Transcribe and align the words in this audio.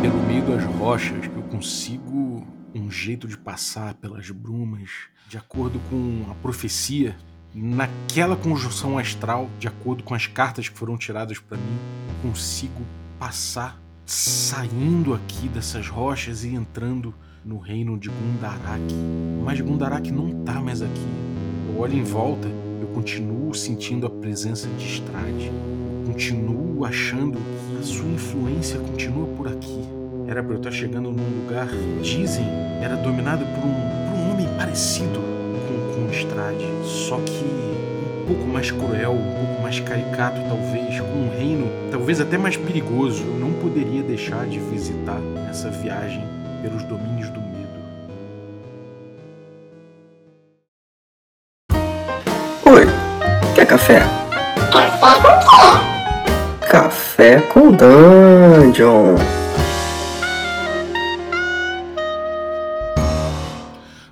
Pelo 0.00 0.16
meio 0.22 0.42
das 0.46 0.64
rochas, 0.64 1.26
eu 1.26 1.42
consigo 1.42 2.46
um 2.74 2.90
jeito 2.90 3.28
de 3.28 3.36
passar 3.36 3.92
pelas 3.92 4.30
brumas 4.30 4.88
de 5.28 5.36
acordo 5.36 5.78
com 5.90 6.24
a 6.30 6.34
profecia. 6.36 7.14
Naquela 7.54 8.34
conjunção 8.34 8.96
astral, 8.96 9.50
de 9.58 9.68
acordo 9.68 10.02
com 10.02 10.14
as 10.14 10.26
cartas 10.26 10.70
que 10.70 10.78
foram 10.78 10.96
tiradas 10.96 11.38
para 11.38 11.58
mim, 11.58 11.78
consigo 12.22 12.80
passar 13.18 13.78
saindo 14.06 15.12
aqui 15.12 15.48
dessas 15.48 15.86
rochas 15.88 16.44
e 16.44 16.54
entrando 16.54 17.14
no 17.44 17.58
reino 17.58 17.98
de 17.98 18.08
Gundarak. 18.08 18.94
Mas 19.44 19.60
Gundarak 19.60 20.10
não 20.10 20.44
tá 20.44 20.62
mais 20.62 20.80
aqui. 20.80 21.08
Eu 21.68 21.78
olho 21.78 21.98
em 21.98 22.04
volta, 22.04 22.48
eu 22.80 22.88
continuo 22.94 23.54
sentindo 23.54 24.06
a 24.06 24.10
presença 24.10 24.66
de 24.66 24.86
Strade. 24.86 25.48
Eu 25.48 26.06
continuo 26.06 26.86
achando 26.86 27.36
que 27.36 27.69
a 27.80 27.82
sua 27.82 28.06
influência 28.06 28.78
continua 28.78 29.26
por 29.36 29.48
aqui. 29.48 29.80
Era 30.28 30.42
pra 30.42 30.52
eu 30.52 30.58
estar 30.58 30.70
chegando 30.70 31.10
num 31.10 31.42
lugar, 31.42 31.66
dizem, 32.02 32.44
era 32.82 32.94
dominado 32.94 33.44
por 33.46 33.64
um, 33.64 33.72
por 33.72 34.18
um 34.18 34.30
homem 34.30 34.46
parecido 34.58 35.18
com, 35.66 35.94
com 35.94 36.12
Strade. 36.12 36.66
Só 36.84 37.16
que 37.20 37.42
um 37.42 38.26
pouco 38.26 38.46
mais 38.46 38.70
cruel, 38.70 39.12
um 39.12 39.34
pouco 39.34 39.62
mais 39.62 39.80
caricato, 39.80 40.40
talvez, 40.46 41.00
com 41.00 41.06
um 41.06 41.30
reino 41.30 41.66
talvez 41.90 42.20
até 42.20 42.36
mais 42.36 42.56
perigoso. 42.56 43.24
Eu 43.24 43.38
não 43.38 43.52
poderia 43.54 44.02
deixar 44.02 44.46
de 44.46 44.58
visitar 44.58 45.20
essa 45.48 45.70
viagem 45.70 46.22
pelos 46.62 46.82
domínios 46.82 47.30
do 47.30 47.40
medo. 47.40 47.80
Oi, 52.66 52.86
quer 53.54 53.66
café? 53.66 54.00
Café 54.70 55.32
com 55.32 55.89
Dungeon. 57.76 59.14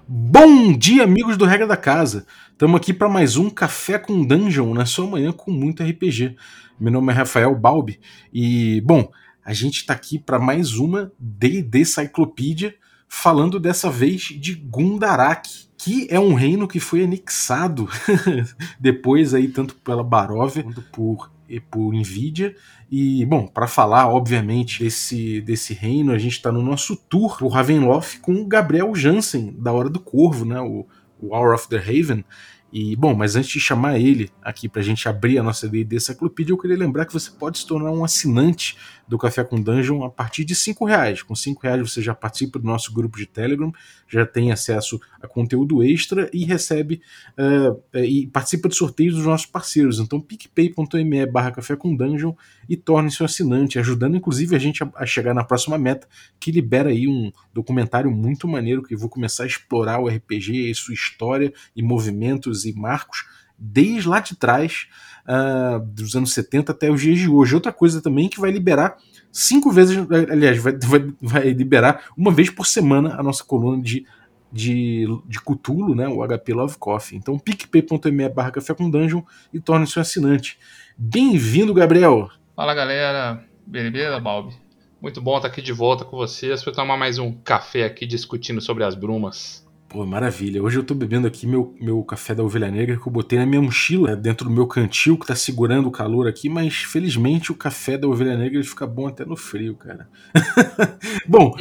Bom 0.06 0.76
dia, 0.76 1.04
amigos 1.04 1.38
do 1.38 1.46
Regra 1.46 1.66
da 1.66 1.76
Casa. 1.78 2.26
Estamos 2.52 2.76
aqui 2.76 2.92
para 2.92 3.08
mais 3.08 3.38
um 3.38 3.48
Café 3.48 3.98
com 3.98 4.22
Dungeon 4.22 4.74
na 4.74 4.84
sua 4.84 5.06
manhã 5.06 5.32
com 5.32 5.50
muito 5.50 5.82
RPG. 5.82 6.36
Meu 6.78 6.92
nome 6.92 7.10
é 7.10 7.16
Rafael 7.16 7.54
Balbi 7.54 7.98
e, 8.30 8.82
bom, 8.82 9.10
a 9.42 9.54
gente 9.54 9.76
está 9.76 9.94
aqui 9.94 10.18
para 10.18 10.38
mais 10.38 10.74
uma 10.74 11.10
D&D 11.18 11.86
Cyclopedia, 11.86 12.74
falando 13.08 13.58
dessa 13.58 13.90
vez 13.90 14.20
de 14.20 14.54
Gundarak, 14.54 15.48
que 15.78 16.06
é 16.10 16.20
um 16.20 16.34
reino 16.34 16.68
que 16.68 16.78
foi 16.78 17.04
anexado 17.04 17.88
depois 18.78 19.32
aí 19.32 19.48
tanto 19.48 19.74
pela 19.76 20.04
Baróvia 20.04 20.62
quanto 20.62 20.82
por 20.92 21.30
por 21.70 21.94
Nvidia. 21.94 22.54
E, 22.90 23.24
bom, 23.26 23.46
para 23.46 23.66
falar, 23.66 24.08
obviamente, 24.08 24.82
desse, 24.82 25.42
desse 25.42 25.74
reino, 25.74 26.10
a 26.10 26.18
gente 26.18 26.32
está 26.32 26.50
no 26.50 26.62
nosso 26.62 26.96
tour 26.96 27.36
por 27.36 27.48
Ravenloft 27.48 28.20
com 28.20 28.34
o 28.34 28.46
Gabriel 28.46 28.94
Jansen, 28.94 29.54
da 29.58 29.72
Hora 29.72 29.90
do 29.90 30.00
Corvo, 30.00 30.46
né? 30.46 30.58
O, 30.60 30.86
o 31.20 31.34
Hour 31.34 31.54
of 31.54 31.68
the 31.68 31.76
Haven. 31.76 32.24
E, 32.70 32.94
bom, 32.96 33.14
mas 33.14 33.34
antes 33.34 33.48
de 33.48 33.60
chamar 33.60 33.98
ele 33.98 34.30
aqui 34.42 34.68
para 34.68 34.82
a 34.82 34.84
gente 34.84 35.08
abrir 35.08 35.38
a 35.38 35.42
nossa 35.42 35.66
D&D 35.66 35.98
Cyclopedia, 36.00 36.52
eu 36.52 36.58
queria 36.58 36.76
lembrar 36.76 37.06
que 37.06 37.12
você 37.14 37.30
pode 37.30 37.58
se 37.58 37.66
tornar 37.66 37.90
um 37.90 38.04
assinante 38.04 38.76
do 39.06 39.16
Café 39.16 39.42
com 39.42 39.60
Dungeon 39.60 40.04
a 40.04 40.10
partir 40.10 40.44
de 40.44 40.54
cinco 40.54 40.84
reais. 40.84 41.22
Com 41.22 41.34
cinco 41.34 41.62
reais 41.62 41.80
você 41.80 42.02
já 42.02 42.14
participa 42.14 42.58
do 42.58 42.66
nosso 42.66 42.92
grupo 42.92 43.16
de 43.16 43.24
Telegram, 43.24 43.72
já 44.06 44.26
tem 44.26 44.52
acesso 44.52 45.00
a 45.20 45.26
conteúdo 45.26 45.82
extra 45.82 46.28
e 46.30 46.44
recebe 46.44 47.00
uh, 47.38 47.98
e 47.98 48.26
participa 48.26 48.68
de 48.68 48.76
sorteios 48.76 49.14
dos 49.14 49.24
nossos 49.24 49.46
parceiros. 49.46 49.98
Então 49.98 50.20
picpay.me 50.20 51.24
barra 51.24 51.52
Café 51.52 51.74
com 51.74 51.96
Dungeon 51.96 52.34
e 52.68 52.76
torne-se 52.76 53.22
um 53.22 53.26
assinante, 53.26 53.78
ajudando 53.78 54.16
inclusive 54.16 54.54
a 54.54 54.58
gente 54.58 54.82
a, 54.82 54.90
a, 54.94 55.06
chegar 55.06 55.32
na 55.32 55.44
próxima 55.44 55.78
meta, 55.78 56.06
que 56.38 56.50
libera 56.50 56.90
aí 56.90 57.08
um 57.08 57.32
documentário 57.52 58.10
muito 58.10 58.46
maneiro 58.46 58.82
que 58.82 58.94
eu 58.94 58.98
vou 58.98 59.08
começar 59.08 59.44
a 59.44 59.46
explorar 59.46 59.98
o 60.00 60.08
RPG 60.08 60.70
e 60.70 60.74
sua 60.74 60.94
história 60.94 61.52
e 61.74 61.82
movimentos 61.82 62.64
e 62.64 62.72
marcos 62.72 63.24
desde 63.58 64.08
lá 64.08 64.20
de 64.20 64.36
trás 64.36 64.86
uh, 65.26 65.80
dos 65.80 66.14
anos 66.14 66.32
70 66.32 66.70
até 66.72 66.90
os 66.90 67.00
dias 67.00 67.18
de 67.18 67.28
hoje. 67.28 67.54
Outra 67.54 67.72
coisa 67.72 68.00
também 68.00 68.28
que 68.28 68.38
vai 68.38 68.50
liberar 68.50 68.96
cinco 69.32 69.70
vezes, 69.70 69.98
aliás, 70.30 70.58
vai, 70.58 70.78
vai, 70.78 71.12
vai 71.20 71.50
liberar 71.50 72.04
uma 72.16 72.30
vez 72.30 72.50
por 72.50 72.66
semana 72.66 73.16
a 73.18 73.22
nossa 73.22 73.42
coluna 73.42 73.82
de, 73.82 74.06
de, 74.52 75.06
de 75.26 75.40
Cthulhu, 75.40 75.94
né, 75.94 76.06
o 76.06 76.26
HP 76.26 76.54
Love 76.54 76.78
Coffee. 76.78 77.18
Então, 77.18 77.38
picpay.me 77.38 78.28
barra 78.28 78.52
café 78.52 78.74
com 78.74 78.88
dungeon 78.88 79.22
e 79.52 79.58
torne-se 79.58 79.98
um 79.98 80.02
assinante. 80.02 80.58
Bem-vindo, 80.96 81.74
Gabriel! 81.74 82.30
Fala, 82.58 82.74
galera! 82.74 83.40
Beleza, 83.64 84.18
Balbi? 84.18 84.52
Muito 85.00 85.22
bom 85.22 85.36
estar 85.36 85.46
aqui 85.46 85.62
de 85.62 85.72
volta 85.72 86.04
com 86.04 86.16
vocês 86.16 86.60
para 86.60 86.72
tomar 86.72 86.96
mais 86.96 87.16
um 87.16 87.30
café 87.30 87.84
aqui 87.84 88.04
discutindo 88.04 88.60
sobre 88.60 88.82
as 88.82 88.96
brumas. 88.96 89.64
Pô, 89.88 90.04
maravilha. 90.04 90.60
Hoje 90.60 90.76
eu 90.76 90.82
tô 90.82 90.92
bebendo 90.92 91.28
aqui 91.28 91.46
meu, 91.46 91.72
meu 91.80 92.02
café 92.02 92.34
da 92.34 92.42
ovelha 92.42 92.68
negra 92.68 92.96
que 92.96 93.06
eu 93.06 93.12
botei 93.12 93.38
na 93.38 93.46
minha 93.46 93.62
mochila, 93.62 94.16
dentro 94.16 94.48
do 94.48 94.52
meu 94.52 94.66
cantil 94.66 95.16
que 95.16 95.24
tá 95.24 95.36
segurando 95.36 95.86
o 95.86 95.92
calor 95.92 96.26
aqui, 96.26 96.48
mas 96.48 96.78
felizmente 96.78 97.52
o 97.52 97.54
café 97.54 97.96
da 97.96 98.08
ovelha 98.08 98.36
negra 98.36 98.60
fica 98.64 98.88
bom 98.88 99.06
até 99.06 99.24
no 99.24 99.36
frio, 99.36 99.76
cara. 99.76 100.08
bom, 101.28 101.54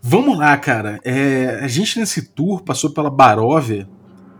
vamos 0.00 0.38
lá, 0.38 0.56
cara. 0.56 0.98
É, 1.04 1.60
a 1.60 1.68
gente 1.68 2.00
nesse 2.00 2.32
tour 2.32 2.62
passou 2.62 2.88
pela 2.94 3.10
Baróvia 3.10 3.86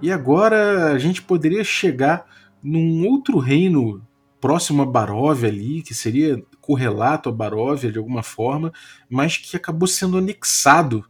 e 0.01 0.11
agora 0.11 0.91
a 0.91 0.99
gente 0.99 1.21
poderia 1.21 1.63
chegar 1.63 2.25
num 2.63 3.07
outro 3.07 3.37
reino 3.37 4.03
próximo 4.43 4.83
a 4.83 4.87
Baróvia 4.87 5.49
ali, 5.49 5.83
que 5.83 5.95
seria 5.95 6.43
correlato 6.61 7.29
a 7.29 7.33
Baróvia 7.33 7.93
de 7.93 7.99
alguma 7.99 8.25
forma, 8.25 8.73
mas 9.09 9.37
que 9.37 9.57
acabou 9.57 9.87
sendo 9.87 10.19
anexado 10.19 11.05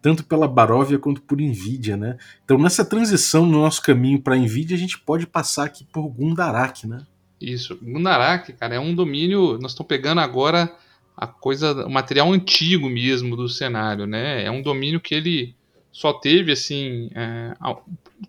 tanto 0.00 0.24
pela 0.24 0.48
Baróvia 0.48 0.98
quanto 0.98 1.20
por 1.20 1.38
Nvidia, 1.38 1.98
né? 1.98 2.16
Então 2.42 2.56
nessa 2.56 2.84
transição 2.84 3.44
no 3.44 3.60
nosso 3.60 3.82
caminho 3.82 4.22
para 4.22 4.36
Nvidia 4.36 4.74
a 4.74 4.80
gente 4.80 4.98
pode 4.98 5.26
passar 5.26 5.64
aqui 5.64 5.84
por 5.84 6.08
Gundarak, 6.08 6.86
né? 6.86 7.04
Isso, 7.38 7.76
Gundarak, 7.76 8.54
cara, 8.54 8.76
é 8.76 8.80
um 8.80 8.94
domínio. 8.94 9.58
Nós 9.60 9.72
estamos 9.72 9.88
pegando 9.88 10.22
agora 10.22 10.74
a 11.14 11.26
coisa, 11.26 11.84
o 11.86 11.90
material 11.90 12.32
antigo 12.32 12.88
mesmo 12.88 13.36
do 13.36 13.50
cenário, 13.50 14.06
né? 14.06 14.44
É 14.44 14.50
um 14.50 14.62
domínio 14.62 15.00
que 15.00 15.14
ele 15.14 15.54
só 15.92 16.12
teve 16.14 16.52
assim, 16.52 17.10
é, 17.14 17.54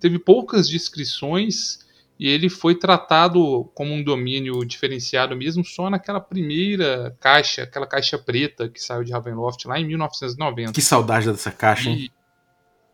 teve 0.02 0.20
poucas 0.20 0.68
descrições 0.68 1.88
e 2.20 2.28
ele 2.28 2.50
foi 2.50 2.76
tratado 2.76 3.72
como 3.74 3.94
um 3.94 4.04
domínio 4.04 4.66
diferenciado 4.66 5.38
mesmo 5.38 5.64
só 5.64 5.90
naquela 5.90 6.20
primeira 6.20 7.16
caixa, 7.18 7.64
aquela 7.64 7.88
caixa 7.88 8.18
preta 8.18 8.68
que 8.68 8.84
saiu 8.84 9.06
de 9.06 9.14
Ravenloft 9.14 9.66
lá 9.66 9.80
em 9.80 9.86
1990. 9.86 10.74
Que 10.74 10.82
saudade 10.82 11.32
dessa 11.32 11.50
caixa, 11.50 11.90
hein? 11.90 11.98
E, 11.98 12.12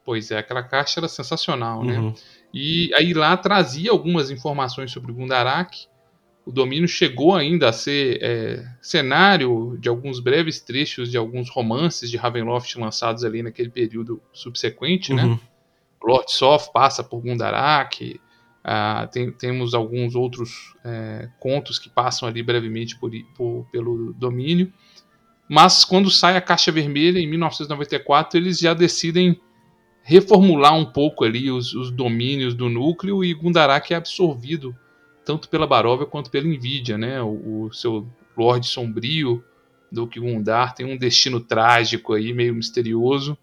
pois 0.06 0.30
é, 0.30 0.38
aquela 0.38 0.62
caixa 0.62 1.00
era 1.00 1.08
sensacional, 1.08 1.84
né? 1.84 1.97
uhum. 1.97 2.14
E 2.53 2.94
aí 2.94 3.14
lá 3.14 3.35
trazia 3.35 3.90
algumas 3.90 4.30
informações 4.30 4.91
sobre 4.91 5.12
Gundarak. 5.12 5.88
O 6.46 6.52
domínio 6.52 6.88
chegou 6.88 7.35
ainda 7.35 7.69
a 7.69 7.74
ser 7.74 8.19
é, 8.22 8.64
cenário 8.80 9.75
de 9.80 9.90
alguns 9.90 10.19
breves 10.19 10.62
trechos 10.62 11.09
de 11.09 11.18
alguns 11.18 11.50
romances 11.50 12.12
de 12.12 12.16
Ravenloft 12.16 12.75
lançados 12.75 13.24
ali 13.24 13.41
naquele 13.41 13.72
período 13.72 14.22
subsequente, 14.31 15.12
né? 15.12 15.24
uhum. 15.24 15.31
né? 15.31 15.40
Lord 16.03 16.31
Soft 16.31 16.72
passa 16.72 17.03
por 17.03 17.19
Gundarak, 17.22 18.22
Uh, 18.66 19.08
tem, 19.12 19.31
temos 19.31 19.76
alguns 19.76 20.16
outros 20.16 20.76
é, 20.84 21.30
contos 21.40 21.78
que 21.78 21.88
passam 21.88 22.28
ali 22.28 22.42
brevemente 22.42 22.98
por, 22.98 23.12
por, 23.36 23.68
pelo 23.72 24.12
domínio. 24.14 24.74
Mas 25.48 25.86
quando 25.86 26.09
sai 26.09 26.36
a 26.36 26.42
Caixa 26.42 26.72
Vermelha, 26.72 27.20
em 27.20 27.28
1994, 27.28 28.40
eles 28.40 28.58
já 28.58 28.74
decidem 28.74 29.40
reformular 30.02 30.76
um 30.76 30.86
pouco 30.86 31.24
ali 31.24 31.52
os, 31.52 31.76
os 31.76 31.92
domínios 31.92 32.56
do 32.56 32.68
núcleo 32.68 33.24
e 33.24 33.34
Gundarak 33.36 33.94
é 33.94 33.98
absorvido 33.98 34.76
tanto 35.24 35.47
pela 35.47 35.68
Baróvia 35.68 36.08
quanto 36.08 36.32
pela 36.32 36.47
Nvidia. 36.47 36.97
Né? 36.97 37.22
O, 37.22 37.66
o 37.66 37.74
seu 37.74 38.08
Lorde 38.36 38.66
Sombrio, 38.66 39.44
do 39.92 40.08
Gundar, 40.08 40.74
tem 40.74 40.86
um 40.86 40.97
destino 40.97 41.40
trágico 41.40 42.14
aí, 42.14 42.34
meio 42.34 42.53
misterioso. 42.53 43.38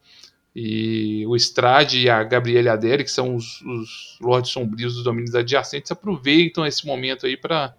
E 0.55 1.25
o 1.27 1.35
Strade 1.35 2.03
e 2.03 2.11
a 2.11 2.23
Gabriele 2.23 2.69
Adere, 2.69 3.05
que 3.05 3.11
são 3.11 3.35
os, 3.35 3.63
os 3.63 4.19
Lordes 4.21 4.51
Sombrios 4.51 4.95
dos 4.95 5.05
domínios 5.05 5.35
adjacentes, 5.35 5.91
aproveitam 5.91 6.67
esse 6.67 6.87
momento 6.87 7.27
aí 7.27 7.37
para 7.37 7.75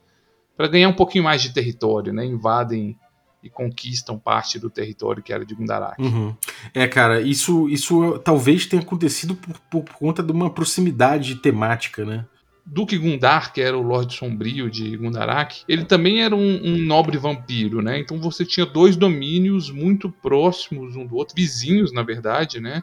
ganhar 0.71 0.89
um 0.89 0.93
pouquinho 0.93 1.23
mais 1.23 1.41
de 1.41 1.53
território, 1.53 2.11
né? 2.11 2.25
Invadem 2.25 2.97
e 3.43 3.49
conquistam 3.49 4.17
parte 4.17 4.57
do 4.57 4.69
território 4.69 5.21
que 5.21 5.33
era 5.33 5.45
de 5.45 5.53
Gundarak. 5.53 6.01
Uhum. 6.01 6.33
É, 6.73 6.87
cara, 6.87 7.21
isso, 7.21 7.69
isso 7.69 8.17
talvez 8.19 8.65
tenha 8.65 8.81
acontecido 8.81 9.35
por, 9.35 9.59
por, 9.69 9.93
conta 9.93 10.23
de 10.23 10.31
uma 10.31 10.49
proximidade 10.49 11.35
temática, 11.35 12.05
né? 12.05 12.25
Duque 12.65 12.97
Gundar, 12.97 13.51
que 13.51 13.61
era 13.61 13.77
o 13.77 13.81
Lorde 13.81 14.15
Sombrio 14.15 14.69
de 14.69 14.95
Gundarak, 14.95 15.63
ele 15.67 15.83
também 15.83 16.23
era 16.23 16.35
um, 16.35 16.61
um, 16.63 16.77
nobre 16.77 17.17
vampiro, 17.17 17.81
né? 17.81 17.99
Então 17.99 18.19
você 18.19 18.45
tinha 18.45 18.65
dois 18.65 18.95
domínios 18.95 19.69
muito 19.69 20.09
próximos 20.09 20.95
um 20.95 21.05
do 21.05 21.15
outro, 21.15 21.35
vizinhos, 21.35 21.91
na 21.91 22.03
verdade, 22.03 22.61
né? 22.61 22.81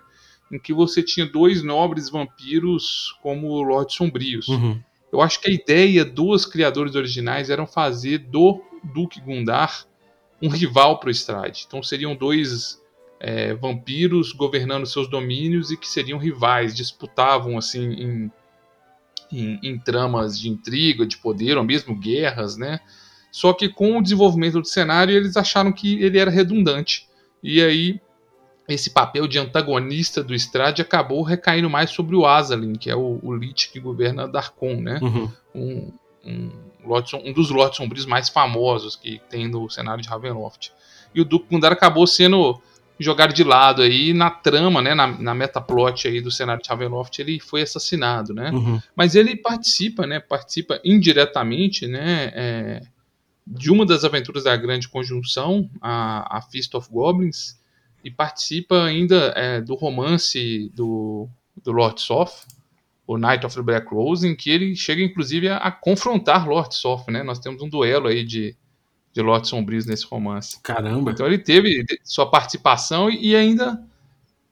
Em 0.52 0.58
que 0.58 0.74
você 0.74 1.02
tinha 1.02 1.24
dois 1.24 1.62
nobres 1.62 2.10
vampiros 2.10 3.16
como 3.22 3.62
Lordes 3.62 3.96
Sombrios. 3.96 4.48
Uhum. 4.48 4.80
Eu 5.10 5.20
acho 5.20 5.40
que 5.40 5.50
a 5.50 5.54
ideia 5.54 6.04
dos 6.04 6.44
criadores 6.44 6.94
originais 6.94 7.48
era 7.48 7.66
fazer 7.66 8.18
do 8.18 8.62
Duque 8.84 9.20
Gundar 9.20 9.86
um 10.42 10.48
rival 10.48 10.98
para 10.98 11.08
o 11.08 11.10
Strade. 11.10 11.64
Então 11.66 11.82
seriam 11.82 12.14
dois 12.14 12.80
é, 13.18 13.54
vampiros 13.54 14.32
governando 14.32 14.86
seus 14.86 15.08
domínios 15.08 15.70
e 15.70 15.76
que 15.76 15.88
seriam 15.88 16.18
rivais, 16.18 16.74
disputavam 16.74 17.58
assim 17.58 17.92
em, 17.92 18.32
em, 19.32 19.58
em, 19.62 19.78
tramas 19.78 20.38
de 20.38 20.48
intriga, 20.48 21.06
de 21.06 21.16
poder, 21.16 21.56
ou 21.56 21.64
mesmo 21.64 21.94
guerras, 21.94 22.56
né? 22.56 22.80
Só 23.30 23.52
que 23.52 23.68
com 23.68 23.98
o 23.98 24.02
desenvolvimento 24.02 24.60
do 24.60 24.66
cenário 24.66 25.14
eles 25.14 25.36
acharam 25.36 25.72
que 25.72 26.02
ele 26.02 26.18
era 26.18 26.30
redundante 26.30 27.08
e 27.42 27.62
aí 27.62 28.00
esse 28.68 28.90
papel 28.90 29.26
de 29.26 29.38
antagonista 29.38 30.22
do 30.22 30.34
Strade 30.34 30.82
acabou 30.82 31.22
recaindo 31.22 31.68
mais 31.68 31.90
sobre 31.90 32.14
o 32.14 32.24
Azalin, 32.26 32.74
que 32.74 32.88
é 32.88 32.94
o, 32.94 33.18
o 33.22 33.34
Lich 33.34 33.70
que 33.70 33.80
governa 33.80 34.28
Darkon, 34.28 34.80
né? 34.80 34.98
Uhum. 35.02 35.32
Um, 35.54 35.92
um, 36.24 36.50
um, 37.24 37.32
dos 37.32 37.50
lotes 37.50 37.78
sombrios 37.78 38.06
mais 38.06 38.28
famosos 38.28 38.94
que 38.94 39.20
tem 39.28 39.48
no 39.48 39.68
cenário 39.68 40.02
de 40.02 40.08
Ravenloft. 40.08 40.72
E 41.14 41.20
o 41.20 41.24
Duque 41.24 41.46
Gundar 41.50 41.72
acabou 41.72 42.06
sendo 42.06 42.60
jogado 43.00 43.32
de 43.32 43.42
lado 43.42 43.80
aí 43.80 44.12
na 44.12 44.30
trama, 44.30 44.82
né, 44.82 44.94
na, 44.94 45.06
na 45.06 45.34
metaplot 45.34 46.06
aí 46.06 46.20
do 46.20 46.30
cenário 46.30 46.62
de 46.62 46.68
Ravenloft, 46.68 47.18
ele 47.18 47.40
foi 47.40 47.62
assassinado, 47.62 48.34
né? 48.34 48.50
Uhum. 48.50 48.80
Mas 48.94 49.14
ele 49.14 49.34
participa, 49.36 50.06
né, 50.06 50.20
participa 50.20 50.78
indiretamente, 50.84 51.86
né, 51.86 52.30
é, 52.34 52.80
de 53.46 53.70
uma 53.70 53.86
das 53.86 54.04
aventuras 54.04 54.44
da 54.44 54.54
Grande 54.54 54.86
Conjunção, 54.86 55.68
a, 55.80 56.38
a 56.38 56.42
Feast 56.42 56.74
of 56.74 56.90
Goblins, 56.90 57.58
e 58.04 58.10
participa 58.10 58.84
ainda 58.84 59.32
é, 59.34 59.60
do 59.60 59.74
romance 59.74 60.70
do, 60.74 61.26
do 61.64 61.72
Lord 61.72 62.00
Soth, 62.00 62.46
o 63.06 63.18
Night 63.18 63.44
of 63.44 63.56
the 63.56 63.62
Black 63.62 63.92
Rose, 63.92 64.26
em 64.26 64.36
que 64.36 64.50
ele 64.50 64.76
chega 64.76 65.02
inclusive 65.02 65.48
a, 65.48 65.56
a 65.56 65.72
confrontar 65.72 66.46
Lord 66.46 66.74
Soth, 66.74 67.08
né? 67.08 67.22
Nós 67.22 67.38
temos 67.38 67.62
um 67.62 67.68
duelo 67.68 68.08
aí 68.08 68.24
de, 68.24 68.54
de 69.20 69.26
Lord 69.26 69.46
Sombrios 69.46 69.86
nesse 69.86 70.06
romance. 70.06 70.58
Caramba! 70.62 71.10
Então 71.10 71.26
ele 71.26 71.38
teve 71.38 71.84
sua 72.02 72.28
participação 72.28 73.10
e 73.10 73.36
ainda 73.36 73.82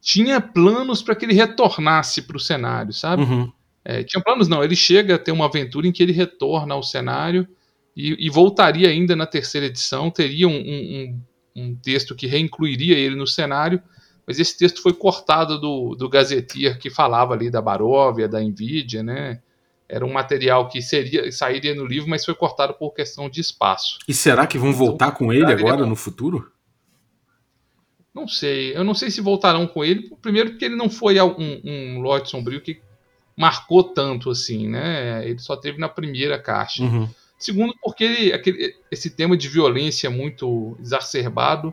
tinha 0.01 0.41
planos 0.41 1.03
para 1.03 1.15
que 1.15 1.25
ele 1.25 1.35
retornasse 1.35 2.23
para 2.23 2.37
o 2.37 2.41
cenário, 2.41 2.93
sabe? 2.93 3.23
Uhum. 3.23 3.53
É, 3.85 4.03
tinha 4.03 4.23
planos 4.23 4.49
não, 4.49 4.63
ele 4.63 4.77
chega 4.77 5.15
a 5.15 5.19
ter 5.19 5.33
uma 5.33 5.47
aventura 5.47 5.87
em 5.87 5.93
que 5.93 6.03
ele 6.03 6.13
retorna 6.13 6.75
ao 6.75 6.83
cenário 6.83 7.49
e, 7.97 8.27
e 8.27 8.31
voltaria 8.31 8.89
ainda 8.89 9.17
na 9.17 9.27
terceira 9.27 9.67
edição, 9.67 10.11
teria 10.11 10.47
um, 10.47 10.53
um, 10.57 11.21
um 11.57 11.75
texto 11.75 12.15
que 12.15 12.27
reincluiria 12.27 12.97
ele 12.97 13.17
no 13.17 13.27
cenário, 13.27 13.83
mas 14.27 14.39
esse 14.39 14.57
texto 14.59 14.83
foi 14.83 14.93
cortado 14.93 15.59
do, 15.59 15.95
do 15.95 16.09
Gazetier 16.09 16.79
que 16.79 16.91
falava 16.91 17.33
ali 17.33 17.51
da 17.51 17.63
Baróvia, 17.63 18.29
da 18.29 18.41
Nvidia, 18.41 19.03
né? 19.03 19.41
Era 19.89 20.05
um 20.05 20.13
material 20.13 20.69
que 20.69 20.83
seria 20.83 21.33
sairia 21.33 21.75
no 21.75 21.87
livro, 21.87 22.11
mas 22.11 22.25
foi 22.25 22.35
cortado 22.35 22.75
por 22.75 22.93
questão 22.93 23.29
de 23.29 23.41
espaço. 23.41 23.99
E 24.07 24.13
será 24.13 24.47
que 24.47 24.59
vão 24.59 24.69
então, 24.69 24.87
voltar 24.87 25.13
com 25.13 25.33
ele 25.33 25.51
agora 25.51 25.87
no 25.87 25.97
futuro? 25.97 26.53
Não 28.15 28.29
sei. 28.29 28.77
Eu 28.77 28.85
não 28.85 28.95
sei 28.95 29.11
se 29.11 29.21
voltarão 29.21 29.67
com 29.67 29.85
ele. 29.85 30.11
Primeiro 30.21 30.51
porque 30.51 30.65
ele 30.65 30.77
não 30.77 30.91
foi 30.91 31.21
um, 31.21 31.61
um 31.65 32.01
lote 32.01 32.31
sombrio 32.31 32.61
que 32.61 32.83
marcou 33.37 33.83
tanto 33.83 34.31
assim, 34.31 34.69
né? 34.69 35.27
Ele 35.27 35.39
só 35.39 35.57
teve 35.57 35.79
na 35.79 35.89
primeira 35.89 36.39
caixa. 36.39 36.83
Uhum. 36.83 37.09
Segundo, 37.39 37.73
porque 37.81 38.05
ele, 38.05 38.33
aquele, 38.33 38.75
esse 38.91 39.11
tema 39.11 39.37
de 39.37 39.49
violência 39.49 40.11
muito 40.11 40.77
exacerbado, 40.81 41.73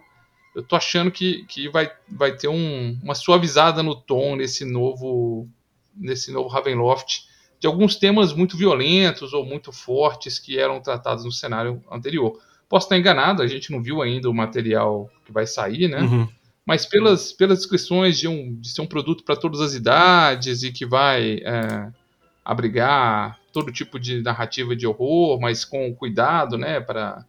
eu 0.55 0.61
tô 0.61 0.75
achando 0.75 1.11
que, 1.11 1.43
que 1.45 1.67
vai, 1.67 1.91
vai 2.07 2.37
ter 2.37 2.47
um, 2.47 2.97
uma 3.03 3.15
suavizada 3.15 3.81
no 3.81 3.95
tom 3.95 4.35
nesse 4.35 4.63
novo 4.63 5.49
nesse 5.97 6.31
novo 6.31 6.49
Ravenloft 6.49 7.23
de 7.59 7.67
alguns 7.67 7.95
temas 7.95 8.33
muito 8.33 8.57
violentos 8.57 9.33
ou 9.33 9.45
muito 9.45 9.71
fortes 9.71 10.39
que 10.39 10.57
eram 10.57 10.81
tratados 10.81 11.23
no 11.23 11.31
cenário 11.31 11.83
anterior. 11.91 12.39
Posso 12.67 12.85
estar 12.85 12.97
enganado, 12.97 13.41
a 13.41 13.47
gente 13.47 13.71
não 13.71 13.81
viu 13.81 14.01
ainda 14.01 14.29
o 14.29 14.33
material 14.33 15.09
que 15.25 15.31
vai 15.31 15.45
sair, 15.45 15.87
né? 15.87 16.01
Uhum. 16.01 16.27
Mas 16.65 16.85
pelas, 16.85 17.31
pelas 17.31 17.59
descrições 17.59 18.17
de, 18.17 18.27
um, 18.27 18.55
de 18.55 18.69
ser 18.69 18.81
um 18.81 18.87
produto 18.87 19.23
para 19.23 19.35
todas 19.35 19.61
as 19.61 19.73
idades 19.73 20.63
e 20.63 20.71
que 20.71 20.85
vai 20.85 21.39
é, 21.43 21.91
abrigar 22.43 23.39
todo 23.53 23.71
tipo 23.71 23.99
de 23.99 24.21
narrativa 24.21 24.75
de 24.75 24.87
horror, 24.87 25.39
mas 25.39 25.63
com 25.63 25.93
cuidado, 25.93 26.57
né, 26.57 26.81
para 26.81 27.23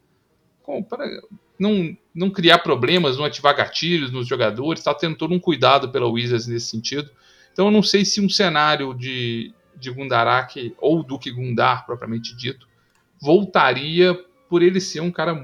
não, 1.58 1.96
não 2.14 2.31
criar 2.31 2.58
problemas, 2.58 3.17
não 3.17 3.25
ativar 3.25 3.56
gatilhos 3.56 4.11
nos 4.11 4.26
jogadores, 4.26 4.81
está 4.81 4.94
tendo 4.94 5.17
todo 5.17 5.34
um 5.34 5.38
cuidado 5.38 5.90
pela 5.90 6.08
Wizards 6.08 6.46
nesse 6.46 6.67
sentido. 6.67 7.11
Então 7.52 7.67
eu 7.67 7.70
não 7.70 7.82
sei 7.82 8.05
se 8.05 8.20
um 8.20 8.29
cenário 8.29 8.93
de, 8.93 9.55
de 9.78 9.90
Gundarak, 9.90 10.75
ou 10.78 11.02
Duque 11.02 11.31
Gundar, 11.31 11.84
propriamente 11.87 12.37
dito, 12.37 12.67
voltaria 13.20 14.14
por 14.49 14.62
ele 14.62 14.81
ser 14.81 15.00
um 15.00 15.11
cara 15.11 15.34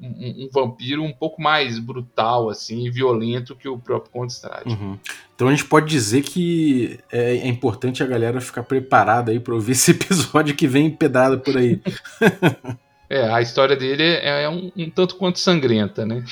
um, 0.00 0.44
um, 0.44 0.48
vampiro 0.52 1.02
um 1.02 1.12
pouco 1.12 1.40
mais 1.40 1.78
brutal 1.78 2.50
assim 2.50 2.90
violento 2.90 3.56
que 3.56 3.68
o 3.68 3.78
próprio 3.78 4.12
Conde. 4.12 4.34
Uhum. 4.66 4.98
Então 5.34 5.48
a 5.48 5.50
gente 5.50 5.64
pode 5.64 5.86
dizer 5.86 6.22
que 6.22 6.98
é, 7.10 7.36
é 7.36 7.46
importante 7.46 8.02
a 8.02 8.06
galera 8.06 8.40
ficar 8.40 8.62
preparada 8.62 9.30
aí 9.32 9.40
para 9.40 9.54
ouvir 9.54 9.72
esse 9.72 9.92
episódio 9.92 10.54
que 10.54 10.66
vem 10.66 10.90
pedrada 10.90 11.38
por 11.38 11.56
aí. 11.56 11.80
É, 13.08 13.28
a 13.28 13.40
história 13.42 13.76
dele 13.76 14.02
é, 14.02 14.44
é 14.44 14.48
um, 14.48 14.72
um, 14.76 14.90
tanto 14.90 15.16
quanto 15.16 15.38
sangrenta, 15.38 16.06
né? 16.06 16.24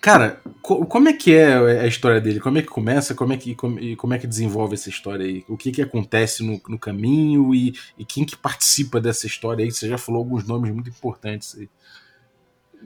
Cara, 0.00 0.40
co 0.62 0.86
como 0.86 1.08
é 1.08 1.12
que 1.12 1.34
é 1.34 1.80
a 1.80 1.86
história 1.86 2.20
dele? 2.20 2.38
Como 2.38 2.58
é 2.58 2.62
que 2.62 2.68
começa? 2.68 3.14
Como 3.14 3.32
é 3.32 3.36
que, 3.36 3.54
como, 3.54 3.78
como 3.96 4.14
é 4.14 4.18
que 4.18 4.26
desenvolve 4.26 4.74
essa 4.74 4.88
história 4.88 5.26
aí? 5.26 5.44
O 5.48 5.56
que 5.56 5.72
que 5.72 5.82
acontece 5.82 6.44
no, 6.44 6.60
no 6.68 6.78
caminho 6.78 7.54
e, 7.54 7.74
e, 7.98 8.04
quem 8.04 8.24
que 8.24 8.36
participa 8.36 9.00
dessa 9.00 9.26
história 9.26 9.64
aí? 9.64 9.72
Você 9.72 9.88
já 9.88 9.98
falou 9.98 10.20
alguns 10.20 10.46
nomes 10.46 10.72
muito 10.72 10.88
importantes 10.88 11.56
aí. 11.58 11.68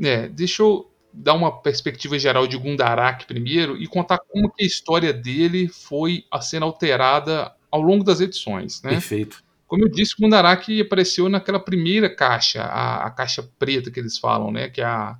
É, 0.03 0.29
deixa 0.29 0.63
eu 0.63 0.91
dar 1.13 1.35
uma 1.35 1.53
perspectiva 1.63 2.19
geral 2.19 2.47
de 2.47 2.57
Gundarak 2.57 3.27
primeiro 3.27 3.77
e 3.77 3.87
contar 3.87 4.19
como 4.19 4.51
que 4.51 4.65
a 4.65 4.67
história 4.67 5.13
dele 5.13 5.69
foi 5.69 6.25
a 6.31 6.41
sendo 6.41 6.65
alterada 6.65 7.53
ao 7.71 7.81
longo 7.81 8.03
das 8.03 8.21
edições, 8.21 8.83
né? 8.83 8.91
Perfeito. 8.91 9.45
Como 9.67 9.85
eu 9.85 9.89
disse, 9.89 10.15
Gundarak 10.21 10.81
apareceu 10.81 11.29
naquela 11.29 11.59
primeira 11.59 12.15
caixa, 12.15 12.63
a, 12.63 13.07
a, 13.07 13.11
caixa 13.11 13.43
preta 13.59 13.91
que 13.91 13.99
eles 13.99 14.19
falam, 14.19 14.51
né? 14.51 14.69
Que 14.69 14.81
é 14.81 14.85
a 14.85 15.19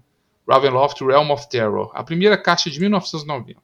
Ravenloft 0.49 1.01
Realm 1.01 1.31
of 1.31 1.49
Terror, 1.49 1.91
a 1.95 2.05
primeira 2.05 2.37
caixa 2.37 2.71
de 2.71 2.79
1990. 2.79 3.61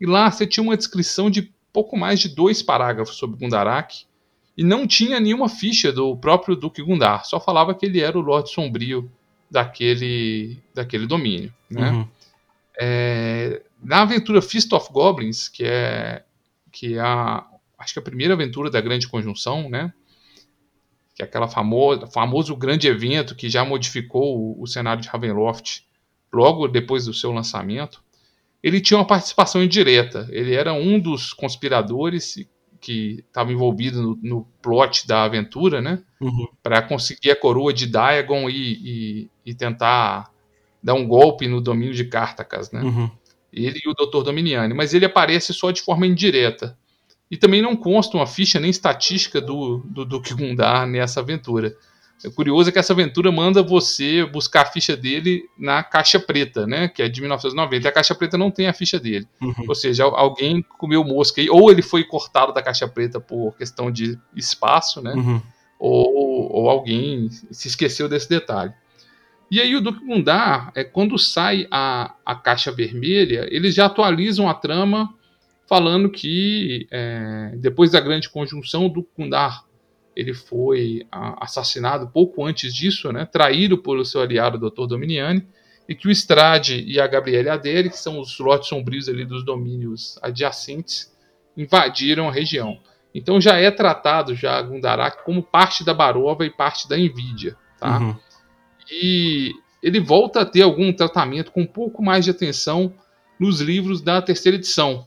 E 0.00 0.06
lá 0.06 0.30
você 0.30 0.46
tinha 0.46 0.64
uma 0.64 0.76
descrição 0.76 1.30
de 1.30 1.52
pouco 1.72 1.96
mais 1.96 2.20
de 2.20 2.28
dois 2.28 2.62
parágrafos 2.62 3.16
sobre 3.16 3.38
Gundarak 3.38 4.06
e 4.56 4.64
não 4.64 4.86
tinha 4.86 5.20
nenhuma 5.20 5.48
ficha 5.48 5.92
do 5.92 6.16
próprio 6.16 6.56
Duque 6.56 6.82
Gundar, 6.82 7.26
só 7.26 7.38
falava 7.38 7.74
que 7.74 7.84
ele 7.84 8.00
era 8.00 8.18
o 8.18 8.22
Lorde 8.22 8.50
Sombrio 8.50 9.10
daquele, 9.50 10.58
daquele 10.74 11.06
domínio. 11.06 11.52
Né? 11.70 11.90
Uhum. 11.90 12.08
É, 12.80 13.62
na 13.82 14.02
aventura 14.02 14.40
Fist 14.40 14.72
of 14.72 14.90
Goblins, 14.90 15.48
que 15.48 15.64
é, 15.64 16.22
que 16.72 16.94
é 16.94 17.00
a, 17.00 17.46
acho 17.78 17.92
que 17.92 17.98
é 17.98 18.02
a 18.02 18.04
primeira 18.04 18.34
aventura 18.34 18.70
da 18.70 18.80
Grande 18.80 19.08
Conjunção, 19.08 19.68
né? 19.68 19.92
Que 21.16 21.22
é 21.22 21.24
aquela 21.24 21.48
famosa, 21.48 22.06
famoso 22.06 22.54
grande 22.54 22.86
evento 22.86 23.34
que 23.34 23.48
já 23.48 23.64
modificou 23.64 24.38
o, 24.38 24.62
o 24.62 24.66
cenário 24.66 25.02
de 25.02 25.08
Ravenloft 25.08 25.82
logo 26.30 26.68
depois 26.68 27.06
do 27.06 27.14
seu 27.14 27.32
lançamento, 27.32 28.04
ele 28.62 28.82
tinha 28.82 28.98
uma 28.98 29.06
participação 29.06 29.64
indireta. 29.64 30.28
Ele 30.30 30.54
era 30.54 30.74
um 30.74 31.00
dos 31.00 31.32
conspiradores 31.32 32.46
que 32.78 33.24
estava 33.26 33.50
envolvido 33.50 34.02
no, 34.02 34.18
no, 34.22 34.48
plot 34.60 35.06
da 35.08 35.24
aventura, 35.24 35.80
né? 35.80 36.02
Uhum. 36.20 36.46
Para 36.62 36.82
conseguir 36.82 37.30
a 37.30 37.36
coroa 37.36 37.72
de 37.72 37.86
Diagon 37.86 38.50
e, 38.50 38.72
e, 38.74 39.30
e, 39.46 39.54
tentar 39.54 40.30
dar 40.82 40.94
um 40.94 41.08
golpe 41.08 41.48
no 41.48 41.62
domínio 41.62 41.94
de 41.94 42.04
Cartacas, 42.04 42.70
né? 42.70 42.82
Uhum. 42.82 43.10
Ele 43.50 43.80
e 43.82 43.88
o 43.88 43.94
Dr. 43.94 44.22
Dominiani. 44.22 44.74
Mas 44.74 44.92
ele 44.92 45.06
aparece 45.06 45.54
só 45.54 45.70
de 45.70 45.80
forma 45.80 46.06
indireta. 46.06 46.76
E 47.30 47.36
também 47.36 47.60
não 47.60 47.74
consta 47.74 48.16
uma 48.16 48.26
ficha 48.26 48.60
nem 48.60 48.70
estatística 48.70 49.40
do, 49.40 49.78
do 49.86 50.04
Duque 50.04 50.32
Gundar 50.32 50.86
nessa 50.86 51.20
aventura. 51.20 51.76
O 52.24 52.30
curioso 52.30 52.68
é 52.68 52.72
que 52.72 52.78
essa 52.78 52.92
aventura 52.92 53.30
manda 53.30 53.62
você 53.62 54.24
buscar 54.24 54.62
a 54.62 54.66
ficha 54.66 54.96
dele 54.96 55.44
na 55.58 55.82
caixa 55.82 56.18
preta, 56.18 56.66
né? 56.66 56.88
Que 56.88 57.02
é 57.02 57.08
de 57.08 57.20
1990. 57.20 57.86
E 57.86 57.88
a 57.88 57.92
caixa 57.92 58.14
preta 58.14 58.38
não 58.38 58.50
tem 58.50 58.68
a 58.68 58.72
ficha 58.72 58.98
dele. 58.98 59.28
Uhum. 59.40 59.64
Ou 59.68 59.74
seja, 59.74 60.04
alguém 60.04 60.64
comeu 60.78 61.04
mosca 61.04 61.40
aí. 61.40 61.50
Ou 61.50 61.70
ele 61.70 61.82
foi 61.82 62.04
cortado 62.04 62.54
da 62.54 62.62
caixa 62.62 62.88
preta 62.88 63.20
por 63.20 63.54
questão 63.56 63.90
de 63.90 64.18
espaço, 64.34 65.02
né? 65.02 65.12
Uhum. 65.12 65.42
Ou, 65.78 66.52
ou 66.52 66.70
alguém 66.70 67.28
se 67.50 67.68
esqueceu 67.68 68.08
desse 68.08 68.28
detalhe. 68.28 68.72
E 69.50 69.60
aí 69.60 69.76
o 69.76 69.80
Duque 69.80 70.04
Gundar, 70.04 70.72
é, 70.74 70.82
quando 70.82 71.18
sai 71.18 71.68
a, 71.70 72.14
a 72.24 72.34
caixa 72.34 72.72
vermelha, 72.72 73.46
eles 73.50 73.74
já 73.74 73.86
atualizam 73.86 74.48
a 74.48 74.54
trama 74.54 75.14
falando 75.66 76.10
que 76.10 76.86
é, 76.90 77.52
depois 77.56 77.90
da 77.90 78.00
grande 78.00 78.28
conjunção, 78.30 78.86
o 78.86 78.88
Duque 78.88 79.10
Gundar 79.16 79.64
ele 80.16 80.32
foi 80.32 81.06
assassinado 81.12 82.08
pouco 82.08 82.44
antes 82.44 82.74
disso, 82.74 83.12
né, 83.12 83.26
traído 83.26 83.76
pelo 83.76 84.02
seu 84.02 84.22
aliado 84.22 84.58
Dr. 84.58 84.86
Dominiani, 84.86 85.46
e 85.86 85.94
que 85.94 86.08
o 86.08 86.10
Strade 86.10 86.82
e 86.86 86.98
a 86.98 87.06
Gabriele 87.06 87.50
Adere, 87.50 87.90
que 87.90 87.98
são 87.98 88.18
os 88.18 88.38
lotes 88.38 88.68
sombrios 88.68 89.08
ali 89.08 89.26
dos 89.26 89.44
domínios 89.44 90.18
adjacentes, 90.22 91.14
invadiram 91.56 92.28
a 92.28 92.32
região. 92.32 92.80
Então 93.14 93.40
já 93.40 93.56
é 93.56 93.70
tratado 93.70 94.34
já 94.34 94.60
Gundarak 94.62 95.22
como 95.24 95.42
parte 95.42 95.84
da 95.84 95.94
Barova 95.94 96.44
e 96.44 96.50
parte 96.50 96.88
da 96.88 96.96
Nvidia, 96.96 97.56
tá? 97.78 97.98
Uhum. 97.98 98.16
E 98.90 99.52
ele 99.82 100.00
volta 100.00 100.40
a 100.40 100.46
ter 100.46 100.62
algum 100.62 100.92
tratamento 100.92 101.52
com 101.52 101.60
um 101.62 101.66
pouco 101.66 102.02
mais 102.02 102.24
de 102.24 102.30
atenção 102.30 102.92
nos 103.38 103.60
livros 103.60 104.00
da 104.00 104.20
terceira 104.20 104.56
edição, 104.56 105.06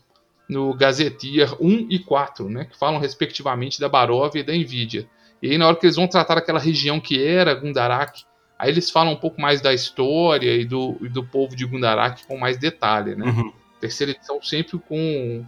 no 0.50 0.74
Gazetteer 0.74 1.54
1 1.60 1.86
e 1.88 2.00
4, 2.00 2.48
né, 2.50 2.64
que 2.64 2.76
falam 2.76 2.98
respectivamente 2.98 3.80
da 3.80 3.88
Baróvia 3.88 4.40
e 4.40 4.42
da 4.42 4.54
Envidia. 4.54 5.08
E 5.40 5.52
aí, 5.52 5.56
na 5.56 5.68
hora 5.68 5.76
que 5.76 5.86
eles 5.86 5.94
vão 5.94 6.08
tratar 6.08 6.36
aquela 6.36 6.58
região 6.58 6.98
que 6.98 7.24
era 7.24 7.54
Gundarak, 7.54 8.24
aí 8.58 8.68
eles 8.68 8.90
falam 8.90 9.12
um 9.12 9.16
pouco 9.16 9.40
mais 9.40 9.60
da 9.60 9.72
história 9.72 10.54
e 10.54 10.64
do, 10.64 10.96
e 11.00 11.08
do 11.08 11.24
povo 11.24 11.54
de 11.54 11.64
Gundarak 11.64 12.26
com 12.26 12.36
mais 12.36 12.58
detalhe. 12.58 13.14
Né? 13.14 13.26
Uhum. 13.26 13.52
Terceira 13.80 14.10
edição 14.10 14.42
sempre 14.42 14.76
com, 14.80 15.46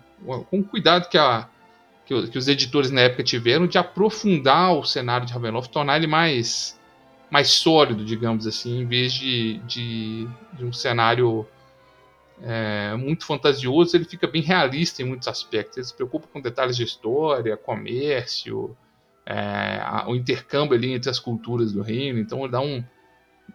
com 0.48 0.60
o 0.60 0.64
cuidado 0.64 1.08
que, 1.08 1.18
a, 1.18 1.48
que, 2.06 2.28
que, 2.28 2.38
os 2.38 2.46
editores 2.46 2.92
na 2.92 3.00
época 3.00 3.24
tiveram 3.24 3.66
de 3.66 3.76
aprofundar 3.78 4.72
o 4.72 4.84
cenário 4.84 5.26
de 5.26 5.32
Ravenloft, 5.32 5.72
tornar 5.72 5.96
ele 5.96 6.06
mais, 6.06 6.80
mais 7.28 7.50
sólido, 7.50 8.04
digamos 8.04 8.46
assim, 8.46 8.82
em 8.82 8.86
vez 8.86 9.12
de, 9.12 9.58
de, 9.66 10.28
de 10.52 10.64
um 10.64 10.72
cenário 10.72 11.44
é, 12.42 12.96
muito 12.96 13.24
fantasioso, 13.24 13.96
ele 13.96 14.04
fica 14.04 14.26
bem 14.26 14.42
realista 14.42 15.00
em 15.00 15.04
muitos 15.04 15.28
aspectos. 15.28 15.76
Ele 15.76 15.86
se 15.86 15.94
preocupa 15.94 16.26
com 16.26 16.40
detalhes 16.40 16.76
de 16.76 16.82
história, 16.82 17.56
comércio, 17.56 18.76
é, 19.24 19.80
a, 19.82 20.04
o 20.08 20.16
intercâmbio 20.16 20.76
ali 20.76 20.92
entre 20.92 21.08
as 21.08 21.18
culturas 21.18 21.72
do 21.72 21.82
reino, 21.82 22.18
então 22.18 22.40
ele 22.40 22.50
dá 22.50 22.60
um 22.60 22.82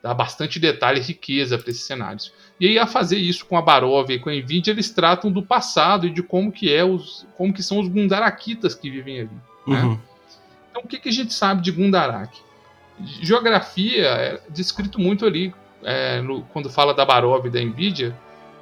dá 0.01 0.13
bastante 0.13 0.59
detalhe 0.59 0.99
e 0.99 1.03
riqueza 1.03 1.57
para 1.57 1.71
esses 1.71 1.83
cenários. 1.83 2.31
E 2.59 2.67
aí 2.67 2.77
a 2.77 2.85
fazer 2.85 3.17
isso 3.17 3.45
com 3.45 3.57
a 3.57 3.61
Baróvia 3.61 4.15
e 4.15 4.19
com 4.19 4.29
a 4.29 4.33
Nvidia, 4.33 4.71
eles 4.71 4.89
tratam 4.91 5.31
do 5.31 5.41
passado 5.41 6.05
e 6.05 6.09
de 6.09 6.21
como 6.21 6.51
que 6.51 6.71
é 6.71 6.83
os 6.83 7.25
como 7.35 7.53
que 7.53 7.63
são 7.63 7.79
os 7.79 7.87
Gundarakitas 7.87 8.75
que 8.75 8.89
vivem 8.89 9.21
ali. 9.21 9.29
Né? 9.65 9.81
Uhum. 9.81 9.99
Então 10.69 10.81
o 10.83 10.87
que, 10.87 10.99
que 10.99 11.09
a 11.09 11.11
gente 11.11 11.33
sabe 11.33 11.61
de 11.61 11.71
Gundarak? 11.71 12.37
Geografia 13.21 14.05
é 14.07 14.41
descrito 14.49 14.99
muito 14.99 15.25
ali 15.25 15.53
é, 15.83 16.21
no, 16.21 16.43
quando 16.43 16.69
fala 16.69 16.93
da 16.93 17.05
Baróvia 17.05 17.49
e 17.49 17.51
da 17.51 17.61
Nvidia, 17.61 18.15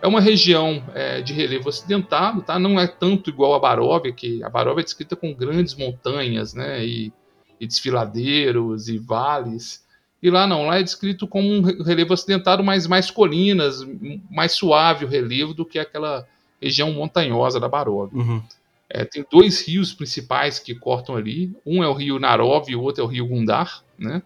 é 0.06 0.08
uma 0.08 0.22
região 0.22 0.84
é, 0.94 1.20
de 1.20 1.34
relevo 1.34 1.68
acidentado, 1.68 2.44
tá? 2.44 2.60
Não 2.60 2.80
é 2.80 2.86
tanto 2.86 3.32
igual 3.32 3.56
a 3.56 3.60
Baróvia, 3.60 4.14
que 4.14 4.44
a 4.44 4.50
Baróvia 4.50 4.82
é 4.82 4.84
descrita 4.84 5.16
com 5.16 5.34
grandes 5.34 5.74
montanhas, 5.74 6.54
né? 6.54 6.86
E, 6.86 7.12
e 7.60 7.66
desfiladeiros 7.66 8.88
e 8.88 9.00
vales. 9.00 9.84
E 10.22 10.30
lá 10.30 10.46
não, 10.46 10.68
lá 10.68 10.78
é 10.78 10.84
descrito 10.84 11.28
como 11.28 11.52
um 11.52 11.62
relevo 11.82 12.14
acidentado, 12.14 12.64
mas 12.64 12.86
mais 12.86 13.10
colinas, 13.10 13.84
mais 14.30 14.52
suave 14.52 15.06
o 15.06 15.08
relevo 15.08 15.56
do 15.56 15.66
que 15.66 15.80
aquela 15.80 16.28
região 16.62 16.94
montanhosa 16.94 17.60
da 17.60 17.68
Baróvia. 17.68 18.20
Uhum. 18.20 18.44
É, 18.88 19.06
tem 19.06 19.26
dois 19.32 19.68
rios 19.68 19.92
principais 19.92 20.60
que 20.60 20.76
cortam 20.76 21.16
ali. 21.16 21.52
Um 21.66 21.84
é 21.84 21.88
o 21.88 21.94
rio 21.94 22.20
Narov 22.20 22.70
e 22.70 22.76
o 22.76 22.82
outro 22.84 23.02
é 23.02 23.04
o 23.04 23.10
rio 23.10 23.26
Gundar, 23.26 23.84
né? 23.98 24.22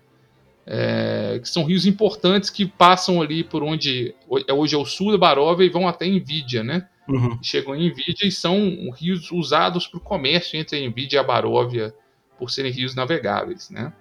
É, 0.72 1.40
que 1.42 1.50
são 1.50 1.64
rios 1.64 1.88
importantes 1.88 2.52
que 2.52 2.64
passam 2.64 3.20
ali 3.20 3.44
por 3.44 3.64
onde 3.64 4.14
é, 4.48 4.54
hoje 4.54 4.76
é 4.76 4.78
o 4.78 4.86
sul 4.86 5.12
da 5.12 5.18
Baróvia 5.18 5.66
e 5.66 5.70
vão 5.70 5.88
até 5.88 6.06
Envidia, 6.06 6.64
né? 6.64 6.88
Uhum. 7.08 7.40
Chegam 7.42 7.76
em 7.76 7.88
Envidia 7.88 8.28
e 8.28 8.32
são 8.32 8.92
rios 8.96 9.32
usados 9.32 9.88
para 9.88 9.98
o 9.98 10.02
comércio 10.02 10.60
entre 10.60 10.78
a 10.78 10.80
Envidia 10.80 11.18
e 11.18 11.20
a 11.20 11.24
Baróvia, 11.24 11.92
por 12.38 12.52
serem 12.52 12.72
rios 12.72 12.94
navegáveis, 12.94 13.72
né? 13.72 13.92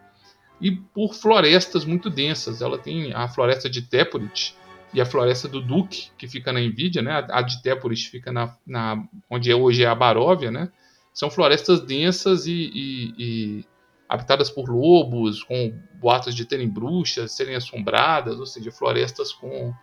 E 0.61 0.71
por 0.71 1.15
florestas 1.15 1.87
muito 1.87 2.11
densas. 2.11 2.61
Ela 2.61 2.77
tem 2.77 3.15
a 3.15 3.27
floresta 3.29 3.71
de 3.71 3.81
Tepurit 3.81 4.55
e 4.93 5.01
a 5.01 5.07
floresta 5.07 5.49
do 5.49 5.63
Duque, 5.63 6.11
que 6.19 6.29
fica 6.29 6.53
na 6.53 6.61
Envidia, 6.61 7.01
né? 7.01 7.25
A 7.31 7.41
de 7.41 7.63
Tepurit 7.63 8.11
fica 8.11 8.31
na, 8.31 8.55
na 8.67 9.03
onde 9.31 9.51
é, 9.51 9.57
hoje 9.57 9.85
é 9.85 9.87
a 9.87 9.95
Baróvia, 9.95 10.51
né? 10.51 10.71
São 11.15 11.31
florestas 11.31 11.81
densas 11.81 12.47
e, 12.47 12.53
e, 12.53 13.15
e 13.19 13.65
habitadas 14.09 14.51
por 14.51 14.69
lobos, 14.71 15.43
com 15.43 15.75
boatos 15.95 16.35
de 16.35 16.45
terem 16.45 16.69
bruxas, 16.69 17.33
serem 17.33 17.55
assombradas, 17.55 18.39
ou 18.39 18.47
seja, 18.47 18.73
florestas 18.73 19.33
com, 19.33 19.75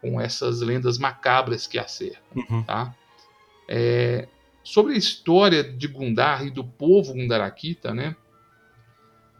com 0.00 0.20
essas 0.20 0.60
lendas 0.60 0.98
macabras 0.98 1.66
que 1.66 1.78
a 1.78 1.86
cercam. 1.88 2.44
Uhum. 2.50 2.62
Tá? 2.62 2.94
É, 3.66 4.28
sobre 4.62 4.94
a 4.94 4.98
história 4.98 5.64
de 5.64 5.88
Gundar 5.88 6.46
e 6.46 6.50
do 6.50 6.62
povo 6.62 7.14
Gundarakita, 7.14 7.94
né, 7.94 8.14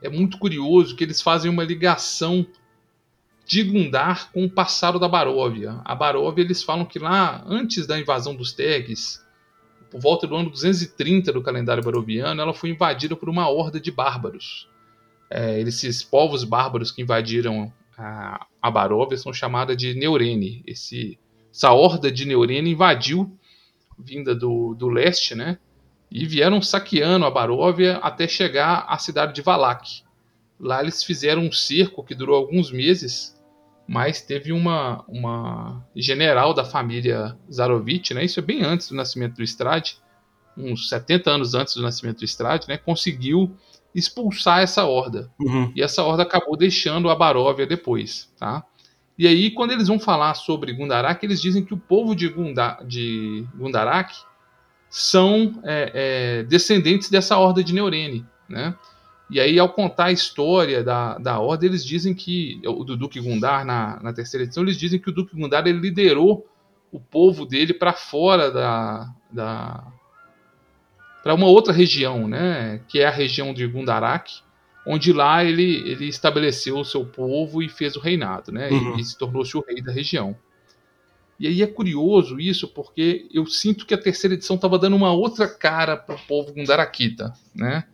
é 0.00 0.08
muito 0.08 0.38
curioso 0.38 0.96
que 0.96 1.04
eles 1.04 1.20
fazem 1.20 1.50
uma 1.50 1.62
ligação 1.62 2.46
de 3.44 3.62
Gundar 3.62 4.32
com 4.32 4.44
o 4.44 4.50
passado 4.50 4.98
da 4.98 5.08
Baróvia. 5.08 5.80
A 5.84 5.94
Baróvia, 5.94 6.42
eles 6.42 6.62
falam 6.62 6.84
que 6.84 6.98
lá, 6.98 7.44
antes 7.46 7.86
da 7.86 7.98
invasão 7.98 8.34
dos 8.34 8.52
Tegs, 8.52 9.21
por 9.92 10.00
volta 10.00 10.26
do 10.26 10.34
ano 10.34 10.48
230 10.48 11.30
do 11.34 11.42
calendário 11.42 11.82
baroviano, 11.82 12.40
ela 12.40 12.54
foi 12.54 12.70
invadida 12.70 13.14
por 13.14 13.28
uma 13.28 13.46
horda 13.50 13.78
de 13.78 13.90
bárbaros. 13.90 14.66
É, 15.28 15.60
esses 15.60 16.02
povos 16.02 16.44
bárbaros 16.44 16.90
que 16.90 17.02
invadiram 17.02 17.70
a, 17.96 18.46
a 18.60 18.70
Baróvia 18.70 19.18
são 19.18 19.34
chamados 19.34 19.76
de 19.76 19.92
Neurene. 19.92 20.62
Esse, 20.66 21.18
essa 21.52 21.72
horda 21.72 22.10
de 22.10 22.24
Neurene 22.24 22.70
invadiu, 22.70 23.38
vinda 23.98 24.34
do, 24.34 24.74
do 24.74 24.88
leste, 24.88 25.34
né? 25.34 25.58
E 26.10 26.24
vieram 26.24 26.62
saqueando 26.62 27.26
a 27.26 27.30
Baróvia 27.30 27.98
até 27.98 28.26
chegar 28.26 28.86
à 28.88 28.96
cidade 28.96 29.34
de 29.34 29.42
Valak. 29.42 30.02
Lá 30.58 30.80
eles 30.80 31.04
fizeram 31.04 31.42
um 31.42 31.52
cerco 31.52 32.02
que 32.02 32.14
durou 32.14 32.36
alguns 32.36 32.72
meses 32.72 33.38
mas 33.86 34.22
teve 34.22 34.52
uma, 34.52 35.04
uma 35.08 35.84
general 35.94 36.54
da 36.54 36.64
família 36.64 37.36
Zarovich, 37.52 38.14
né, 38.14 38.24
isso 38.24 38.40
é 38.40 38.42
bem 38.42 38.62
antes 38.62 38.88
do 38.88 38.94
nascimento 38.94 39.36
do 39.36 39.42
Strade, 39.42 39.98
uns 40.56 40.88
70 40.88 41.30
anos 41.30 41.54
antes 41.54 41.74
do 41.74 41.82
nascimento 41.82 42.18
do 42.18 42.24
Strade, 42.24 42.68
né, 42.68 42.76
conseguiu 42.76 43.56
expulsar 43.94 44.60
essa 44.60 44.84
horda. 44.84 45.30
Uhum. 45.38 45.72
E 45.74 45.82
essa 45.82 46.02
horda 46.02 46.22
acabou 46.22 46.56
deixando 46.56 47.10
a 47.10 47.14
Baróvia 47.14 47.66
depois. 47.66 48.32
Tá? 48.38 48.64
E 49.18 49.26
aí, 49.26 49.50
quando 49.50 49.72
eles 49.72 49.88
vão 49.88 49.98
falar 49.98 50.34
sobre 50.34 50.72
Gundarak, 50.72 51.24
eles 51.24 51.40
dizem 51.40 51.64
que 51.64 51.74
o 51.74 51.78
povo 51.78 52.14
de, 52.14 52.28
Gunda, 52.28 52.78
de 52.86 53.46
Gundarak 53.54 54.14
são 54.88 55.60
é, 55.64 55.92
é, 55.94 56.42
descendentes 56.44 57.10
dessa 57.10 57.36
horda 57.36 57.62
de 57.62 57.74
Neurene. 57.74 58.26
Né? 58.48 58.74
E 59.32 59.40
aí, 59.40 59.58
ao 59.58 59.70
contar 59.70 60.06
a 60.06 60.12
história 60.12 60.84
da, 60.84 61.16
da 61.16 61.40
Ordem, 61.40 61.70
eles 61.70 61.82
dizem 61.82 62.12
que, 62.12 62.60
o 62.66 62.84
do 62.84 62.98
Duque 62.98 63.18
Gundar, 63.18 63.64
na, 63.64 63.98
na 64.02 64.12
terceira 64.12 64.44
edição, 64.44 64.62
eles 64.62 64.76
dizem 64.76 65.00
que 65.00 65.08
o 65.08 65.12
Duque 65.12 65.34
Gundar 65.34 65.66
ele 65.66 65.78
liderou 65.78 66.46
o 66.92 67.00
povo 67.00 67.46
dele 67.46 67.72
para 67.72 67.94
fora 67.94 68.50
da. 68.50 69.10
da 69.30 69.86
para 71.22 71.32
uma 71.32 71.46
outra 71.46 71.72
região, 71.72 72.28
né? 72.28 72.82
Que 72.86 73.00
é 73.00 73.06
a 73.06 73.10
região 73.10 73.54
de 73.54 73.66
Gundarak, 73.66 74.42
onde 74.86 75.14
lá 75.14 75.42
ele, 75.42 75.76
ele 75.88 76.08
estabeleceu 76.08 76.76
o 76.76 76.84
seu 76.84 77.06
povo 77.06 77.62
e 77.62 77.70
fez 77.70 77.96
o 77.96 78.00
reinado, 78.00 78.52
né? 78.52 78.68
Uhum. 78.68 78.98
E, 78.98 79.00
e 79.00 79.04
se 79.04 79.16
tornou-se 79.16 79.56
o 79.56 79.64
rei 79.66 79.80
da 79.80 79.92
região. 79.92 80.36
E 81.40 81.46
aí 81.46 81.62
é 81.62 81.66
curioso 81.66 82.38
isso, 82.38 82.68
porque 82.68 83.26
eu 83.32 83.46
sinto 83.46 83.86
que 83.86 83.94
a 83.94 83.98
terceira 83.98 84.34
edição 84.34 84.56
estava 84.56 84.78
dando 84.78 84.94
uma 84.94 85.12
outra 85.12 85.48
cara 85.48 85.96
para 85.96 86.16
o 86.16 86.26
povo 86.26 86.52
Gundarakita, 86.52 87.32
né? 87.54 87.84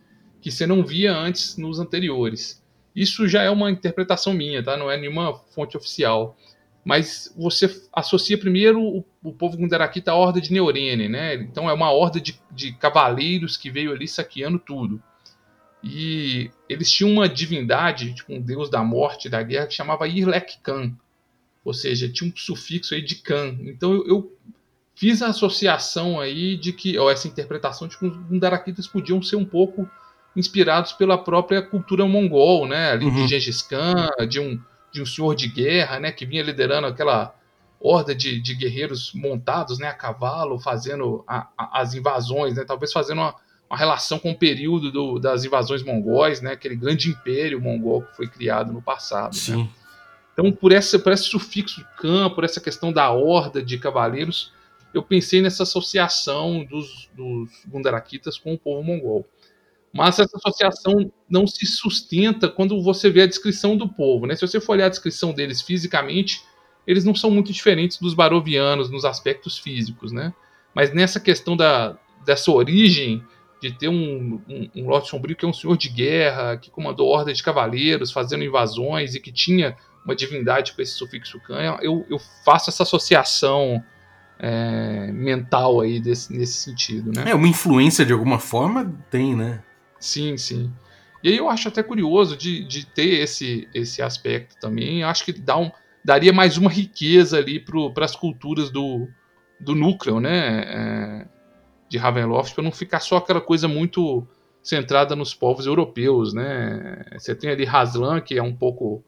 Que 0.41 0.51
você 0.51 0.65
não 0.65 0.85
via 0.85 1.15
antes 1.15 1.57
nos 1.57 1.79
anteriores. 1.79 2.63
Isso 2.95 3.27
já 3.27 3.43
é 3.43 3.49
uma 3.49 3.71
interpretação 3.71 4.33
minha, 4.33 4.63
tá? 4.63 4.75
Não 4.75 4.89
é 4.89 4.97
nenhuma 4.97 5.33
fonte 5.33 5.77
oficial. 5.77 6.37
Mas 6.83 7.33
você 7.37 7.69
associa 7.93 8.37
primeiro 8.37 8.81
o, 8.81 9.05
o 9.23 9.33
povo 9.33 9.57
Gundarakita 9.57 10.11
à 10.11 10.15
horda 10.15 10.41
de 10.41 10.51
Neurene, 10.51 11.07
né? 11.07 11.35
Então 11.35 11.69
é 11.69 11.73
uma 11.73 11.91
horda 11.91 12.19
de, 12.19 12.39
de 12.51 12.73
cavaleiros 12.73 13.57
que 13.57 13.69
veio 13.69 13.91
ali 13.91 14.07
saqueando 14.07 14.57
tudo. 14.57 15.01
E 15.83 16.51
eles 16.67 16.91
tinham 16.91 17.11
uma 17.11 17.29
divindade, 17.29 18.13
tipo 18.13 18.33
um 18.33 18.41
deus 18.41 18.69
da 18.69 18.83
morte 18.83 19.29
da 19.29 19.41
guerra, 19.41 19.67
que 19.67 19.73
chamava 19.73 20.07
Irlek 20.07 20.57
Khan. 20.61 20.93
Ou 21.63 21.73
seja, 21.73 22.09
tinha 22.09 22.29
um 22.29 22.35
sufixo 22.35 22.93
aí 22.93 23.01
de 23.01 23.15
Khan. 23.15 23.57
Então 23.61 23.93
eu, 23.93 24.07
eu 24.07 24.37
fiz 24.95 25.21
a 25.21 25.27
associação 25.27 26.19
aí 26.19 26.57
de 26.57 26.73
que, 26.73 26.97
ou 26.97 27.09
essa 27.09 27.27
interpretação 27.27 27.87
de 27.87 27.97
que 27.97 28.05
os 28.05 28.17
Gundarakitas 28.17 28.87
podiam 28.87 29.21
ser 29.21 29.35
um 29.35 29.45
pouco 29.45 29.89
inspirados 30.35 30.93
pela 30.93 31.17
própria 31.17 31.61
cultura 31.61 32.05
mongol, 32.05 32.67
né? 32.67 32.91
Ali 32.91 33.05
uhum. 33.05 33.13
de 33.13 33.27
Gengis 33.27 33.61
Khan, 33.61 34.09
de 34.27 34.39
um, 34.39 34.59
de 34.91 35.01
um 35.01 35.05
senhor 35.05 35.35
de 35.35 35.47
guerra, 35.47 35.99
né? 35.99 36.11
Que 36.11 36.25
vinha 36.25 36.43
liderando 36.43 36.87
aquela 36.87 37.35
horda 37.79 38.13
de, 38.13 38.39
de 38.41 38.55
guerreiros 38.55 39.11
montados, 39.13 39.79
né? 39.79 39.87
A 39.87 39.93
cavalo, 39.93 40.59
fazendo 40.59 41.23
a, 41.27 41.47
a, 41.57 41.81
as 41.81 41.93
invasões, 41.93 42.55
né? 42.55 42.63
Talvez 42.65 42.91
fazendo 42.91 43.19
uma, 43.19 43.35
uma 43.69 43.77
relação 43.77 44.19
com 44.19 44.31
o 44.31 44.37
período 44.37 44.91
do, 44.91 45.19
das 45.19 45.43
invasões 45.43 45.83
mongóis, 45.83 46.41
né? 46.41 46.53
Aquele 46.53 46.75
grande 46.75 47.09
império 47.09 47.61
mongol 47.61 48.03
que 48.03 48.15
foi 48.15 48.27
criado 48.27 48.71
no 48.71 48.81
passado. 48.81 49.33
Né? 49.33 49.39
Sim. 49.39 49.63
Né? 49.63 49.69
Então, 50.33 50.51
por, 50.53 50.71
essa, 50.71 50.97
por 50.97 51.11
esse 51.11 51.23
sufixo 51.23 51.85
Khan, 51.97 52.29
por 52.29 52.45
essa 52.45 52.61
questão 52.61 52.93
da 52.93 53.11
horda 53.11 53.61
de 53.61 53.77
cavaleiros, 53.77 54.53
eu 54.93 55.03
pensei 55.03 55.41
nessa 55.41 55.63
associação 55.63 56.63
dos, 56.63 57.09
dos 57.13 57.49
Gundarakitas 57.67 58.37
com 58.37 58.53
o 58.53 58.57
povo 58.57 58.81
mongol. 58.81 59.27
Mas 59.93 60.19
essa 60.19 60.37
associação 60.37 61.11
não 61.29 61.47
se 61.47 61.65
sustenta 61.65 62.47
quando 62.47 62.81
você 62.81 63.09
vê 63.09 63.23
a 63.23 63.27
descrição 63.27 63.75
do 63.75 63.89
povo. 63.89 64.25
Né? 64.25 64.35
Se 64.35 64.41
você 64.41 64.59
for 64.59 64.73
olhar 64.73 64.85
a 64.85 64.89
descrição 64.89 65.33
deles 65.33 65.61
fisicamente, 65.61 66.43
eles 66.85 67.03
não 67.03 67.15
são 67.15 67.31
muito 67.31 67.51
diferentes 67.51 67.97
dos 67.97 68.13
barovianos 68.13 68.89
nos 68.89 69.03
aspectos 69.03 69.57
físicos. 69.57 70.11
Né? 70.11 70.33
Mas 70.75 70.93
nessa 70.93 71.19
questão 71.19 71.57
da, 71.57 71.97
dessa 72.25 72.51
origem 72.51 73.23
de 73.61 73.73
ter 73.73 73.89
um, 73.89 74.41
um, 74.47 74.69
um 74.75 74.87
Lorde 74.87 75.09
Sombrio 75.09 75.35
que 75.35 75.43
é 75.43 75.47
um 75.47 75.53
senhor 75.53 75.77
de 75.77 75.89
guerra, 75.89 76.57
que 76.57 76.69
comandou 76.69 77.09
ordens 77.09 77.37
de 77.37 77.43
cavaleiros, 77.43 78.11
fazendo 78.11 78.43
invasões 78.43 79.15
e 79.15 79.19
que 79.19 79.31
tinha 79.31 79.75
uma 80.05 80.15
divindade 80.15 80.73
com 80.73 80.81
esse 80.81 80.93
sufixo 80.93 81.39
can, 81.41 81.77
eu, 81.81 82.05
eu 82.09 82.17
faço 82.45 82.69
essa 82.69 82.83
associação 82.83 83.83
é, 84.39 85.11
mental 85.11 85.81
aí 85.81 85.99
desse, 85.99 86.31
nesse 86.31 86.53
sentido, 86.53 87.11
né? 87.11 87.31
É, 87.31 87.35
uma 87.35 87.47
influência 87.47 88.05
de 88.05 88.13
alguma 88.13 88.39
forma 88.39 88.95
tem, 89.11 89.35
né? 89.35 89.61
Sim, 89.99 90.37
sim. 90.37 90.71
E 91.23 91.29
aí 91.29 91.37
eu 91.37 91.49
acho 91.49 91.67
até 91.67 91.83
curioso 91.83 92.37
de, 92.37 92.63
de 92.63 92.85
ter 92.85 93.21
esse, 93.21 93.67
esse 93.73 94.01
aspecto 94.01 94.55
também. 94.59 95.01
Eu 95.01 95.07
acho 95.09 95.25
que 95.25 95.33
dá 95.33 95.57
um, 95.57 95.69
daria 96.03 96.31
mais 96.31 96.57
uma 96.57 96.69
riqueza 96.69 97.37
ali 97.37 97.59
para 97.59 98.05
as 98.05 98.15
culturas 98.15 98.69
do, 98.69 99.07
do 99.59 99.75
núcleo, 99.75 100.19
né? 100.19 100.63
É, 100.63 101.27
de 101.89 101.97
Ravenloft, 101.97 102.53
para 102.53 102.63
não 102.63 102.71
ficar 102.71 102.99
só 102.99 103.17
aquela 103.17 103.41
coisa 103.41 103.67
muito 103.67 104.25
centrada 104.61 105.15
nos 105.15 105.33
povos 105.33 105.65
europeus, 105.65 106.33
né? 106.33 107.03
Você 107.13 107.33
tem 107.33 107.49
ali 107.49 107.65
Haslan, 107.65 108.21
que 108.21 108.37
é 108.37 108.43
um 108.43 108.55
pouco 108.55 109.03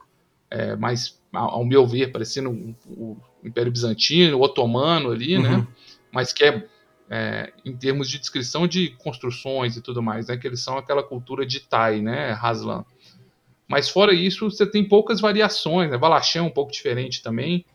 é, 0.49 0.75
mais, 0.75 1.21
ao 1.31 1.63
meu 1.63 1.85
ver, 1.85 2.11
parecendo 2.11 2.75
o 2.87 3.17
Império 3.43 3.71
Bizantino, 3.71 4.37
o 4.37 4.41
Otomano 4.41 5.11
ali, 5.11 5.37
né? 5.37 5.49
uhum. 5.49 5.57
né? 5.59 5.67
Mas 6.11 6.33
que 6.33 6.43
é, 6.43 6.67
é, 7.13 7.51
em 7.65 7.75
termos 7.75 8.09
de 8.09 8.17
descrição 8.17 8.65
de 8.65 8.91
construções 8.91 9.75
e 9.75 9.81
tudo 9.81 10.01
mais, 10.01 10.27
né? 10.27 10.37
Que 10.37 10.47
eles 10.47 10.61
são 10.61 10.77
aquela 10.77 11.03
cultura 11.03 11.45
de 11.45 11.59
Tai, 11.59 12.01
né? 12.01 12.31
Haslan. 12.31 12.85
Mas 13.67 13.89
fora 13.89 14.13
isso, 14.13 14.49
você 14.49 14.65
tem 14.65 14.87
poucas 14.87 15.19
variações, 15.19 15.91
né? 15.91 15.97
Valachã 15.97 16.39
é 16.39 16.41
um 16.41 16.49
pouco 16.49 16.71
diferente 16.71 17.21
também. 17.21 17.65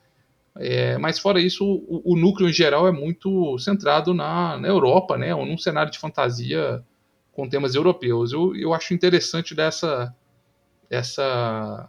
É, 0.58 0.96
mas 0.96 1.18
fora 1.18 1.38
isso, 1.38 1.66
o, 1.66 2.14
o, 2.14 2.16
núcleo 2.16 2.48
em 2.48 2.52
geral 2.52 2.88
é 2.88 2.92
muito 2.92 3.58
centrado 3.58 4.14
na, 4.14 4.56
na 4.56 4.68
Europa, 4.68 5.18
né? 5.18 5.34
Ou 5.34 5.44
num 5.44 5.58
cenário 5.58 5.92
de 5.92 5.98
fantasia 5.98 6.82
com 7.30 7.46
temas 7.46 7.74
europeus. 7.74 8.32
Eu, 8.32 8.56
eu 8.56 8.72
acho 8.72 8.94
interessante 8.94 9.54
dessa, 9.54 10.14
essa, 10.88 11.86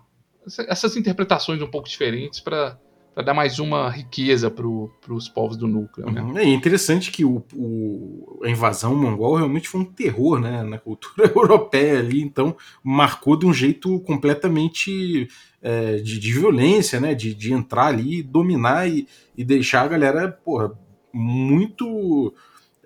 essas 0.67 0.97
interpretações 0.97 1.61
um 1.61 1.71
pouco 1.71 1.87
diferentes 1.87 2.41
para 2.41 2.77
dar 3.21 3.33
mais 3.33 3.59
uma 3.59 3.89
riqueza 3.89 4.49
para 4.49 4.67
os 4.67 5.27
povos 5.27 5.57
do 5.57 5.67
núcleo. 5.67 6.09
Né? 6.11 6.21
Uhum. 6.21 6.37
É 6.37 6.45
interessante 6.45 7.11
que 7.11 7.25
o, 7.25 7.43
o, 7.53 8.41
a 8.43 8.49
invasão 8.49 8.95
mongol 8.95 9.35
realmente 9.35 9.67
foi 9.67 9.81
um 9.81 9.85
terror 9.85 10.39
né, 10.39 10.63
na 10.63 10.77
cultura 10.77 11.27
europeia 11.35 11.99
ali, 11.99 12.21
então 12.21 12.55
marcou 12.83 13.37
de 13.37 13.45
um 13.45 13.53
jeito 13.53 13.99
completamente 14.01 15.27
é, 15.61 15.95
de, 15.95 16.19
de, 16.19 16.31
violência, 16.31 16.99
né, 16.99 17.15
de, 17.15 17.33
de 17.33 17.53
entrar 17.53 17.87
ali, 17.87 18.21
dominar 18.21 18.87
e, 18.87 19.07
e 19.35 19.43
deixar 19.43 19.83
a 19.83 19.87
galera 19.87 20.31
porra, 20.31 20.71
muito 21.13 22.33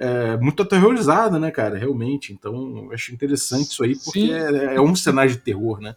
é, 0.02 0.36
muito 0.38 0.64
aterrorizada, 0.64 1.38
né, 1.38 1.52
cara? 1.52 1.78
Realmente. 1.78 2.34
Então, 2.34 2.90
acho 2.92 3.14
interessante 3.14 3.70
isso 3.70 3.84
aí, 3.84 3.96
porque 3.96 4.32
é, 4.32 4.76
é, 4.76 4.82
um 4.82 4.96
cenário 4.96 5.32
de 5.32 5.38
terror, 5.38 5.80
né? 5.80 5.96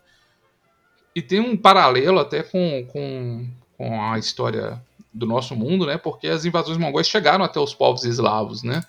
E 1.15 1.23
tem 1.23 1.41
um 1.41 1.57
paralelo 1.57 2.19
até 2.19 2.43
com, 2.43 2.87
com, 2.93 3.49
com 3.77 4.03
a 4.03 4.19
história 4.19 4.81
do 5.13 5.27
nosso 5.27 5.55
mundo, 5.55 5.87
né? 5.87 5.97
Porque 5.97 6.29
as 6.29 6.45
invasões 6.45 6.79
mongóis 6.79 7.09
chegaram 7.09 7.45
até 7.45 7.61
os 7.61 7.75
povos 7.75 8.05
eslavos, 8.05 8.63
né? 8.63 8.83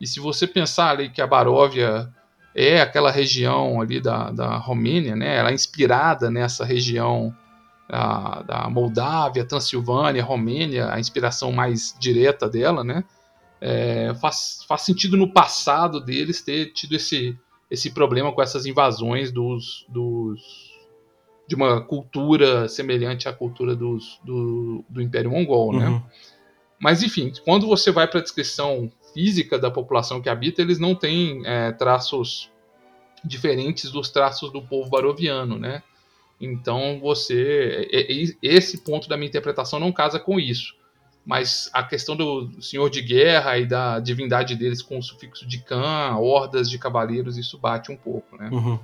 E 0.00 0.06
se 0.06 0.20
você 0.20 0.46
pensar 0.46 0.90
ali 0.90 1.08
que 1.08 1.22
a 1.22 1.26
Baróvia 1.26 2.08
é 2.54 2.80
aquela 2.80 3.10
região 3.10 3.80
ali 3.80 4.00
da, 4.00 4.30
da 4.30 4.56
Romênia, 4.56 5.16
né? 5.16 5.36
Ela 5.36 5.50
é 5.50 5.54
inspirada 5.54 6.30
nessa 6.30 6.64
região 6.64 7.34
da, 7.88 8.42
da 8.42 8.70
Moldávia, 8.70 9.44
Transilvânia, 9.44 10.22
Romênia, 10.22 10.92
a 10.92 11.00
inspiração 11.00 11.50
mais 11.52 11.94
direta 11.98 12.48
dela, 12.48 12.84
né? 12.84 13.04
é, 13.64 14.14
faz, 14.20 14.62
faz 14.68 14.82
sentido 14.82 15.16
no 15.16 15.32
passado 15.32 15.98
deles 15.98 16.42
ter 16.42 16.72
tido 16.74 16.96
esse, 16.96 17.34
esse 17.70 17.90
problema 17.90 18.30
com 18.30 18.42
essas 18.42 18.66
invasões 18.66 19.32
dos, 19.32 19.86
dos 19.88 20.73
de 21.46 21.54
uma 21.54 21.80
cultura 21.80 22.68
semelhante 22.68 23.28
à 23.28 23.32
cultura 23.32 23.76
dos, 23.76 24.18
do, 24.24 24.84
do 24.88 25.02
Império 25.02 25.30
Mongol, 25.30 25.74
né? 25.76 25.88
Uhum. 25.88 26.02
Mas 26.80 27.02
enfim, 27.02 27.32
quando 27.44 27.66
você 27.66 27.90
vai 27.90 28.06
para 28.06 28.20
a 28.20 28.22
descrição 28.22 28.90
física 29.12 29.58
da 29.58 29.70
população 29.70 30.20
que 30.20 30.28
habita, 30.28 30.60
eles 30.60 30.78
não 30.78 30.94
têm 30.94 31.42
é, 31.44 31.72
traços 31.72 32.50
diferentes 33.24 33.90
dos 33.90 34.10
traços 34.10 34.52
do 34.52 34.60
povo 34.62 34.90
baroviano, 34.90 35.58
né? 35.58 35.82
Então 36.40 36.98
você, 37.00 37.88
esse 38.42 38.78
ponto 38.78 39.08
da 39.08 39.16
minha 39.16 39.28
interpretação 39.28 39.78
não 39.78 39.92
casa 39.92 40.18
com 40.18 40.38
isso 40.38 40.74
mas 41.24 41.70
a 41.72 41.82
questão 41.82 42.14
do 42.14 42.50
senhor 42.60 42.90
de 42.90 43.00
guerra 43.00 43.56
e 43.58 43.64
da 43.64 43.98
divindade 43.98 44.54
deles 44.54 44.82
com 44.82 44.98
o 44.98 45.02
sufixo 45.02 45.46
de 45.46 45.58
Khan, 45.58 46.16
hordas 46.18 46.68
de 46.68 46.78
cavaleiros, 46.78 47.38
isso 47.38 47.56
bate 47.56 47.90
um 47.90 47.96
pouco, 47.96 48.36
né? 48.36 48.50
Uhum. 48.52 48.78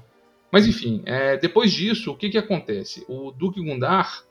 Mas 0.52 0.66
enfim, 0.66 1.02
é, 1.06 1.36
depois 1.36 1.72
disso, 1.72 2.12
o 2.12 2.16
que 2.16 2.28
que 2.28 2.38
acontece? 2.38 3.04
O 3.08 3.30
Duque 3.30 3.60
Gundar, 3.60 4.24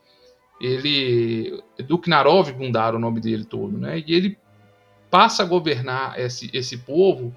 ele... 0.59 1.61
Duque 1.87 2.09
Narov 2.09 2.51
Gundar, 2.51 2.95
o 2.95 2.99
nome 2.99 3.21
dele 3.21 3.45
todo, 3.45 3.77
né? 3.77 4.03
E 4.05 4.13
ele 4.13 4.37
passa 5.09 5.43
a 5.43 5.45
governar 5.45 6.19
esse, 6.19 6.49
esse 6.53 6.77
povo 6.77 7.33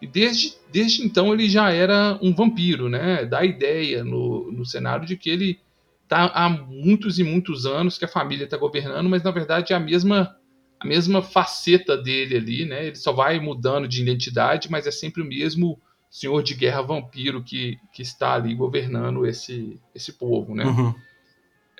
e 0.00 0.06
desde, 0.06 0.54
desde 0.70 1.04
então 1.04 1.32
ele 1.32 1.48
já 1.48 1.70
era 1.70 2.18
um 2.20 2.34
vampiro, 2.34 2.88
né? 2.88 3.24
Dá 3.24 3.44
ideia 3.44 4.04
no, 4.04 4.50
no 4.52 4.64
cenário 4.64 5.06
de 5.06 5.16
que 5.16 5.30
ele 5.30 5.60
tá 6.06 6.30
há 6.34 6.48
muitos 6.48 7.18
e 7.18 7.24
muitos 7.24 7.66
anos 7.66 7.98
que 7.98 8.04
a 8.04 8.08
família 8.08 8.44
está 8.44 8.56
governando, 8.56 9.08
mas 9.08 9.22
na 9.22 9.30
verdade 9.30 9.72
é 9.72 9.76
a 9.76 9.80
mesma 9.80 10.36
a 10.78 10.86
mesma 10.86 11.22
faceta 11.22 11.96
dele 11.96 12.36
ali, 12.36 12.64
né? 12.66 12.86
Ele 12.88 12.96
só 12.96 13.10
vai 13.10 13.40
mudando 13.40 13.88
de 13.88 14.02
identidade, 14.02 14.70
mas 14.70 14.86
é 14.86 14.90
sempre 14.90 15.22
o 15.22 15.26
mesmo 15.26 15.80
senhor 16.10 16.42
de 16.42 16.54
guerra 16.54 16.82
vampiro 16.82 17.42
que, 17.42 17.78
que 17.92 18.02
está 18.02 18.34
ali 18.34 18.54
governando 18.54 19.26
esse, 19.26 19.80
esse 19.94 20.12
povo, 20.12 20.54
né? 20.54 20.64
Uhum. 20.64 20.94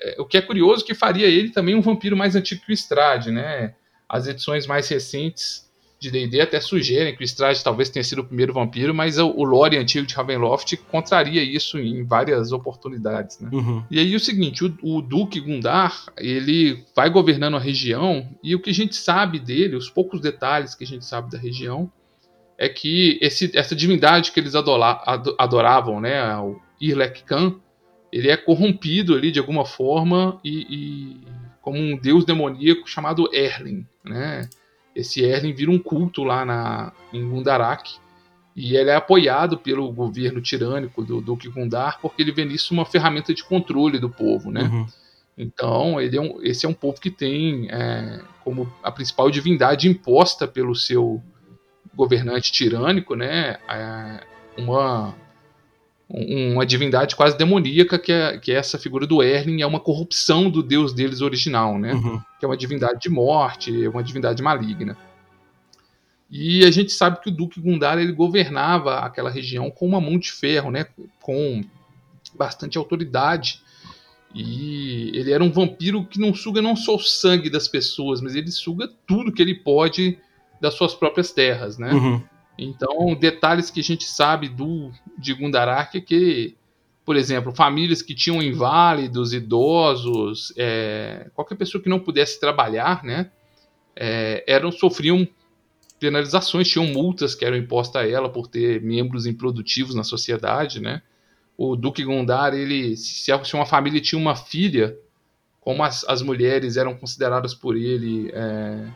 É, 0.01 0.17
o 0.21 0.27
que 0.27 0.37
é 0.37 0.43
curioso 0.43 0.85
que 0.85 0.95
faria 0.95 1.27
ele 1.27 1.51
também 1.51 1.75
um 1.75 1.81
vampiro 1.81 2.17
mais 2.17 2.37
antigo 2.37 2.63
que 2.65 2.73
o 2.73 2.75
Strade, 2.75 3.31
né? 3.31 3.75
As 4.09 4.27
edições 4.27 4.67
mais 4.67 4.89
recentes 4.89 5.67
de 5.99 6.11
D&D 6.11 6.41
até 6.41 6.61
sugerem 6.61 7.17
que 7.17 7.23
o 7.23 7.25
Strade 7.25 7.65
talvez 7.65 7.89
tenha 7.89 8.05
sido 8.05 8.21
o 8.21 8.25
primeiro 8.25 8.53
vampiro, 8.53 8.95
mas 8.95 9.19
o, 9.19 9.43
lore 9.43 9.79
antigo 9.79 10.07
de 10.07 10.15
Ravenloft 10.15 10.77
contraria 10.91 11.43
isso 11.43 11.79
em 11.79 12.05
várias 12.05 12.53
oportunidades, 12.53 13.41
né? 13.41 13.49
Uhum. 13.53 13.83
E 13.91 13.99
aí 13.99 14.15
o 14.15 14.21
seguinte, 14.21 14.65
o, 14.65 14.77
o, 14.83 15.01
Duque 15.01 15.41
Gundar, 15.41 16.05
ele 16.19 16.85
vai 16.95 17.09
governando 17.09 17.57
a 17.57 17.61
região 17.61 18.29
e 18.43 18.55
o 18.55 18.61
que 18.61 18.71
a 18.71 18.75
gente 18.75 18.95
sabe 18.95 19.39
dele, 19.39 19.77
os 19.77 19.89
poucos 19.89 20.21
detalhes 20.21 20.75
que 20.75 20.85
a 20.85 20.87
gente 20.87 21.05
sabe 21.05 21.31
da 21.31 21.39
região, 21.39 21.91
é 22.59 22.69
que 22.69 23.19
esse, 23.21 23.51
essa 23.55 23.75
divindade 23.75 24.33
que 24.33 24.41
eles 24.41 24.55
adola, 24.55 25.03
adoravam, 25.39 26.01
né, 26.01 26.37
o 26.39 26.61
Irlek 26.81 27.23
Khan, 27.25 27.57
ele 28.13 28.31
é 28.31 28.37
corrompido 28.37 29.15
ali 29.15 29.31
de 29.31 29.39
alguma 29.39 29.65
forma 29.65 30.41
e, 30.43 30.67
e 30.71 31.21
como 31.61 31.79
um 31.79 31.97
deus 31.97 32.25
demoníaco 32.25 32.89
chamado 32.89 33.29
Erlin, 33.33 33.87
né? 34.05 34.49
esse 34.97 35.23
Erlin 35.23 35.53
vira 35.53 35.71
um 35.71 35.79
culto 35.79 36.25
lá 36.25 36.45
na, 36.45 36.93
em 37.13 37.29
Gundarak. 37.29 37.97
E 38.57 38.75
ele 38.75 38.89
é 38.89 38.95
apoiado 38.95 39.59
pelo 39.59 39.93
governo 39.93 40.41
tirânico 40.41 41.05
do 41.05 41.21
Duque 41.21 41.51
Gundar, 41.51 42.01
porque 42.01 42.23
ele 42.23 42.33
vê 42.33 42.47
nisso 42.47 42.73
uma 42.73 42.87
ferramenta 42.87 43.35
de 43.35 43.45
controle 43.45 43.99
do 43.99 44.09
povo, 44.09 44.51
né? 44.51 44.63
Uhum. 44.63 44.87
Então, 45.37 46.01
ele 46.01 46.17
é 46.17 46.21
um, 46.23 46.43
esse 46.43 46.65
é 46.65 46.69
um 46.69 46.73
povo 46.73 46.99
que 46.99 47.11
tem 47.11 47.69
é, 47.71 48.23
como 48.43 48.73
a 48.83 48.91
principal 48.91 49.31
divindade 49.31 49.87
imposta 49.87 50.49
pelo 50.49 50.75
seu 50.75 51.23
governante 51.97 52.53
tirânico, 52.53 53.17
né? 53.17 53.57
É, 53.69 54.21
uma 54.59 55.15
uma 56.09 56.65
divindade 56.65 57.17
quase 57.17 57.37
demoníaca, 57.37 57.99
que 57.99 58.13
é, 58.13 58.39
que 58.39 58.53
é 58.53 58.55
essa 58.55 58.79
figura 58.79 59.09
do 59.09 59.21
Erling, 59.25 59.63
é 59.63 59.67
uma 59.67 59.81
corrupção 59.81 60.49
do 60.49 60.63
deus 60.63 60.93
deles 60.93 61.21
original, 61.21 61.77
né? 61.79 61.95
Uhum. 61.95 62.21
Que 62.39 62.45
é 62.45 62.49
uma 62.49 62.57
divindade 62.57 63.01
de 63.01 63.09
morte, 63.09 63.85
é 63.85 63.89
uma 63.89 64.05
divindade 64.05 64.41
maligna. 64.41 64.97
E 66.31 66.65
a 66.65 66.71
gente 66.71 66.93
sabe 66.93 67.21
que 67.21 67.29
o 67.29 67.33
Duque 67.33 67.61
Gundar 67.61 67.99
ele 67.99 68.13
governava 68.13 69.01
aquela 69.01 69.31
região 69.31 69.69
com 69.69 69.87
uma 69.87 70.01
mão 70.01 70.17
de 70.17 70.31
ferro, 70.31 70.71
né? 70.71 70.87
Com 71.21 71.65
bastante 72.37 72.79
autoridade. 72.79 73.61
E 74.33 75.11
ele 75.15 75.33
era 75.33 75.43
um 75.43 75.51
vampiro 75.51 76.05
que 76.05 76.21
não 76.21 76.35
suga 76.35 76.63
não 76.63 76.77
só 76.77 76.95
o 76.95 77.01
sangue 77.01 77.51
das 77.51 77.67
pessoas, 77.67 78.21
mas 78.21 78.37
ele 78.37 78.51
suga 78.51 78.89
tudo 79.07 79.33
que 79.33 79.43
ele 79.43 79.55
pode 79.55 80.19
das 80.61 80.75
suas 80.75 80.95
próprias 80.95 81.33
terras, 81.33 81.79
né? 81.79 81.93
Uhum. 81.93 82.23
Então, 82.59 83.15
detalhes 83.15 83.71
que 83.71 83.81
a 83.81 83.83
gente 83.83 84.05
sabe 84.05 84.49
do 84.49 84.91
de 85.19 85.35
Gundarak 85.35 85.99
é 85.99 86.01
que, 86.01 86.57
por 87.05 87.17
exemplo, 87.17 87.55
famílias 87.55 88.01
que 88.01 88.15
tinham 88.15 88.43
inválidos, 88.43 89.33
idosos, 89.35 90.53
é, 90.57 91.31
qualquer 91.35 91.57
pessoa 91.57 91.83
que 91.83 91.89
não 91.89 92.01
pudesse 92.01 92.41
trabalhar, 92.41 93.05
né, 93.05 93.31
é, 93.95 94.43
eram 94.47 94.73
sofriam 94.73 95.29
penalizações, 95.99 96.69
tinham 96.69 96.87
multas 96.87 97.35
que 97.35 97.45
eram 97.45 97.57
impostas 97.57 98.03
a 98.03 98.09
ela 98.09 98.29
por 98.29 98.47
ter 98.47 98.83
membros 98.83 99.27
improdutivos 99.27 99.95
na 99.95 100.05
sociedade, 100.05 100.81
né? 100.81 101.03
O 101.57 101.75
Duque 101.75 102.05
Gundar, 102.05 102.53
ele, 102.53 102.97
se 102.99 103.33
uma 103.55 103.65
família 103.65 104.01
tinha 104.01 104.21
uma 104.21 104.37
filha, 104.37 104.95
como 105.59 105.83
as, 105.83 106.05
as 106.05 106.21
mulheres 106.21 106.77
eram 106.77 106.95
consideradas 106.95 107.55
por 107.55 107.77
ele 107.77 108.31
é, 108.35 108.87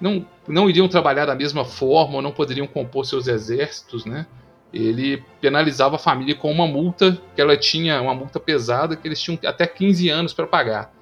não, 0.00 0.26
não 0.48 0.68
iriam 0.68 0.88
trabalhar 0.88 1.26
da 1.26 1.34
mesma 1.34 1.64
forma, 1.64 2.16
ou 2.16 2.22
não 2.22 2.32
poderiam 2.32 2.66
compor 2.66 3.04
seus 3.04 3.26
exércitos, 3.26 4.04
né? 4.04 4.26
ele 4.72 5.22
penalizava 5.40 5.96
a 5.96 5.98
família 5.98 6.34
com 6.34 6.50
uma 6.50 6.66
multa 6.66 7.20
que 7.34 7.40
ela 7.40 7.56
tinha, 7.56 8.00
uma 8.00 8.14
multa 8.14 8.38
pesada, 8.38 8.96
que 8.96 9.06
eles 9.06 9.20
tinham 9.20 9.38
até 9.44 9.66
15 9.66 10.08
anos 10.08 10.32
para 10.32 10.46
pagar. 10.46 10.92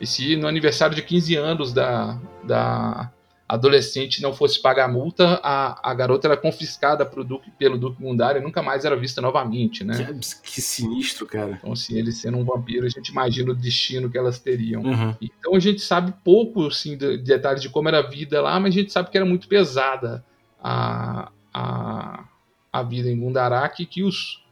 E 0.00 0.06
se 0.06 0.36
no 0.36 0.46
aniversário 0.46 0.94
de 0.94 1.02
15 1.02 1.36
anos 1.36 1.72
da, 1.72 2.18
da 2.42 3.10
adolescente 3.46 4.22
não 4.22 4.32
fosse 4.32 4.60
pagar 4.60 4.86
a 4.86 4.88
multa, 4.88 5.38
a, 5.42 5.90
a 5.90 5.94
garota 5.94 6.26
era 6.26 6.36
confiscada 6.36 7.04
pro 7.04 7.22
Duque, 7.22 7.50
pelo 7.50 7.76
Duque 7.76 8.02
Gundar 8.02 8.36
e 8.36 8.40
nunca 8.40 8.62
mais 8.62 8.84
era 8.84 8.96
vista 8.96 9.20
novamente, 9.20 9.84
né? 9.84 10.14
Que, 10.42 10.52
que, 10.54 10.60
sinistro, 10.62 11.26
cara. 11.26 11.58
Então, 11.58 11.72
assim, 11.72 11.98
ele 11.98 12.10
sendo 12.10 12.38
um 12.38 12.44
vampiro, 12.44 12.86
a 12.86 12.88
gente 12.88 13.08
imagina 13.08 13.50
o 13.50 13.54
destino 13.54 14.10
que 14.10 14.16
elas 14.16 14.38
teriam. 14.38 14.82
Uhum. 14.82 15.14
Então 15.20 15.54
a 15.54 15.60
gente 15.60 15.82
sabe 15.82 16.14
pouco, 16.24 16.66
assim, 16.66 16.96
de, 16.96 17.18
de, 17.18 17.22
detalhes 17.22 17.60
de 17.60 17.68
como 17.68 17.88
era 17.88 17.98
a 17.98 18.08
vida 18.08 18.40
lá, 18.40 18.58
mas 18.58 18.74
a 18.74 18.78
gente 18.78 18.92
sabe 18.92 19.10
que 19.10 19.16
era 19.16 19.26
muito 19.26 19.46
pesada 19.46 20.24
a, 20.62 21.30
a, 21.52 22.24
a 22.72 22.82
vida 22.82 23.10
em 23.10 23.20
Gundarak, 23.20 23.84
que 23.84 24.02
os, 24.02 24.42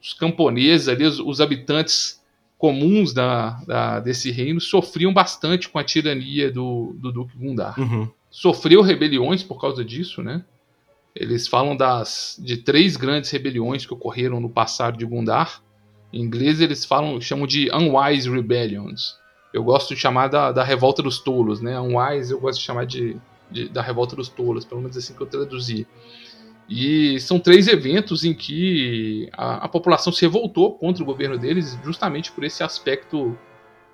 os 0.00 0.14
camponeses 0.14 0.88
ali, 0.88 1.04
os, 1.04 1.20
os 1.20 1.42
habitantes 1.42 2.18
comuns 2.56 3.12
da, 3.12 3.50
da, 3.66 4.00
desse 4.00 4.30
reino 4.30 4.60
sofriam 4.60 5.12
bastante 5.12 5.68
com 5.68 5.78
a 5.78 5.84
tirania 5.84 6.50
do, 6.50 6.94
do 6.98 7.12
Duque 7.12 7.36
Gundar. 7.36 7.78
Uhum 7.78 8.10
sofreu 8.30 8.80
rebeliões 8.80 9.42
por 9.42 9.60
causa 9.60 9.84
disso, 9.84 10.22
né? 10.22 10.44
Eles 11.14 11.48
falam 11.48 11.76
das 11.76 12.36
de 12.38 12.56
três 12.56 12.96
grandes 12.96 13.30
rebeliões 13.30 13.84
que 13.84 13.92
ocorreram 13.92 14.40
no 14.40 14.48
passado 14.48 14.96
de 14.96 15.04
Gundar. 15.04 15.62
Em 16.12 16.22
inglês 16.22 16.60
eles 16.60 16.84
falam, 16.84 17.20
chamam 17.20 17.46
de 17.46 17.68
unwise 17.72 18.30
rebellions. 18.30 19.18
Eu 19.52 19.64
gosto 19.64 19.94
de 19.94 20.00
chamar 20.00 20.28
da, 20.28 20.52
da 20.52 20.62
revolta 20.62 21.02
dos 21.02 21.18
tolos, 21.18 21.60
né? 21.60 21.80
Unwise 21.80 22.32
eu 22.32 22.40
gosto 22.40 22.60
de 22.60 22.64
chamar 22.64 22.86
de, 22.86 23.16
de, 23.50 23.68
da 23.68 23.82
revolta 23.82 24.14
dos 24.14 24.28
tolos, 24.28 24.64
pelo 24.64 24.80
menos 24.80 24.96
assim 24.96 25.14
que 25.14 25.20
eu 25.20 25.26
traduzi. 25.26 25.86
E 26.68 27.18
são 27.18 27.40
três 27.40 27.66
eventos 27.66 28.22
em 28.22 28.32
que 28.32 29.28
a, 29.32 29.64
a 29.64 29.68
população 29.68 30.12
se 30.12 30.22
revoltou 30.22 30.78
contra 30.78 31.02
o 31.02 31.06
governo 31.06 31.36
deles, 31.36 31.76
justamente 31.84 32.30
por 32.30 32.44
esse 32.44 32.62
aspecto 32.62 33.36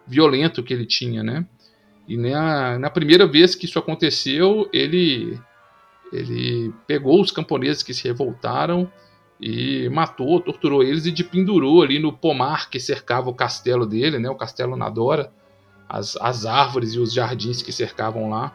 violento 0.07 0.63
que 0.63 0.75
ele 0.75 0.85
tinha, 0.85 1.23
né? 1.23 1.47
E 2.07 2.17
na, 2.17 2.79
na 2.79 2.91
primeira 2.91 3.27
vez 3.27 3.55
que 3.55 3.67
isso 3.67 3.79
aconteceu, 3.79 4.69
ele, 4.73 5.41
ele 6.13 6.73
pegou 6.87 7.21
os 7.21 7.31
camponeses 7.31 7.83
que 7.83 7.93
se 7.93 8.05
revoltaram 8.05 8.91
e 9.41 9.89
matou, 9.91 10.41
torturou 10.41 10.83
eles 10.83 11.07
e 11.07 11.13
de 11.13 11.25
pendurou 11.25 11.83
ali 11.83 11.99
no 11.99 12.13
pomar 12.13 12.71
que 12.71 12.79
cercava 12.79 13.29
o 13.29 13.35
castelo 13.35 13.85
dele, 13.85 14.19
né, 14.19 14.31
o 14.31 14.35
castelo 14.35 14.77
Nadora, 14.77 15.33
as, 15.89 16.17
as 16.17 16.47
árvores 16.47 16.95
e 16.95 16.99
os 16.99 17.13
jardins 17.13 17.61
que 17.61 17.73
cercavam 17.73 18.31
lá. 18.31 18.53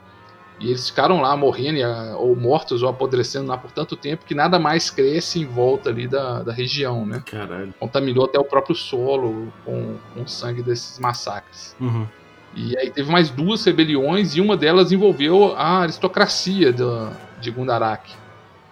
E 0.60 0.68
eles 0.68 0.90
ficaram 0.90 1.20
lá 1.20 1.36
morrendo, 1.36 1.80
ou 2.20 2.36
mortos, 2.36 2.84
ou 2.84 2.90
apodrecendo 2.90 3.48
lá 3.48 3.58
por 3.58 3.72
tanto 3.72 3.96
tempo 3.96 4.26
que 4.26 4.36
nada 4.36 4.60
mais 4.60 4.92
cresce 4.92 5.40
em 5.40 5.46
volta 5.46 5.90
ali 5.90 6.08
da, 6.08 6.44
da 6.44 6.54
região, 6.54 7.04
né? 7.04 7.24
Caralho. 7.26 7.74
Contaminou 7.80 8.26
até 8.26 8.38
o 8.38 8.44
próprio 8.44 8.76
solo 8.76 9.52
com, 9.66 9.98
com 10.14 10.22
o 10.22 10.28
sangue 10.28 10.62
desses 10.62 11.00
massacres. 11.00 11.76
Uhum. 11.80 12.08
E 12.56 12.78
aí 12.78 12.90
teve 12.90 13.10
mais 13.10 13.30
duas 13.30 13.64
rebeliões 13.64 14.36
e 14.36 14.42
uma 14.42 14.58
delas 14.58 14.92
envolveu 14.92 15.56
a 15.56 15.80
aristocracia 15.80 16.74
do, 16.74 17.10
de 17.40 17.50
Gundarak. 17.50 18.12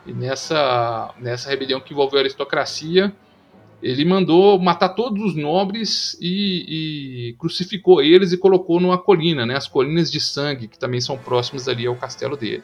E 0.06 0.14
nessa, 0.14 1.14
nessa 1.20 1.50
rebelião 1.50 1.80
que 1.80 1.94
envolveu 1.94 2.20
a 2.20 2.22
aristocracia, 2.24 3.14
ele 3.82 4.04
mandou 4.04 4.60
matar 4.60 4.90
todos 4.90 5.24
os 5.24 5.36
nobres 5.36 6.18
e, 6.20 7.30
e, 7.30 7.34
crucificou 7.38 8.02
eles 8.02 8.34
e 8.34 8.38
colocou 8.38 8.80
numa 8.80 8.98
colina, 8.98 9.46
né, 9.46 9.56
as 9.56 9.68
colinas 9.68 10.12
de 10.12 10.20
sangue, 10.20 10.68
que 10.68 10.78
também 10.78 11.00
são 11.00 11.18
próximas 11.18 11.68
ali 11.68 11.88
ao 11.88 11.96
castelo 11.96 12.36
dele, 12.36 12.64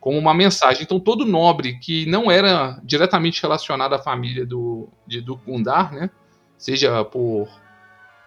como 0.00 0.18
uma 0.18 0.32
mensagem. 0.32 0.82
Então 0.82 0.98
todo 0.98 1.26
nobre 1.26 1.78
que 1.78 2.06
não 2.06 2.30
era 2.30 2.80
diretamente 2.82 3.42
relacionado 3.42 3.92
à 3.92 3.98
família 3.98 4.46
do, 4.46 4.88
de, 5.06 5.20
do 5.20 5.36
Gundar, 5.36 5.92
né, 5.92 6.08
seja 6.56 7.04
por 7.04 7.48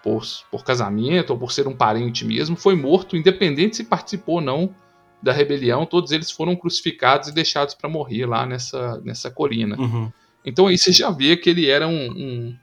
por, 0.08 0.24
por 0.50 0.64
casamento 0.64 1.32
ou 1.32 1.38
por 1.38 1.52
ser 1.52 1.68
um 1.68 1.76
parente 1.76 2.24
mesmo, 2.24 2.56
foi 2.56 2.78
morto, 2.78 3.18
independente 3.18 3.76
se 3.76 3.84
participou 3.84 4.36
ou 4.36 4.42
não 4.42 4.74
da 5.22 5.34
rebelião. 5.34 5.86
Todos 5.86 6.14
eles 6.14 6.32
foram 6.32 6.56
crucificados 6.56 7.28
e 7.28 7.34
deixados 7.34 7.74
para 7.74 7.90
morrer 7.90 8.26
lá 8.26 8.46
nessa, 8.46 9.02
nessa 9.04 9.30
colina. 9.30 9.78
Uhum. 9.78 10.10
Então 10.46 10.68
aí 10.68 10.78
você 10.78 10.94
já 10.94 11.12
vê 11.12 11.36
que 11.36 11.50
ele 11.50 11.68
era 11.68 11.90
um, 11.90 12.10
um, 12.10 12.58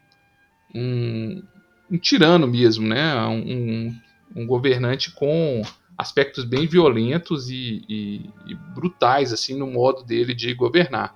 um, 0.74 1.42
um 1.90 1.98
tirano 1.98 2.46
mesmo, 2.46 2.88
né? 2.88 3.14
Um, 3.26 3.94
um, 4.34 4.46
governante 4.46 5.10
com 5.10 5.60
aspectos 5.98 6.44
bem 6.44 6.66
violentos 6.66 7.50
e, 7.50 7.84
e, 7.86 8.30
e, 8.46 8.54
brutais 8.74 9.34
assim 9.34 9.54
no 9.54 9.66
modo 9.66 10.02
dele 10.02 10.32
de 10.32 10.54
governar. 10.54 11.14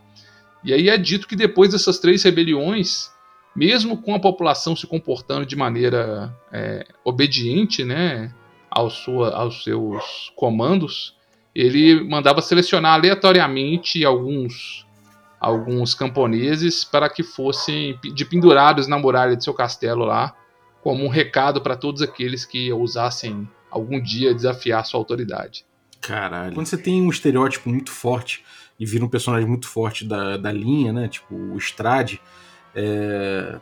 E 0.62 0.74
aí 0.74 0.90
é 0.90 0.98
dito 0.98 1.26
que 1.26 1.34
depois 1.34 1.70
dessas 1.70 1.98
três 1.98 2.22
rebeliões 2.22 3.10
mesmo 3.54 4.00
com 4.00 4.14
a 4.14 4.20
população 4.20 4.76
se 4.76 4.87
comportando 4.87 5.44
de 5.44 5.56
maneira 5.56 6.34
é, 6.52 6.87
obediente 7.04 7.84
né, 7.84 8.32
aos, 8.70 8.94
sua, 8.94 9.34
aos 9.34 9.64
seus 9.64 10.32
comandos, 10.37 11.16
ele 11.54 12.04
mandava 12.04 12.40
selecionar 12.40 12.94
aleatoriamente 12.94 14.04
alguns, 14.04 14.87
alguns 15.40 15.94
camponeses 15.94 16.84
para 16.84 17.08
que 17.08 17.22
fossem 17.22 17.98
de 18.14 18.24
pendurados 18.24 18.87
na 18.87 18.98
muralha 18.98 19.37
de 19.37 19.42
seu 19.42 19.54
castelo 19.54 20.04
lá, 20.04 20.37
como 20.82 21.04
um 21.04 21.08
recado 21.08 21.61
para 21.61 21.76
todos 21.76 22.00
aqueles 22.00 22.44
que 22.44 22.72
ousassem 22.72 23.48
algum 23.70 24.00
dia 24.00 24.34
desafiar 24.34 24.84
sua 24.84 25.00
autoridade. 25.00 25.66
Caralho. 26.00 26.54
Quando 26.54 26.66
você 26.66 26.78
tem 26.78 27.02
um 27.02 27.11
estereótipo 27.11 27.68
muito 27.68 27.90
forte 27.90 28.44
e 28.78 28.87
vira 28.87 29.04
um 29.04 29.08
personagem 29.08 29.48
muito 29.48 29.66
forte 29.66 30.04
da, 30.04 30.37
da 30.37 30.52
linha, 30.52 30.92
né? 30.92 31.08
Tipo 31.08 31.34
o 31.34 31.58
Strade, 31.58 32.20
é, 32.74 33.59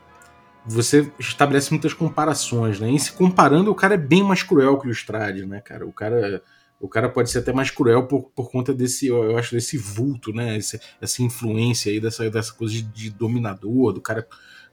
você 0.67 1.11
estabelece 1.19 1.71
muitas 1.71 1.95
comparações, 1.95 2.81
né? 2.81 2.91
E 2.91 2.99
se 2.99 3.13
comparando, 3.13 3.71
o 3.71 3.75
cara 3.75 3.95
é 3.95 3.99
bem 3.99 4.23
mais 4.23 4.43
cruel 4.43 4.79
que 4.79 4.89
o 4.89 4.91
Strade, 4.91 5.47
né, 5.47 5.61
cara? 5.61 5.87
O 5.87 5.93
cara, 5.93 6.43
o 6.81 6.89
cara 6.89 7.09
pode 7.09 7.31
ser 7.31 7.39
até 7.39 7.53
mais 7.53 7.71
cruel 7.71 8.07
por, 8.07 8.31
por 8.35 8.51
conta 8.51 8.75
desse, 8.75 9.07
eu 9.07 9.39
acho, 9.39 9.55
desse 9.55 9.79
vulto, 9.79 10.33
né? 10.33 10.57
Esse, 10.57 10.81
essa 11.01 11.23
influência 11.23 11.93
aí, 11.93 12.01
dessa, 12.01 12.29
dessa 12.29 12.53
coisa 12.53 12.75
de, 12.75 12.83
de, 12.83 13.11
dominador, 13.11 13.93
do 13.93 14.01
cara, 14.01 14.27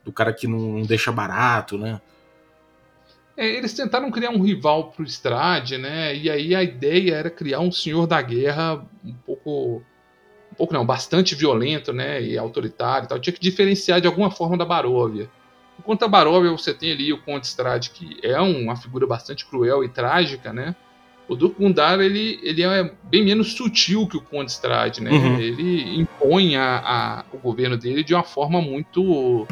do 0.04 0.12
cara 0.12 0.34
que 0.34 0.48
não, 0.48 0.82
deixa 0.82 1.12
barato, 1.12 1.78
né? 1.78 2.02
É, 3.38 3.48
eles 3.48 3.74
tentaram 3.74 4.12
criar 4.12 4.32
um 4.32 4.42
rival 4.42 4.92
pro 4.92 5.04
Strade, 5.04 5.78
né? 5.78 6.16
E 6.16 6.30
aí 6.30 6.56
a 6.56 6.64
ideia 6.64 7.16
era 7.16 7.30
criar 7.30 7.60
um 7.60 7.72
senhor 7.72 8.08
da 8.08 8.22
guerra 8.22 8.84
um 9.04 9.14
pouco 9.14 9.84
um 10.54 10.56
pouco 10.56 10.74
não, 10.74 10.86
bastante 10.86 11.34
violento, 11.34 11.92
né, 11.92 12.22
e 12.22 12.38
autoritário, 12.38 13.06
e 13.06 13.10
tal. 13.10 13.20
Tinha 13.20 13.34
que 13.34 13.42
diferenciar 13.42 14.00
de 14.00 14.08
alguma 14.08 14.30
forma 14.30 14.56
da 14.56 14.64
Baróvia. 14.64 15.28
Enquanto 15.80 16.04
a 16.04 16.08
Baróvia 16.08 16.52
você 16.52 16.74
tem 16.74 16.92
ali 16.92 17.12
o 17.12 17.18
Conde 17.18 17.48
Strade, 17.48 17.90
que 17.90 18.20
é 18.22 18.40
uma 18.40 18.76
figura 18.76 19.08
bastante 19.08 19.46
cruel 19.46 19.84
e 19.84 19.90
trágica, 19.90 20.54
né? 20.54 20.76
O 21.28 21.36
Duque 21.36 21.56
Gundar, 21.58 22.00
ele, 22.00 22.40
ele 22.44 22.62
é 22.62 22.92
bem 23.04 23.26
menos 23.26 23.54
sutil 23.54 24.08
que 24.08 24.16
o 24.16 24.22
Conde 24.22 24.52
Strade, 24.52 25.02
né? 25.02 25.10
Uhum. 25.10 25.40
Ele 25.40 26.00
impõe 26.00 26.56
a, 26.56 26.78
a, 26.86 27.26
o 27.34 27.40
governo 27.40 27.76
dele 27.76 28.04
de 28.04 28.14
uma 28.14 28.24
forma 28.24 28.62
muito 28.62 29.48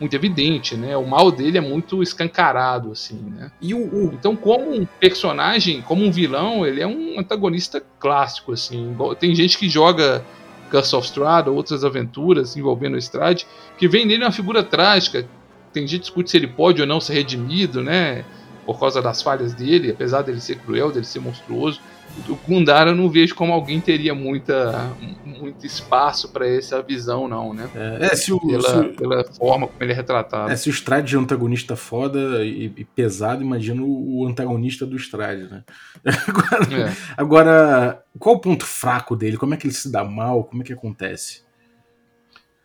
muito 0.00 0.14
evidente, 0.14 0.76
né? 0.76 0.96
O 0.96 1.06
mal 1.06 1.30
dele 1.30 1.56
é 1.56 1.60
muito 1.60 2.02
escancarado, 2.02 2.92
assim, 2.92 3.18
né? 3.30 3.50
E 3.60 3.72
o, 3.72 3.78
o... 3.78 4.12
Então, 4.12 4.36
como 4.36 4.74
um 4.74 4.84
personagem, 4.84 5.80
como 5.80 6.04
um 6.04 6.10
vilão, 6.10 6.66
ele 6.66 6.80
é 6.80 6.86
um 6.86 7.18
antagonista 7.18 7.82
clássico, 7.98 8.52
assim. 8.52 8.94
Tem 9.18 9.34
gente 9.34 9.56
que 9.56 9.68
joga 9.68 10.24
Curse 10.74 10.96
of 10.96 11.06
Strahd, 11.06 11.48
outras 11.48 11.84
aventuras 11.84 12.56
envolvendo 12.56 12.94
o 12.94 12.98
Strahd, 12.98 13.46
que 13.78 13.86
vem 13.86 14.04
nele 14.04 14.24
uma 14.24 14.32
figura 14.32 14.60
trágica. 14.60 15.24
Tem 15.72 15.86
gente 15.86 16.00
que 16.00 16.06
discute 16.06 16.30
se 16.30 16.36
ele 16.36 16.48
pode 16.48 16.80
ou 16.80 16.86
não 16.86 17.00
ser 17.00 17.14
redimido, 17.14 17.80
né? 17.80 18.24
Por 18.66 18.80
causa 18.80 19.00
das 19.00 19.22
falhas 19.22 19.54
dele, 19.54 19.92
apesar 19.92 20.22
dele 20.22 20.40
ser 20.40 20.56
cruel, 20.56 20.90
dele 20.90 21.04
ser 21.04 21.20
monstruoso. 21.20 21.80
O 22.28 22.36
Gundar 22.46 22.86
eu 22.86 22.94
não 22.94 23.10
vejo 23.10 23.34
como 23.34 23.52
alguém 23.52 23.80
teria 23.80 24.14
muita, 24.14 24.92
muito 25.24 25.66
espaço 25.66 26.28
para 26.28 26.46
essa 26.48 26.80
visão, 26.80 27.26
não, 27.26 27.52
né? 27.52 27.68
É, 27.74 28.06
é 28.06 28.16
se 28.16 28.32
o, 28.32 28.40
pela, 28.40 28.62
se 28.62 28.88
pela 28.90 29.24
forma 29.24 29.66
como 29.66 29.82
ele 29.82 29.92
é 29.92 29.94
retratado. 29.94 30.50
É, 30.50 30.56
se 30.56 30.68
o 30.68 30.72
Strade 30.72 31.14
é 31.14 31.18
um 31.18 31.22
antagonista 31.22 31.74
foda 31.74 32.44
e, 32.44 32.72
e 32.76 32.84
pesado, 32.84 33.42
imagina 33.42 33.82
o, 33.82 34.20
o, 34.20 34.26
antagonista 34.26 34.86
do 34.86 34.96
Strade, 34.96 35.44
né? 35.44 35.64
Agora, 36.28 36.74
é. 36.74 36.96
agora, 37.16 38.04
qual 38.18 38.36
o 38.36 38.40
ponto 38.40 38.64
fraco 38.64 39.16
dele? 39.16 39.36
Como 39.36 39.54
é 39.54 39.56
que 39.56 39.66
ele 39.66 39.74
se 39.74 39.90
dá 39.90 40.04
mal? 40.04 40.44
Como 40.44 40.62
é 40.62 40.64
que 40.64 40.72
acontece? 40.72 41.42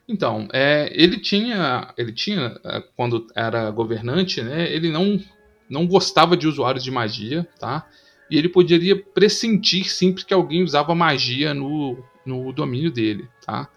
Então, 0.07 0.47
é, 0.51 0.91
ele 0.91 1.19
tinha, 1.19 1.93
ele 1.97 2.11
tinha 2.11 2.59
é, 2.65 2.83
quando 2.95 3.27
era 3.35 3.69
governante, 3.71 4.41
né? 4.41 4.71
Ele 4.71 4.91
não 4.91 5.19
não 5.69 5.85
gostava 5.85 6.35
de 6.35 6.47
usuários 6.47 6.83
de 6.83 6.89
magia, 6.89 7.47
tá? 7.59 7.85
E 8.29 8.37
ele 8.37 8.49
poderia 8.49 8.95
pressentir 8.95 9.89
sempre 9.89 10.23
que 10.23 10.33
alguém 10.33 10.63
usava 10.63 10.93
magia 10.93 11.53
no, 11.53 11.97
no 12.25 12.51
domínio 12.53 12.91
dele, 12.91 13.27
tá? 13.45 13.67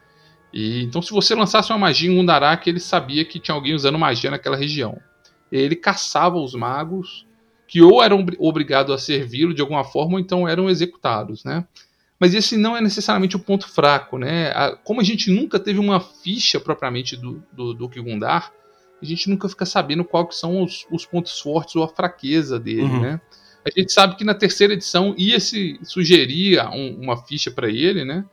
E, 0.52 0.82
então, 0.82 1.00
se 1.00 1.10
você 1.10 1.34
lançasse 1.34 1.72
uma 1.72 1.78
magia 1.78 2.10
em 2.10 2.18
Undarak, 2.18 2.68
ele 2.68 2.80
sabia 2.80 3.24
que 3.24 3.40
tinha 3.40 3.54
alguém 3.54 3.74
usando 3.74 3.98
magia 3.98 4.30
naquela 4.30 4.56
região. 4.56 4.98
Ele 5.50 5.74
caçava 5.74 6.38
os 6.38 6.54
magos 6.54 7.26
que 7.66 7.80
ou 7.80 8.02
eram 8.02 8.24
obrigados 8.38 8.94
a 8.94 8.98
servi-lo 8.98 9.54
de 9.54 9.62
alguma 9.62 9.82
forma 9.82 10.14
ou 10.14 10.20
então 10.20 10.46
eram 10.46 10.68
executados, 10.68 11.42
né? 11.42 11.66
Mas 12.20 12.34
esse 12.34 12.56
não 12.56 12.76
é 12.76 12.80
necessariamente 12.80 13.34
o 13.34 13.40
ponto 13.40 13.66
fraco, 13.66 14.18
né? 14.18 14.52
Como 14.84 15.00
a 15.00 15.04
gente 15.04 15.30
nunca 15.30 15.58
teve 15.58 15.80
uma 15.80 15.98
ficha 15.98 16.60
propriamente 16.60 17.16
do, 17.16 17.42
do 17.50 17.72
Duque 17.72 18.00
Gundar, 18.00 18.52
a 19.00 19.04
gente 19.04 19.28
nunca 19.28 19.48
fica 19.48 19.66
sabendo 19.66 20.04
quais 20.04 20.38
são 20.38 20.62
os, 20.62 20.86
os 20.90 21.04
pontos 21.04 21.40
fortes 21.40 21.74
ou 21.74 21.82
a 21.82 21.88
fraqueza 21.88 22.60
dele, 22.60 22.82
uhum. 22.82 23.00
né? 23.00 23.20
A 23.64 23.70
gente 23.70 23.92
sabe 23.92 24.16
que 24.16 24.24
na 24.24 24.34
terceira 24.34 24.72
edição 24.72 25.14
ia 25.16 25.38
se 25.38 25.78
sugerir 25.82 26.60
um, 26.68 27.00
uma 27.00 27.16
ficha 27.16 27.50
para 27.50 27.68
ele, 27.68 28.04
né? 28.04 28.24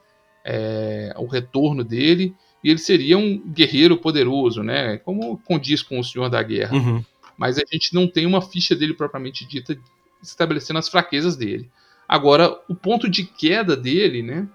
É, 0.44 1.14
o 1.18 1.28
retorno 1.28 1.84
dele, 1.84 2.34
e 2.64 2.70
ele 2.70 2.80
seria 2.80 3.18
um 3.18 3.40
guerreiro 3.52 3.98
poderoso, 3.98 4.64
né? 4.64 4.98
Como 4.98 5.38
condiz 5.40 5.82
com 5.82 6.00
o 6.00 6.04
Senhor 6.04 6.30
da 6.30 6.42
Guerra. 6.42 6.76
Uhum. 6.76 7.04
Mas 7.38 7.58
a 7.58 7.64
gente 7.72 7.94
não 7.94 8.08
tem 8.08 8.26
uma 8.26 8.42
ficha 8.42 8.76
dele 8.76 8.94
propriamente 8.94 9.46
dita 9.46 9.78
estabelecendo 10.22 10.80
as 10.80 10.90
fraquezas 10.90 11.38
dele. 11.38 11.70
Agora, 12.08 12.60
o 12.68 12.76
ponto 12.76 13.10
de 13.10 13.24
queda 13.24 13.78
dele, 13.78 14.24
né? 14.24 14.48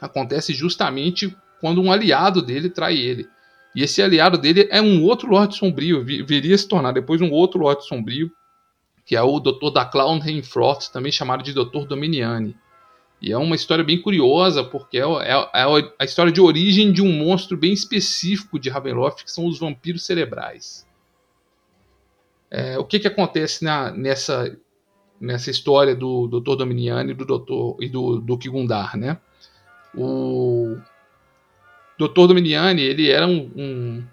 Acontece 0.00 0.52
justamente 0.52 1.34
quando 1.60 1.80
um 1.80 1.90
aliado 1.90 2.42
dele 2.42 2.68
trai 2.68 2.98
ele. 2.98 3.26
E 3.74 3.82
esse 3.82 4.02
aliado 4.02 4.38
dele 4.38 4.68
é 4.70 4.80
um 4.80 5.02
outro 5.02 5.28
Lorde 5.28 5.56
Sombrio, 5.56 6.04
viria 6.04 6.54
a 6.54 6.58
se 6.58 6.68
tornar 6.68 6.92
depois 6.92 7.20
um 7.20 7.30
outro 7.30 7.58
Lorde 7.58 7.86
Sombrio, 7.86 8.30
que 9.04 9.14
é 9.14 9.22
o 9.22 9.38
Dr. 9.38 9.70
da 9.72 9.84
Clown 9.84 10.18
Rainfrost, 10.18 10.92
também 10.92 11.12
chamado 11.12 11.42
de 11.42 11.52
Dr. 11.52 11.86
Dominiani. 11.86 12.56
E 13.20 13.32
é 13.32 13.38
uma 13.38 13.56
história 13.56 13.84
bem 13.84 14.00
curiosa, 14.00 14.62
porque 14.62 14.98
é, 14.98 15.02
é, 15.02 15.32
é, 15.32 15.92
a 15.98 16.04
história 16.04 16.32
de 16.32 16.40
origem 16.40 16.92
de 16.92 17.02
um 17.02 17.10
monstro 17.10 17.56
bem 17.56 17.72
específico 17.72 18.58
de 18.58 18.68
Ravenloft, 18.68 19.24
que 19.24 19.30
são 19.32 19.46
os 19.46 19.58
vampiros 19.58 20.04
cerebrais. 20.04 20.86
É, 22.50 22.78
o 22.78 22.84
que, 22.84 22.98
que 22.98 23.08
acontece 23.08 23.64
na, 23.64 23.90
nessa, 23.90 24.56
nessa 25.20 25.50
história 25.50 25.94
do 25.94 26.28
Dr. 26.28 26.56
Dominiani 26.56 27.12
e 27.12 27.14
do, 27.14 27.24
Dr. 27.24 27.82
e 27.82 27.88
do 27.88 28.20
Duque 28.20 28.48
Gundar, 28.48 28.96
né? 28.96 29.18
O 29.94 30.76
Dr. 31.98 32.26
Dominiani, 32.26 32.82
ele 32.82 33.10
era 33.10 33.26
um, 33.26 33.50
um, 33.56 34.04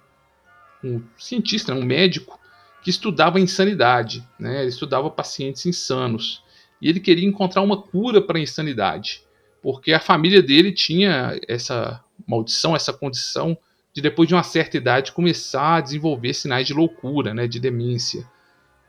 um 0.84 1.04
cientista, 1.18 1.74
um 1.74 1.84
médico, 1.84 2.40
que 2.82 2.90
estudava 2.90 3.40
insanidade, 3.40 4.28
né? 4.40 4.62
ele 4.62 4.70
estudava 4.70 5.10
pacientes 5.10 5.66
insanos. 5.66 6.44
E 6.82 6.90
ele 6.90 7.00
queria 7.00 7.28
encontrar 7.28 7.62
uma 7.62 7.82
cura 7.82 8.22
para 8.22 8.40
a 8.40 8.42
insanidade, 8.42 9.24
porque 9.62 9.94
a 9.94 10.00
família 10.00 10.42
dele 10.42 10.72
tinha 10.72 11.40
essa 11.48 12.04
maldição, 12.28 12.76
essa 12.76 12.92
condição 12.92 13.58
de 13.94 14.02
depois 14.02 14.28
de 14.28 14.34
uma 14.34 14.44
certa 14.44 14.78
idade 14.78 15.12
começar 15.12 15.76
a 15.76 15.82
desenvolver 15.82 16.34
sinais 16.34 16.66
de 16.66 16.74
loucura, 16.74 17.34
né, 17.34 17.48
de 17.48 17.60
demência. 17.60 18.26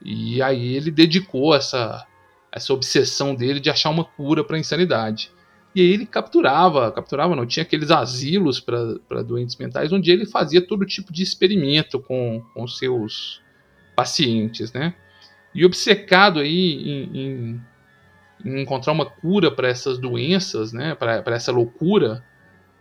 E 0.00 0.40
aí 0.40 0.74
ele 0.74 0.90
dedicou 0.90 1.54
essa 1.54 2.06
essa 2.52 2.74
obsessão 2.74 3.34
dele 3.34 3.58
de 3.58 3.70
achar 3.70 3.88
uma 3.88 4.04
cura 4.04 4.44
para 4.44 4.56
a 4.56 4.60
insanidade. 4.60 5.32
E 5.74 5.80
aí 5.80 5.86
ele 5.86 6.04
capturava, 6.04 6.92
capturava 6.92 7.34
não, 7.34 7.46
tinha 7.46 7.62
aqueles 7.62 7.90
asilos 7.90 8.60
para 8.60 9.22
doentes 9.22 9.56
mentais 9.56 9.90
onde 9.90 10.10
ele 10.10 10.26
fazia 10.26 10.60
todo 10.60 10.84
tipo 10.84 11.10
de 11.10 11.22
experimento 11.22 11.98
com, 11.98 12.44
com 12.52 12.68
seus 12.68 13.40
pacientes, 13.94 14.72
né? 14.72 14.94
E 15.54 15.64
obcecado 15.64 16.40
aí 16.40 16.72
em, 16.74 17.10
em, 17.14 17.60
em 18.44 18.62
encontrar 18.62 18.92
uma 18.92 19.06
cura 19.06 19.50
para 19.50 19.68
essas 19.68 19.98
doenças, 19.98 20.72
né? 20.72 20.94
Para 20.94 21.22
essa 21.34 21.52
loucura, 21.52 22.24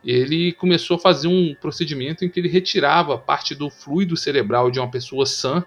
ele 0.04 0.54
começou 0.54 0.96
a 0.98 1.00
fazer 1.00 1.28
um 1.28 1.54
procedimento 1.54 2.26
em 2.26 2.30
que 2.30 2.40
ele 2.40 2.50
retirava 2.50 3.18
parte 3.18 3.54
do 3.54 3.70
fluido 3.70 4.18
cerebral 4.18 4.72
de 4.72 4.80
uma 4.80 4.90
pessoa 4.90 5.26
sã 5.26 5.64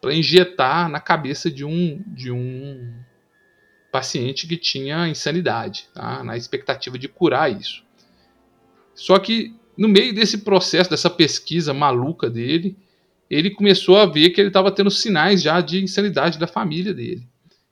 para 0.00 0.14
injetar 0.14 0.88
na 0.88 1.00
cabeça 1.00 1.50
de 1.50 1.64
um 1.64 2.02
de 2.06 2.30
um 2.30 2.92
paciente 3.90 4.46
que 4.46 4.56
tinha 4.56 5.06
insanidade, 5.06 5.88
tá? 5.92 6.24
na 6.24 6.36
expectativa 6.36 6.98
de 6.98 7.08
curar 7.08 7.52
isso. 7.52 7.84
Só 8.94 9.18
que 9.18 9.54
no 9.76 9.88
meio 9.88 10.14
desse 10.14 10.38
processo, 10.38 10.88
dessa 10.88 11.10
pesquisa 11.10 11.74
maluca 11.74 12.30
dele, 12.30 12.76
ele 13.34 13.50
começou 13.50 13.96
a 13.96 14.04
ver 14.04 14.30
que 14.30 14.40
ele 14.40 14.48
estava 14.48 14.70
tendo 14.70 14.90
sinais 14.90 15.40
já 15.40 15.60
de 15.62 15.82
insanidade 15.82 16.38
da 16.38 16.46
família 16.46 16.92
dele. 16.92 17.26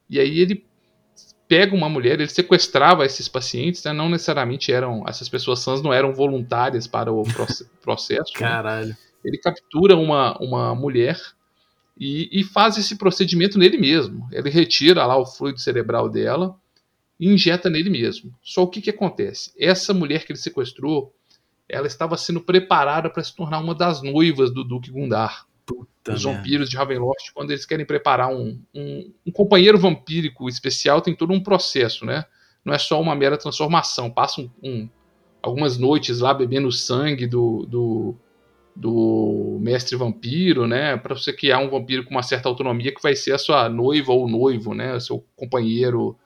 E 0.09 0.19
aí 0.19 0.39
ele 0.39 0.65
pega 1.47 1.75
uma 1.77 1.89
mulher, 1.89 2.15
ele 2.15 2.29
sequestrava 2.29 3.05
esses 3.05 3.29
pacientes, 3.29 3.85
né? 3.85 3.93
não 3.93 4.09
necessariamente 4.09 4.73
eram, 4.73 5.05
essas 5.07 5.29
pessoas 5.29 5.59
sãs 5.59 5.83
não 5.83 5.93
eram 5.93 6.15
voluntárias 6.15 6.87
para 6.87 7.13
o 7.13 7.25
processo. 7.83 8.33
Né? 8.35 8.41
Caralho. 8.41 8.89
Né? 8.89 8.97
Ele 9.23 9.37
captura 9.37 9.97
uma, 9.97 10.39
uma 10.39 10.75
mulher 10.75 11.21
e, 11.99 12.29
e, 12.33 12.43
faz 12.43 12.79
esse 12.79 12.97
procedimento 12.97 13.59
nele 13.59 13.77
mesmo. 13.77 14.27
Ele 14.33 14.49
retira 14.49 15.05
lá 15.05 15.19
o 15.19 15.27
fluido 15.27 15.59
cerebral 15.59 16.09
dela 16.09 16.57
e 17.19 17.29
injeta 17.29 17.69
nele 17.69 17.91
mesmo. 17.91 18.35
Só 18.43 18.63
o 18.63 18.69
que, 18.69 18.81
que 18.81 18.89
acontece? 18.89 19.53
Essa 19.59 19.93
mulher 19.93 20.25
que 20.25 20.33
ele 20.33 20.39
sequestrou, 20.39 21.15
ela 21.69 21.87
estava 21.87 22.17
sendo 22.17 22.41
preparada 22.41 23.11
para 23.11 23.23
se 23.23 23.37
tornar 23.37 23.59
uma 23.59 23.75
das 23.75 24.01
noivas 24.01 24.51
do 24.51 24.65
Duque 24.65 24.91
Gundar. 24.91 25.50
Puta 25.75 26.15
os 26.15 26.23
vampiros 26.23 26.69
de 26.69 26.77
Ravenloft, 26.77 27.33
quando 27.35 27.51
eles 27.51 27.65
querem 27.65 27.87
preparar 27.87 28.29
um, 28.29 28.61
um, 28.75 29.13
um, 29.27 29.31
companheiro 29.31 29.79
vampírico 29.79 30.49
especial, 30.49 31.01
tem 31.01 31.15
todo 31.15 31.33
um 31.33 31.43
processo, 31.43 32.05
né? 32.05 32.25
Não 32.65 32.75
é 32.75 32.79
só 32.79 33.01
uma 33.01 33.15
mera 33.15 33.37
transformação. 33.37 34.11
Passam 34.11 34.51
um, 34.63 34.89
algumas 35.43 35.79
noites 35.79 36.21
lá 36.21 36.35
bebendo 36.35 36.71
sangue 36.73 37.27
do, 37.27 37.67
do, 37.67 38.15
do 38.75 39.59
mestre 39.61 39.97
vampiro, 39.97 40.67
né? 40.67 40.97
Para 40.97 41.15
você 41.15 41.33
criar 41.33 41.59
um 41.59 41.71
vampiro 41.71 42.05
com 42.05 42.11
uma 42.11 42.23
certa 42.23 42.49
autonomia 42.49 42.95
que 42.95 43.03
vai 43.03 43.15
ser 43.15 43.33
a 43.33 43.39
sua 43.39 43.69
noiva 43.69 44.13
ou 44.13 44.29
noivo, 44.29 44.75
né? 44.75 44.95
O 44.95 45.01
seu 45.01 45.25
companheiro 45.37 46.17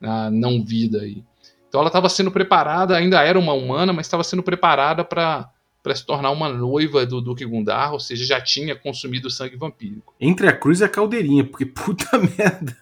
na 0.00 0.30
não 0.30 0.64
vida 0.64 1.00
aí. 1.00 1.24
Então 1.68 1.80
ela 1.80 1.88
estava 1.88 2.08
sendo 2.08 2.32
preparada, 2.32 2.96
ainda 2.96 3.22
era 3.22 3.38
uma 3.38 3.52
humana, 3.52 3.92
mas 3.92 4.06
estava 4.06 4.24
sendo 4.24 4.42
preparada 4.42 5.04
para 5.04 5.48
para 5.82 5.94
se 5.94 6.04
tornar 6.04 6.30
uma 6.30 6.48
noiva 6.48 7.06
do 7.06 7.20
Duque 7.20 7.44
Gundar, 7.44 7.92
ou 7.92 8.00
seja, 8.00 8.24
já 8.24 8.40
tinha 8.40 8.76
consumido 8.76 9.30
sangue 9.30 9.56
vampírico. 9.56 10.14
Entre 10.20 10.46
a 10.46 10.52
cruz 10.52 10.80
e 10.80 10.84
a 10.84 10.88
caldeirinha, 10.88 11.44
porque 11.44 11.64
puta 11.66 12.18
merda. 12.18 12.76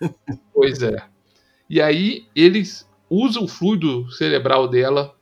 Pois 0.53 0.83
é. 0.83 0.97
E 1.71 1.81
aí 1.81 2.27
eles 2.35 2.89
usam 3.09 3.45
o 3.45 3.49
fluido 3.49 4.11
cerebral 4.11 4.67
dela 4.67 5.15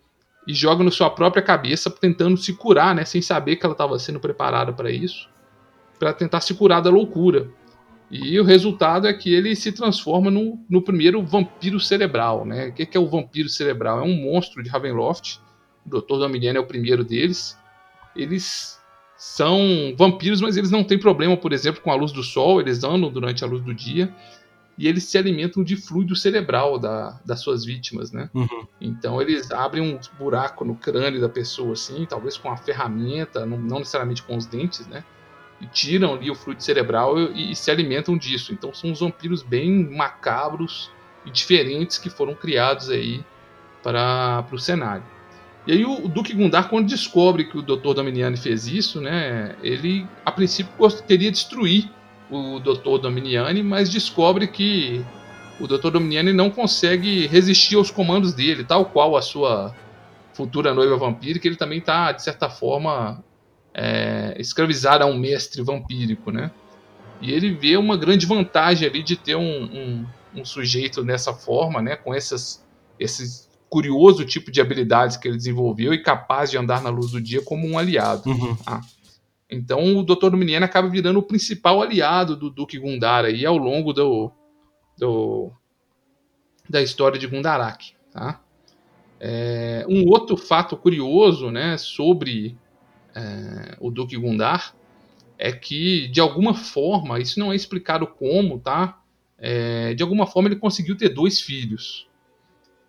e 0.47 0.55
jogam 0.55 0.85
na 0.85 0.91
sua 0.91 1.11
própria 1.11 1.43
cabeça, 1.43 1.91
tentando 1.91 2.37
se 2.37 2.55
curar, 2.55 2.95
né, 2.95 3.05
sem 3.05 3.21
saber 3.21 3.57
que 3.57 3.67
ela 3.67 3.73
estava 3.73 3.99
sendo 3.99 4.21
preparada 4.21 4.73
para 4.73 4.91
isso, 4.91 5.29
para 5.99 6.13
tentar 6.13 6.41
se 6.41 6.55
curar 6.55 6.81
da 6.81 6.89
loucura. 6.89 7.51
E 8.09 8.39
o 8.39 8.45
resultado 8.45 9.09
é 9.09 9.13
que 9.13 9.35
ele 9.35 9.57
se 9.57 9.73
transforma 9.73 10.31
no, 10.31 10.65
no 10.71 10.81
primeiro 10.81 11.21
vampiro 11.25 11.81
cerebral. 11.81 12.45
Né? 12.45 12.69
O 12.69 12.73
que 12.73 12.97
é 12.97 13.01
o 13.01 13.09
vampiro 13.09 13.49
cerebral? 13.49 13.99
É 13.99 14.03
um 14.03 14.15
monstro 14.15 14.63
de 14.63 14.71
Ravenloft. 14.71 15.41
O 15.85 15.89
Dr. 15.89 16.19
Dominiano 16.19 16.59
é 16.59 16.61
o 16.61 16.67
primeiro 16.67 17.03
deles 17.03 17.59
eles 18.17 18.81
são 19.17 19.95
vampiros, 19.97 20.41
mas 20.41 20.57
eles 20.57 20.71
não 20.71 20.85
têm 20.85 20.99
problema, 20.99 21.37
por 21.37 21.53
exemplo, 21.53 21.81
com 21.81 21.91
a 21.91 21.95
luz 21.95 22.13
do 22.13 22.23
sol, 22.23 22.61
eles 22.61 22.85
andam 22.85 23.11
durante 23.11 23.45
a 23.45 23.47
luz 23.47 23.63
do 23.63 23.75
dia 23.75 24.15
e 24.79 24.87
eles 24.87 25.05
se 25.05 25.17
alimentam 25.17 25.65
de 25.65 25.75
fluido 25.75 26.15
cerebral 26.15 26.79
da, 26.79 27.19
das 27.25 27.41
suas 27.41 27.65
vítimas, 27.65 28.13
né? 28.13 28.29
Uhum. 28.35 28.67
Então 28.81 29.21
eles 29.23 29.51
abrem 29.51 29.83
um 29.83 29.99
buraco 30.19 30.65
no 30.65 30.75
crânio 30.75 31.21
da 31.21 31.29
pessoa, 31.29 31.73
assim, 31.73 32.05
talvez 32.05 32.37
com 32.37 32.49
uma 32.49 32.57
ferramenta, 32.59 33.47
não, 33.47 33.57
não 33.57 33.79
necessariamente 33.79 34.23
com 34.23 34.37
os 34.37 34.45
dentes, 34.45 34.87
né? 34.87 35.03
E 35.61 35.67
tiram 35.67 36.15
ali 36.15 36.31
o 36.31 36.35
fluido 36.35 36.63
cerebral 36.63 37.19
e, 37.19 37.53
e 37.53 37.57
se 37.57 37.71
alimentam 37.71 38.19
disso. 38.19 38.53
Então 38.53 38.75
são 38.75 38.91
uns 38.91 39.01
vampiros 39.01 39.43
bem 39.43 39.91
macabros 39.97 40.91
e 41.25 41.31
diferentes 41.31 41.97
que 41.97 42.11
foram 42.11 42.35
criados 42.35 42.91
aí 42.91 43.25
para 43.83 44.45
o 44.53 44.59
cenário. 44.59 45.16
E 45.67 45.73
aí 45.73 45.85
o 45.85 46.07
Duque 46.07 46.33
Gundar, 46.33 46.69
quando 46.69 46.89
descobre 46.89 47.45
que 47.45 47.59
o 47.59 47.63
Dr. 47.63 47.95
Dominiani 47.95 48.37
fez 48.37 48.69
isso, 48.69 49.01
né, 49.01 49.57
ele 49.63 50.07
a 50.25 50.31
princípio 50.31 50.73
queria 51.07 51.31
destruir 51.31 51.91
o 52.31 52.61
Dr. 52.61 52.99
Dominiani, 53.01 53.63
mas 53.63 53.91
descobre 53.91 54.47
que 54.47 55.05
o 55.59 55.67
Dr. 55.67 55.91
Dominiani 55.91 56.33
não 56.33 56.51
consegue 56.51 57.27
resistir 57.27 57.77
aos 57.77 57.91
comandos 57.91 58.33
dele, 58.33 58.63
tal 58.63 58.85
qual 58.85 59.17
a 59.17 59.23
sua 59.23 59.75
futura 60.35 60.75
noiva 60.75 60.97
vampírica, 60.97 61.49
ele 61.49 61.57
também 61.57 61.79
está, 61.79 62.13
de 62.13 62.23
certa 62.23 62.49
forma, 62.49 63.25
é, 63.73 64.37
escravizado 64.39 65.03
a 65.03 65.07
um 65.07 65.19
mestre 65.19 65.63
vampírico, 65.63 66.31
né? 66.31 66.51
E 67.21 67.33
ele 67.33 67.51
vê 67.51 67.77
uma 67.77 67.97
grande 67.97 68.27
vantagem 68.27 68.87
ali 68.87 69.03
de 69.03 69.17
ter 69.17 69.35
um, 69.35 69.65
um, 69.65 70.07
um 70.37 70.45
sujeito 70.45 71.03
dessa 71.03 71.33
forma, 71.33 71.81
né, 71.81 71.97
com 71.97 72.15
essas, 72.15 72.65
esses 73.01 73.46
curioso 73.69 74.25
tipo 74.25 74.51
de 74.51 74.61
habilidades 74.61 75.17
que 75.17 75.29
ele 75.29 75.37
desenvolveu 75.37 75.93
e 75.93 76.03
capaz 76.03 76.51
de 76.51 76.59
andar 76.59 76.83
na 76.83 76.91
luz 76.91 77.11
do 77.11 77.21
dia 77.21 77.43
como 77.43 77.67
um 77.67 77.79
aliado. 77.79 78.31
Uhum. 78.31 78.57
Ah. 78.67 78.81
Então 79.51 79.97
o 79.97 80.03
Dr. 80.03 80.31
Dominiano 80.31 80.65
acaba 80.65 80.89
virando 80.89 81.19
o 81.19 81.23
principal 81.23 81.83
aliado 81.83 82.37
do 82.37 82.51
Duque 82.51 82.79
Gundar 82.79 83.25
aí 83.25 83.47
ao 83.47 83.57
longo 83.57 83.93
do, 83.93 84.31
do 84.99 85.53
da 86.69 86.83
história 86.83 87.19
de 87.19 87.27
Gundarak. 87.27 87.95
Tá? 88.13 88.41
É, 89.21 89.87
um 89.89 90.07
outro 90.09 90.37
fato 90.37 90.77
curioso 90.77 91.51
né, 91.51 91.77
sobre 91.79 92.57
é, 93.15 93.77
o 93.81 93.91
Duque 93.91 94.17
Gundar 94.17 94.75
é 95.39 95.53
que, 95.53 96.09
de 96.09 96.21
alguma 96.21 96.55
forma, 96.55 97.21
isso 97.21 97.39
não 97.39 97.53
é 97.53 97.57
explicado 97.57 98.07
como, 98.07 98.59
tá? 98.59 99.01
É, 99.39 99.93
de 99.95 100.03
alguma 100.03 100.27
forma 100.27 100.49
ele 100.49 100.57
conseguiu 100.57 100.97
ter 100.97 101.11
dois 101.11 101.41
filhos. 101.41 102.09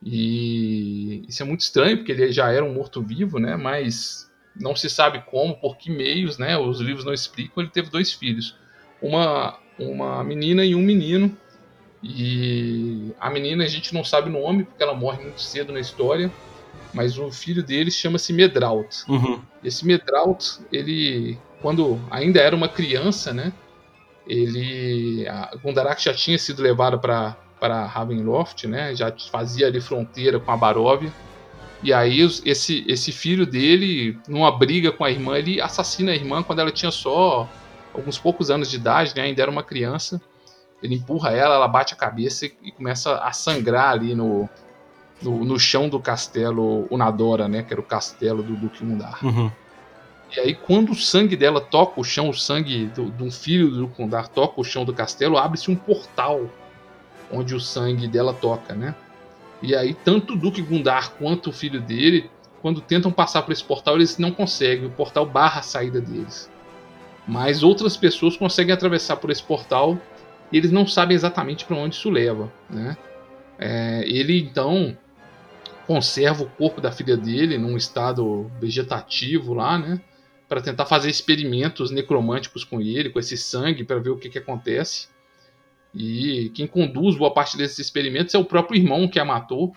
E, 0.04 1.26
isso 1.28 1.42
é 1.42 1.46
muito 1.46 1.62
estranho, 1.62 1.98
porque 1.98 2.12
ele 2.12 2.32
já 2.32 2.52
era 2.52 2.64
um 2.64 2.74
morto-vivo, 2.74 3.40
né? 3.40 3.56
Mas 3.56 4.32
não 4.56 4.76
se 4.76 4.90
sabe 4.90 5.24
como, 5.30 5.56
por 5.56 5.78
que 5.78 5.90
meios, 5.90 6.38
né? 6.38 6.58
Os 6.58 6.80
livros 6.80 7.06
não 7.06 7.14
explicam. 7.14 7.64
Ele 7.64 7.72
teve 7.72 7.90
dois 7.90 8.14
filhos, 8.14 8.56
uma 9.02 9.60
uma 9.80 10.24
menina 10.24 10.66
e 10.66 10.76
um 10.76 10.82
menino. 10.82 11.36
E 12.02 13.12
a 13.20 13.30
menina 13.30 13.64
a 13.64 13.68
gente 13.68 13.94
não 13.94 14.04
sabe 14.04 14.30
o 14.30 14.34
nome 14.34 14.64
porque 14.64 14.84
ela 14.84 14.94
morre 14.94 15.22
muito 15.24 15.42
cedo 15.42 15.74
na 15.74 15.80
história, 15.80 16.32
mas 16.94 17.18
o 17.18 17.32
filho 17.32 17.64
dele 17.64 17.92
chama-se 17.92 18.32
Medraut. 18.34 19.04
Uhum. 19.08 19.42
Esse 19.64 19.86
Medraut, 19.86 20.60
ele 20.72 21.38
quando 21.62 22.00
ainda 22.12 22.40
era 22.40 22.56
uma 22.56 22.70
criança, 22.70 23.34
né? 23.34 23.52
Ele 24.28 25.28
a 25.28 25.56
Gundarak 25.62 26.04
já 26.04 26.14
tinha 26.14 26.38
sido 26.38 26.62
levado 26.62 27.00
para 27.00 27.36
para 27.60 27.86
Ravenloft, 27.86 28.68
né? 28.68 28.96
Já 28.96 29.14
fazia 29.32 29.68
ali 29.68 29.82
fronteira 29.82 30.40
com 30.40 30.52
a 30.52 30.58
Baróvia. 30.58 31.12
E 31.84 31.94
aí 31.94 32.22
esse 32.46 32.84
esse 32.88 33.12
filho 33.12 33.46
dele, 33.46 34.18
numa 34.28 34.52
briga 34.52 34.92
com 34.92 35.04
a 35.04 35.12
irmã, 35.12 35.38
ele 35.38 35.62
assassina 35.62 36.12
a 36.12 36.16
irmã 36.16 36.42
quando 36.42 36.60
ela 36.60 36.72
tinha 36.72 36.92
só 36.92 37.48
alguns 37.94 38.18
poucos 38.18 38.50
anos 38.50 38.70
de 38.70 38.78
idade, 38.78 39.14
né? 39.16 39.24
Ainda 39.24 39.42
era 39.42 39.52
uma 39.52 39.64
criança. 39.64 40.22
Ele 40.82 40.96
empurra 40.96 41.32
ela, 41.32 41.56
ela 41.56 41.68
bate 41.68 41.94
a 41.94 41.98
cabeça 41.98 42.46
e 42.46 42.72
começa 42.72 43.18
a 43.18 43.32
sangrar 43.32 43.92
ali 43.92 44.14
no, 44.14 44.48
no, 45.22 45.44
no 45.44 45.60
chão 45.60 45.90
do 45.90 46.00
castelo 46.00 46.88
Unadora, 46.92 47.48
né? 47.48 47.64
Que 47.64 47.74
era 47.74 47.82
o 47.82 47.84
castelo 47.86 48.44
do 48.44 48.56
Duque 48.56 48.84
Mundar. 48.84 49.20
Uhum. 49.24 49.52
E 50.36 50.40
aí, 50.40 50.54
quando 50.54 50.92
o 50.92 50.96
sangue 50.96 51.36
dela 51.36 51.62
toca 51.62 52.00
o 52.00 52.04
chão, 52.04 52.30
o 52.30 52.34
sangue 52.34 52.88
de 52.88 53.24
um 53.24 53.32
filho 53.32 53.70
do 53.70 53.78
Duque 53.82 54.02
Mundar 54.02 54.28
toca 54.28 54.60
o 54.60 54.64
chão 54.64 54.84
do 54.84 54.94
castelo, 54.94 55.38
abre-se 55.38 55.72
um 55.72 55.76
portal 55.76 56.50
onde 57.32 57.56
o 57.56 57.60
sangue 57.60 58.08
dela 58.08 58.34
toca, 58.34 58.74
né? 58.74 58.96
E 59.62 59.76
aí, 59.76 59.94
tanto 59.94 60.34
o 60.34 60.38
Duque 60.38 60.62
Gundar 60.62 61.12
quanto 61.12 61.50
o 61.50 61.54
filho 61.54 61.82
dele, 61.82 62.30
quando 62.62 62.82
tentam 62.82 63.12
passar 63.12 63.42
por 63.42 63.52
esse 63.52 63.64
portal, 63.64 63.96
eles 63.96 64.18
não 64.18 64.32
conseguem. 64.32 64.86
O 64.86 64.92
portal 64.92 65.26
barra 65.26 65.60
a 65.60 65.64
saída 65.64 66.00
deles. 66.00 66.50
Mas 67.28 67.64
outras 67.64 67.98
pessoas 67.98 68.38
conseguem 68.38 68.74
atravessar 68.74 69.18
por 69.18 69.30
esse 69.30 69.44
portal 69.44 70.00
e 70.52 70.58
eles 70.58 70.72
não 70.72 70.88
sabem 70.88 71.16
exatamente 71.16 71.66
para 71.66 71.76
onde 71.76 71.96
isso 71.96 72.10
leva, 72.10 72.52
né? 72.70 72.96
É, 73.60 74.04
ele 74.08 74.40
então 74.40 74.96
conserva 75.86 76.44
o 76.44 76.50
corpo 76.50 76.80
da 76.80 76.92
filha 76.92 77.18
dele 77.18 77.58
num 77.58 77.76
estado 77.76 78.52
vegetativo 78.60 79.54
lá, 79.54 79.78
né? 79.78 80.00
Para 80.48 80.62
tentar 80.62 80.86
fazer 80.86 81.10
experimentos 81.10 81.92
necromânticos 81.92 82.64
com 82.64 82.80
ele, 82.80 83.10
com 83.10 83.20
esse 83.20 83.36
sangue, 83.36 83.84
para 83.84 84.00
ver 84.00 84.12
o 84.12 84.18
que, 84.18 84.30
que 84.30 84.38
acontece. 84.38 85.08
E 85.94 86.50
quem 86.54 86.68
conduz 86.68 87.16
boa 87.18 87.34
parte 87.34 87.58
desses 87.58 87.80
experimentos 87.80 88.36
é 88.36 88.38
o 88.38 88.46
próprio 88.46 88.80
irmão 88.80 89.08
que 89.08 89.20
a 89.20 89.26
matou, 89.26 89.76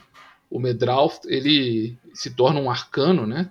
o 0.50 0.58
Medralf. 0.58 1.18
Ele 1.26 1.96
se 2.12 2.30
torna 2.30 2.60
um 2.60 2.70
arcano, 2.70 3.26
né? 3.26 3.50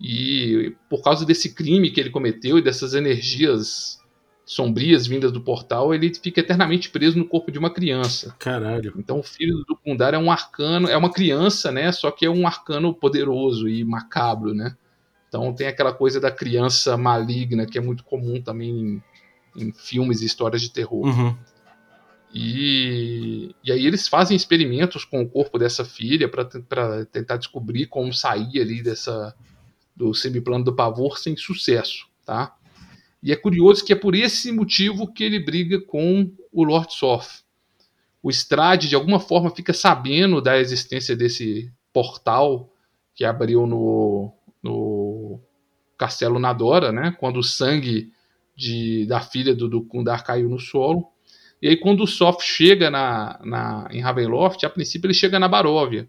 E 0.00 0.74
por 0.88 1.02
causa 1.02 1.24
desse 1.24 1.54
crime 1.54 1.90
que 1.90 2.00
ele 2.00 2.10
cometeu 2.10 2.58
e 2.58 2.62
dessas 2.62 2.94
energias 2.94 3.98
sombrias 4.46 5.08
vindas 5.08 5.32
do 5.32 5.40
portal, 5.40 5.92
ele 5.92 6.14
fica 6.14 6.40
eternamente 6.40 6.88
preso 6.88 7.18
no 7.18 7.26
corpo 7.26 7.50
de 7.50 7.58
uma 7.58 7.68
criança. 7.68 8.34
Caralho. 8.38 8.94
Então 8.96 9.18
o 9.18 9.22
filho 9.22 9.64
do 9.66 9.76
Kundar 9.76 10.14
é 10.14 10.18
um 10.18 10.30
arcano, 10.30 10.88
é 10.88 10.96
uma 10.96 11.12
criança, 11.12 11.72
né? 11.72 11.90
Só 11.90 12.12
que 12.12 12.24
é 12.24 12.30
um 12.30 12.46
arcano 12.46 12.94
poderoso 12.94 13.68
e 13.68 13.82
macabro, 13.84 14.54
né? 14.54 14.76
Então 15.28 15.52
tem 15.52 15.66
aquela 15.66 15.92
coisa 15.92 16.20
da 16.20 16.30
criança 16.30 16.96
maligna 16.96 17.66
que 17.66 17.76
é 17.76 17.80
muito 17.80 18.04
comum 18.04 18.40
também 18.40 18.70
em, 18.70 19.02
em 19.56 19.72
filmes 19.72 20.22
e 20.22 20.26
histórias 20.26 20.62
de 20.62 20.70
terror. 20.70 21.04
Uhum. 21.04 21.36
E, 22.38 23.54
e 23.64 23.72
aí 23.72 23.86
eles 23.86 24.06
fazem 24.06 24.36
experimentos 24.36 25.06
com 25.06 25.22
o 25.22 25.28
corpo 25.28 25.58
dessa 25.58 25.86
filha 25.86 26.28
para 26.28 27.06
tentar 27.06 27.38
descobrir 27.38 27.86
como 27.86 28.12
sair 28.12 28.60
ali 28.60 28.82
dessa 28.82 29.34
do 29.96 30.12
semiplano 30.12 30.62
do 30.62 30.76
pavor 30.76 31.18
sem 31.18 31.34
sucesso, 31.34 32.06
tá? 32.26 32.54
E 33.22 33.32
é 33.32 33.36
curioso 33.36 33.82
que 33.82 33.94
é 33.94 33.96
por 33.96 34.14
esse 34.14 34.52
motivo 34.52 35.10
que 35.10 35.24
ele 35.24 35.40
briga 35.40 35.80
com 35.80 36.30
o 36.52 36.62
Lord 36.62 36.92
Soth. 36.92 37.42
O 38.22 38.28
Strade, 38.28 38.90
de 38.90 38.94
alguma 38.94 39.18
forma, 39.18 39.48
fica 39.48 39.72
sabendo 39.72 40.42
da 40.42 40.58
existência 40.58 41.16
desse 41.16 41.72
portal 41.90 42.70
que 43.14 43.24
abriu 43.24 43.66
no, 43.66 44.30
no 44.62 45.40
Castelo 45.96 46.38
Nadora, 46.38 46.92
né? 46.92 47.16
Quando 47.18 47.38
o 47.38 47.42
sangue 47.42 48.12
de, 48.54 49.06
da 49.06 49.22
filha 49.22 49.54
do, 49.54 49.82
Kundar 49.84 50.22
caiu 50.22 50.50
no 50.50 50.58
solo. 50.58 51.10
E 51.60 51.68
aí, 51.68 51.76
quando 51.76 52.02
o 52.02 52.06
Soth 52.06 52.42
chega 52.42 52.90
na, 52.90 53.40
na, 53.42 53.88
em 53.90 54.00
Ravenloft, 54.00 54.64
a 54.64 54.70
princípio 54.70 55.06
ele 55.06 55.14
chega 55.14 55.38
na 55.38 55.48
Baróvia. 55.48 56.08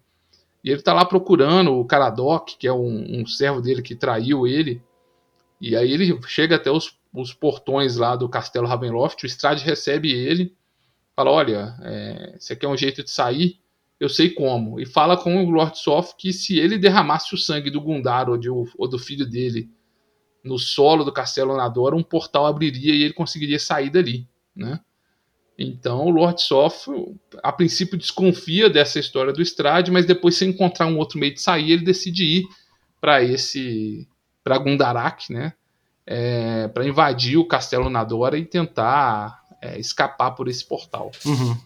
E 0.63 0.69
ele 0.69 0.81
tá 0.81 0.93
lá 0.93 1.05
procurando 1.05 1.73
o 1.73 1.85
Caradoc, 1.85 2.49
que 2.57 2.67
é 2.67 2.73
um, 2.73 3.21
um 3.21 3.25
servo 3.25 3.61
dele 3.61 3.81
que 3.81 3.95
traiu 3.95 4.45
ele. 4.45 4.81
E 5.61 5.75
aí 5.75 5.91
ele 5.91 6.19
chega 6.27 6.55
até 6.55 6.69
os 6.69 6.97
os 7.19 7.33
portões 7.33 7.97
lá 7.97 8.15
do 8.15 8.29
Castelo 8.29 8.67
Ravenloft, 8.67 9.23
o 9.23 9.27
Strade 9.27 9.63
recebe 9.63 10.11
ele, 10.11 10.55
fala, 11.15 11.31
olha, 11.31 11.75
é, 11.81 12.35
você 12.39 12.55
quer 12.55 12.67
um 12.67 12.77
jeito 12.77 13.03
de 13.03 13.09
sair? 13.09 13.59
Eu 13.99 14.07
sei 14.07 14.29
como. 14.29 14.79
E 14.79 14.85
fala 14.85 15.17
com 15.17 15.43
o 15.43 15.49
Lord 15.49 15.77
Soft 15.79 16.15
que 16.17 16.31
se 16.31 16.59
ele 16.59 16.77
derramasse 16.77 17.33
o 17.33 17.37
sangue 17.37 17.71
do 17.71 17.81
Gundar 17.81 18.29
ou, 18.29 18.37
de, 18.37 18.49
ou 18.49 18.87
do 18.87 18.99
filho 18.99 19.27
dele 19.27 19.71
no 20.43 20.59
solo 20.59 21.03
do 21.03 21.11
Castelo 21.11 21.57
Nadora, 21.57 21.95
um 21.95 22.03
portal 22.03 22.45
abriria 22.45 22.93
e 22.93 23.01
ele 23.01 23.13
conseguiria 23.13 23.59
sair 23.59 23.89
dali, 23.89 24.27
né? 24.55 24.79
Então 25.57 26.05
o 26.05 26.09
Lord 26.09 26.41
Soft, 26.41 26.87
a 27.41 27.51
princípio, 27.51 27.97
desconfia 27.97 28.69
dessa 28.69 28.99
história 28.99 29.33
do 29.33 29.41
Strade, 29.41 29.91
mas 29.91 30.05
depois, 30.05 30.35
se 30.35 30.45
encontrar 30.45 30.85
um 30.85 30.97
outro 30.97 31.19
meio 31.19 31.33
de 31.33 31.41
sair, 31.41 31.71
ele 31.71 31.83
decide 31.83 32.23
ir 32.23 32.47
para 33.01 33.23
esse. 33.23 34.07
para 34.43 34.57
Gundarak, 34.57 35.31
né? 35.31 35.53
é, 36.07 36.69
para 36.69 36.87
invadir 36.87 37.37
o 37.37 37.45
Castelo 37.45 37.89
Nadora 37.89 38.37
e 38.37 38.45
tentar 38.45 39.43
é, 39.61 39.77
escapar 39.77 40.31
por 40.31 40.47
esse 40.47 40.63
portal. 40.63 41.11
Uhum. 41.25 41.57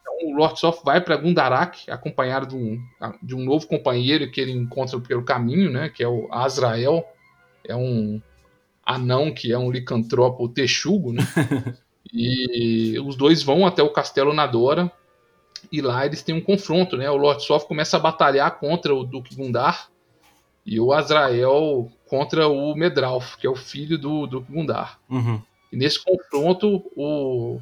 Então, 0.00 0.28
o 0.28 0.36
Lord 0.36 0.60
Soft 0.60 0.84
vai 0.84 1.00
para 1.00 1.16
Gundarak, 1.16 1.90
acompanhado 1.90 2.46
de 2.46 2.54
um, 2.54 2.80
de 3.20 3.34
um 3.34 3.44
novo 3.44 3.66
companheiro 3.66 4.30
que 4.30 4.40
ele 4.40 4.52
encontra 4.52 4.98
pelo 5.00 5.24
caminho, 5.24 5.70
né, 5.70 5.88
que 5.88 6.04
é 6.04 6.08
o 6.08 6.32
Azrael. 6.32 7.04
É 7.66 7.74
um 7.74 8.22
anão 8.86 9.34
que 9.34 9.52
é 9.52 9.58
um 9.58 9.70
licantropo 9.70 10.48
texugo, 10.48 11.12
né? 11.12 11.22
e 12.12 12.98
os 13.00 13.16
dois 13.16 13.42
vão 13.42 13.66
até 13.66 13.82
o 13.82 13.92
Castelo 13.92 14.32
Nadora 14.32 14.90
e 15.70 15.80
lá 15.80 16.04
eles 16.06 16.22
têm 16.22 16.34
um 16.34 16.40
confronto, 16.40 16.96
né? 16.96 17.10
O 17.10 17.16
Lord 17.16 17.42
Soft 17.42 17.66
começa 17.66 17.96
a 17.96 18.00
batalhar 18.00 18.58
contra 18.58 18.94
o 18.94 19.04
Duque 19.04 19.34
Gundar 19.34 19.88
e 20.64 20.80
o 20.80 20.92
Azrael 20.92 21.90
contra 22.06 22.48
o 22.48 22.74
Medralf, 22.74 23.36
que 23.36 23.46
é 23.46 23.50
o 23.50 23.56
filho 23.56 23.98
do, 23.98 24.26
do 24.26 24.40
Gundar. 24.40 24.98
Uhum. 25.08 25.40
E 25.72 25.76
nesse 25.76 26.02
confronto, 26.02 26.84
o, 26.96 27.60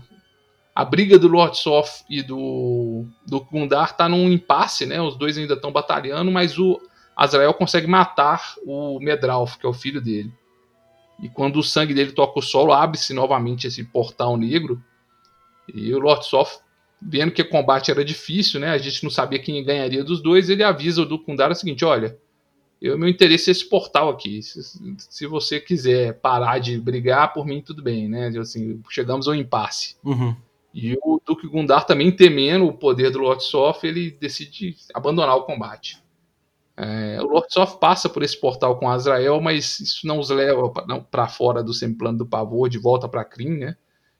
a 0.74 0.84
briga 0.84 1.18
do 1.18 1.28
Lord 1.28 1.56
Soth 1.58 2.04
e 2.08 2.22
do, 2.22 3.04
do 3.26 3.40
Gundar 3.40 3.96
tá 3.96 4.08
num 4.08 4.30
impasse, 4.30 4.86
né? 4.86 5.00
Os 5.00 5.16
dois 5.16 5.36
ainda 5.36 5.54
estão 5.54 5.70
batalhando, 5.70 6.30
mas 6.30 6.58
o 6.58 6.80
Azrael 7.14 7.52
consegue 7.52 7.86
matar 7.86 8.54
o 8.64 8.98
Medralf, 9.00 9.56
que 9.56 9.66
é 9.66 9.68
o 9.68 9.74
filho 9.74 10.00
dele. 10.00 10.32
E 11.20 11.28
quando 11.28 11.58
o 11.58 11.62
sangue 11.62 11.94
dele 11.94 12.12
toca 12.12 12.38
o 12.38 12.42
solo, 12.42 12.72
abre-se 12.72 13.12
novamente 13.12 13.66
esse 13.66 13.82
portal 13.84 14.36
negro. 14.36 14.82
E 15.72 15.92
o 15.92 15.98
Lord 15.98 16.24
Soth, 16.24 16.60
vendo 17.00 17.32
que 17.32 17.42
o 17.42 17.48
combate 17.48 17.90
era 17.90 18.04
difícil, 18.04 18.60
né? 18.60 18.70
A 18.70 18.78
gente 18.78 19.02
não 19.02 19.10
sabia 19.10 19.38
quem 19.38 19.62
ganharia 19.64 20.04
dos 20.04 20.22
dois, 20.22 20.48
ele 20.48 20.62
avisa 20.62 21.02
o 21.02 21.06
do 21.06 21.18
Gundar 21.18 21.50
o 21.50 21.54
seguinte: 21.54 21.84
olha, 21.84 22.16
eu, 22.80 22.96
meu 22.96 23.08
interesse 23.08 23.50
é 23.50 23.52
esse 23.52 23.68
portal 23.68 24.08
aqui. 24.08 24.42
Se, 24.42 24.62
se, 24.96 25.26
você 25.26 25.60
quiser 25.60 26.14
parar 26.20 26.58
de 26.58 26.78
brigar, 26.80 27.32
por 27.32 27.44
mim 27.44 27.60
tudo 27.60 27.82
bem, 27.82 28.08
né? 28.08 28.28
Assim, 28.38 28.80
chegamos 28.88 29.26
ao 29.26 29.34
impasse. 29.34 29.96
Uhum. 30.04 30.34
E 30.72 30.96
o 31.02 31.20
Duque 31.24 31.48
Gundar 31.48 31.84
também 31.84 32.12
temendo 32.12 32.66
o 32.66 32.72
poder 32.72 33.10
do 33.10 33.18
Lord 33.18 33.42
Soth, 33.42 33.82
ele 33.82 34.12
decide 34.12 34.76
abandonar 34.94 35.34
o 35.36 35.42
combate. 35.42 36.00
É, 36.80 37.20
o 37.20 37.26
Lord 37.26 37.48
passa 37.80 38.08
por 38.08 38.22
esse 38.22 38.40
portal 38.40 38.78
com 38.78 38.88
Azrael, 38.88 39.40
mas 39.40 39.80
isso 39.80 40.06
não 40.06 40.20
os 40.20 40.30
leva 40.30 40.70
para 41.10 41.26
fora 41.26 41.60
do 41.60 41.74
semiplano 41.74 42.18
do 42.18 42.26
pavor, 42.26 42.68
de 42.68 42.78
volta 42.78 43.08
para 43.08 43.24
Kryn, 43.24 43.58
né? 43.58 43.76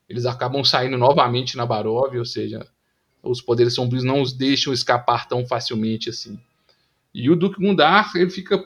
Eles 0.08 0.26
acabam 0.26 0.64
saindo 0.64 0.98
novamente 0.98 1.56
na 1.56 1.64
Baróvia, 1.64 2.18
ou 2.18 2.24
seja, 2.24 2.66
os 3.22 3.40
poderes 3.40 3.74
sombrios 3.74 4.02
não 4.02 4.20
os 4.20 4.32
deixam 4.32 4.72
escapar 4.72 5.28
tão 5.28 5.46
facilmente 5.46 6.10
assim. 6.10 6.36
E 7.14 7.30
o 7.30 7.36
Duque 7.36 7.60
Gundar, 7.60 8.10
ele 8.16 8.30
fica 8.30 8.60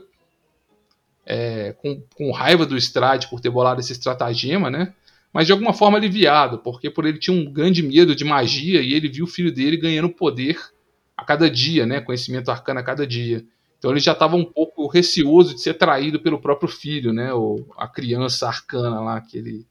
é, 1.27 1.75
com, 1.75 2.03
com, 2.17 2.33
raiva 2.33 2.65
do 2.65 2.79
Strade 2.79 3.29
por 3.29 3.41
ter 3.41 3.51
bolado 3.51 3.81
esse 3.81 3.93
estratagema, 3.93 4.71
né? 4.71 4.95
Mas 5.35 5.47
de 5.47 5.53
alguma 5.53 5.75
forma 5.75 5.99
aliviado, 5.99 6.59
porque 6.59 6.89
por 6.89 7.05
ele 7.05 7.19
tinha 7.19 7.37
um 7.37 7.53
grande 7.53 7.83
medo 7.83 8.17
de 8.17 8.25
magia 8.25 8.81
e 8.81 8.95
ele 8.95 9.09
viu 9.09 9.27
o 9.27 9.29
filho 9.29 9.53
dele 9.53 9.77
ganhando 9.77 10.09
poder 10.09 10.59
a 11.15 11.25
cada 11.25 11.51
dia, 11.51 11.85
né? 11.85 12.01
Conhecimento 12.01 12.51
arcano 12.51 12.81
a 12.81 12.83
cada 12.83 13.07
dia. 13.07 13.45
Então 13.83 13.91
ele 13.91 13.99
já 13.99 14.13
estava 14.13 14.37
um 14.37 14.45
pouco 14.45 14.87
receoso 14.87 15.55
de 15.55 15.61
ser 15.61 15.75
traído 15.75 16.21
pelo 16.21 16.41
próprio 16.41 16.69
filho, 16.69 17.13
né? 17.13 17.33
Ou 17.33 17.67
a 17.77 17.89
criança 17.89 18.47
arcana 18.47 19.01
lá 19.01 19.21
que 19.21 19.37
ele, 19.37 19.67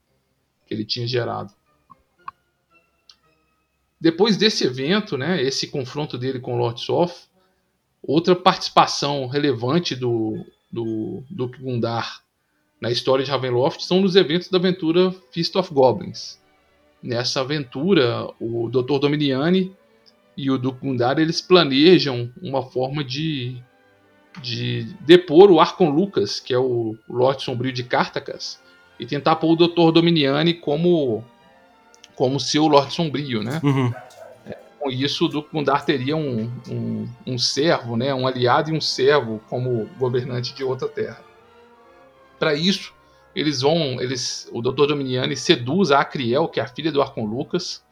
que 0.68 0.74
ele 0.74 0.84
tinha 0.84 1.08
gerado. 1.08 1.54
Depois 4.00 4.36
desse 4.36 4.66
evento, 4.66 5.18
né? 5.18 5.42
Esse 5.42 5.68
confronto 5.68 6.18
dele 6.18 6.42
com 6.42 6.58
Lord 6.58 6.82
Soth, 6.82 7.32
Outra 8.04 8.36
participação 8.36 9.28
relevante 9.28 9.96
do, 9.96 10.44
do 10.72 11.24
Duke 11.30 11.62
Gundar 11.62 12.24
na 12.80 12.90
história 12.90 13.24
de 13.24 13.30
Ravenloft 13.30 13.84
são 13.84 14.02
nos 14.02 14.16
eventos 14.16 14.50
da 14.50 14.58
aventura 14.58 15.14
Feast 15.32 15.56
of 15.56 15.72
Goblins. 15.72 16.42
Nessa 17.02 17.42
aventura, 17.42 18.28
o 18.40 18.70
Dr. 18.70 18.98
Dominiani 19.00 19.76
e 20.36 20.50
o 20.50 20.58
Duke 20.58 20.80
Gundar 20.80 21.20
eles 21.20 21.42
planejam 21.42 22.34
uma 22.42 22.64
forma 22.64 23.04
de, 23.04 23.62
de 24.42 24.84
depor 25.02 25.52
o 25.52 25.60
Arcon 25.60 25.90
Lucas, 25.90 26.40
que 26.40 26.54
é 26.54 26.58
o 26.58 26.96
Lorde 27.10 27.44
Sombrio 27.44 27.74
de 27.74 27.84
Cartacas, 27.84 28.62
e 29.00 29.06
tentar 29.06 29.36
pôr 29.38 29.54
o 29.54 29.56
Dr. 29.56 29.92
Dominiani 29.92 30.54
como 30.54 31.24
como 32.16 32.40
seu 32.40 32.68
Lorde 32.68 32.94
Sombrio, 32.94 33.42
né? 33.42 33.60
Uhum. 33.64 33.92
É, 34.46 34.58
com 34.80 34.92
isso, 34.92 35.26
o 35.26 35.28
Duque 35.28 35.50
Gundar 35.52 35.84
teria 35.84 36.16
um, 36.16 36.52
um, 36.70 37.10
um 37.26 37.38
servo, 37.38 37.98
né? 37.98 38.14
um 38.14 38.28
aliado 38.28 38.70
e 38.70 38.78
um 38.78 38.82
servo 38.82 39.42
como 39.50 39.90
governante 39.98 40.54
de 40.54 40.64
outra 40.64 40.88
terra. 40.88 41.20
Para 42.38 42.54
isso, 42.54 42.94
eles 43.36 43.62
vão, 43.62 44.00
eles, 44.00 44.48
o 44.52 44.62
Dr. 44.62 44.88
Dominiani 44.88 45.36
seduz 45.36 45.90
a 45.90 46.02
Acriel, 46.02 46.48
que 46.48 46.60
é 46.60 46.64
a 46.64 46.68
filha 46.68 46.92
do 46.92 47.02
Arcon 47.02 47.26
Lucas, 47.26 47.84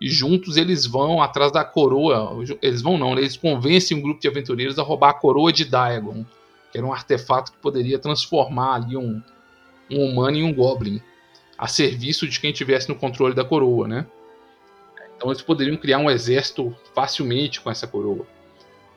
e 0.00 0.08
juntos 0.08 0.56
eles 0.56 0.86
vão 0.86 1.22
atrás 1.22 1.50
da 1.50 1.64
coroa. 1.64 2.44
Eles 2.62 2.82
vão 2.82 2.96
não, 2.96 3.14
né? 3.14 3.22
eles 3.22 3.36
convencem 3.36 3.96
um 3.96 4.00
grupo 4.00 4.20
de 4.20 4.28
aventureiros 4.28 4.78
a 4.78 4.82
roubar 4.82 5.10
a 5.10 5.14
coroa 5.14 5.52
de 5.52 5.64
Daegon, 5.64 6.24
que 6.70 6.78
era 6.78 6.86
um 6.86 6.92
artefato 6.92 7.52
que 7.52 7.58
poderia 7.58 7.98
transformar 7.98 8.74
ali 8.74 8.96
um, 8.96 9.20
um 9.90 10.04
humano 10.04 10.36
em 10.36 10.44
um 10.44 10.52
goblin 10.52 11.00
a 11.56 11.66
serviço 11.66 12.28
de 12.28 12.38
quem 12.38 12.52
tivesse 12.52 12.88
no 12.88 12.94
controle 12.94 13.34
da 13.34 13.44
coroa, 13.44 13.88
né? 13.88 14.06
Então 15.16 15.30
eles 15.30 15.42
poderiam 15.42 15.76
criar 15.76 15.98
um 15.98 16.08
exército 16.08 16.74
facilmente 16.94 17.60
com 17.60 17.68
essa 17.68 17.88
coroa. 17.88 18.24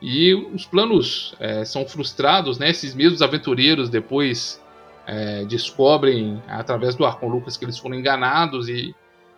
E 0.00 0.32
os 0.34 0.64
planos 0.64 1.34
é, 1.40 1.64
são 1.64 1.84
frustrados, 1.86 2.58
né? 2.58 2.70
Esses 2.70 2.94
mesmos 2.94 3.20
aventureiros 3.20 3.90
depois 3.90 4.62
é, 5.04 5.44
descobrem 5.44 6.40
através 6.46 6.94
do 6.94 7.04
Arcon 7.04 7.28
Lucas 7.28 7.56
que 7.56 7.64
eles 7.64 7.78
foram 7.78 7.96
enganados 7.96 8.68
e 8.68 8.94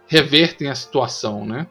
revertem 0.07 0.69
a 0.69 0.75
situação, 0.75 1.45
né? 1.47 1.67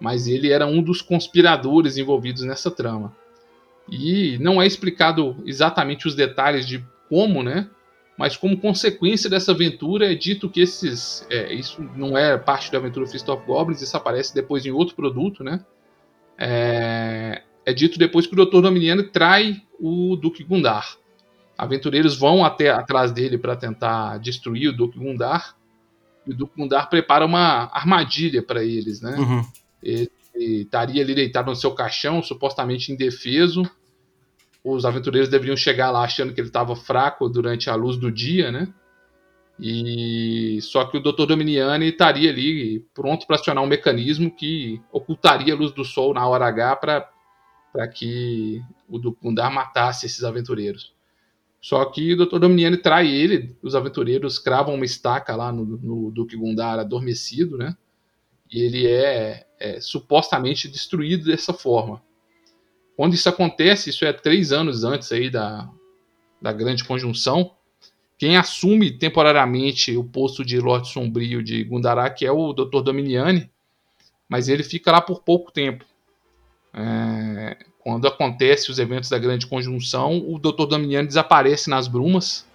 Mas 0.00 0.26
ele 0.26 0.50
era 0.50 0.66
um 0.66 0.82
dos 0.82 1.02
conspiradores 1.02 1.96
envolvidos 1.96 2.42
nessa 2.42 2.70
trama. 2.70 3.14
E 3.88 4.38
não 4.38 4.60
é 4.60 4.66
explicado 4.66 5.36
exatamente 5.44 6.06
os 6.06 6.14
detalhes 6.14 6.66
de 6.66 6.84
como, 7.08 7.42
né? 7.42 7.68
mas 8.20 8.36
como 8.36 8.60
consequência 8.60 9.30
dessa 9.30 9.52
aventura 9.52 10.12
é 10.12 10.14
dito 10.14 10.50
que 10.50 10.60
esses. 10.60 11.26
É, 11.30 11.54
isso 11.54 11.82
não 11.96 12.18
é 12.18 12.36
parte 12.36 12.70
da 12.70 12.76
aventura 12.76 13.06
Fist 13.06 13.26
of 13.26 13.46
Goblins, 13.46 13.80
isso 13.80 13.96
aparece 13.96 14.34
depois 14.34 14.66
em 14.66 14.70
outro 14.70 14.94
produto, 14.94 15.42
né? 15.42 15.64
É, 16.36 17.40
é 17.64 17.72
dito 17.72 17.98
depois 17.98 18.26
que 18.26 18.38
o 18.38 18.44
Dr. 18.44 18.60
Dominiano 18.60 19.04
trai 19.04 19.62
o 19.80 20.16
Duque 20.16 20.44
Gundar. 20.44 20.98
Aventureiros 21.56 22.14
vão 22.14 22.44
até 22.44 22.68
atrás 22.68 23.10
dele 23.10 23.38
para 23.38 23.56
tentar 23.56 24.18
destruir 24.18 24.68
o 24.68 24.76
Duque 24.76 24.98
Gundar. 24.98 25.56
E 26.30 26.32
o 26.32 26.36
Duque 26.36 26.56
Gundar 26.56 26.88
prepara 26.88 27.26
uma 27.26 27.68
armadilha 27.72 28.42
para 28.42 28.64
eles, 28.64 29.00
né? 29.00 29.16
Uhum. 29.18 29.44
Ele, 29.82 30.10
estaria 30.34 31.02
ali 31.02 31.14
deitado 31.14 31.50
no 31.50 31.56
seu 31.56 31.72
caixão, 31.72 32.22
supostamente 32.22 32.92
indefeso 32.92 33.68
os 34.62 34.84
aventureiros 34.84 35.28
deveriam 35.28 35.56
chegar 35.56 35.90
lá 35.90 36.02
achando 36.02 36.32
que 36.32 36.40
ele 36.40 36.48
estava 36.48 36.76
fraco 36.76 37.28
durante 37.28 37.70
a 37.70 37.74
luz 37.74 37.96
do 37.96 38.12
dia, 38.12 38.52
né? 38.52 38.68
E 39.58 40.58
só 40.62 40.84
que 40.84 40.96
o 40.96 41.00
Dr. 41.00 41.26
Dominiani 41.26 41.88
estaria 41.88 42.30
ali 42.30 42.80
pronto 42.94 43.26
para 43.26 43.36
acionar 43.36 43.62
um 43.62 43.66
mecanismo 43.66 44.30
que 44.30 44.80
ocultaria 44.90 45.52
a 45.52 45.56
luz 45.56 45.72
do 45.72 45.84
sol 45.84 46.14
na 46.14 46.26
hora 46.26 46.46
H 46.46 46.76
para 46.76 47.88
que 47.88 48.62
o 48.88 48.98
Gundar 49.22 49.52
matasse 49.52 50.06
esses 50.06 50.24
aventureiros. 50.24 50.94
Só 51.60 51.84
que 51.84 52.14
o 52.14 52.16
Dr. 52.16 52.38
Dominiani 52.38 52.78
trai 52.78 53.08
ele, 53.08 53.54
os 53.62 53.74
aventureiros 53.74 54.38
cravam 54.38 54.74
uma 54.74 54.84
estaca 54.84 55.36
lá 55.36 55.52
no, 55.52 55.64
no 55.64 56.10
Duque 56.10 56.36
Gundar 56.36 56.78
adormecido, 56.78 57.58
né? 57.58 57.76
E 58.50 58.60
ele 58.62 58.86
é, 58.86 59.46
é 59.58 59.80
supostamente 59.80 60.68
destruído 60.68 61.26
dessa 61.26 61.52
forma. 61.52 62.02
Quando 62.96 63.14
isso 63.14 63.28
acontece, 63.28 63.90
isso 63.90 64.04
é 64.04 64.12
três 64.12 64.52
anos 64.52 64.84
antes 64.84 65.12
aí 65.12 65.30
da, 65.30 65.70
da 66.40 66.52
grande 66.52 66.84
conjunção, 66.84 67.54
quem 68.20 68.36
assume 68.36 68.90
temporariamente 68.90 69.96
o 69.96 70.04
posto 70.04 70.44
de 70.44 70.58
Lorde 70.60 70.90
Sombrio 70.90 71.42
de 71.42 71.64
Gundarak 71.64 72.24
é 72.24 72.30
o 72.30 72.52
Dr. 72.52 72.82
Dominiani, 72.82 73.50
mas 74.28 74.48
ele 74.48 74.62
fica 74.62 74.92
lá 74.92 75.00
por 75.00 75.22
pouco 75.22 75.50
tempo. 75.50 75.84
É, 76.74 77.56
quando 77.82 78.06
acontece 78.06 78.70
os 78.70 78.78
eventos 78.78 79.08
da 79.08 79.18
grande 79.18 79.46
conjunção, 79.46 80.18
o 80.18 80.38
Dr. 80.38 80.66
Dominiani 80.66 81.08
desaparece 81.08 81.68
nas 81.70 81.88
brumas 81.88 82.46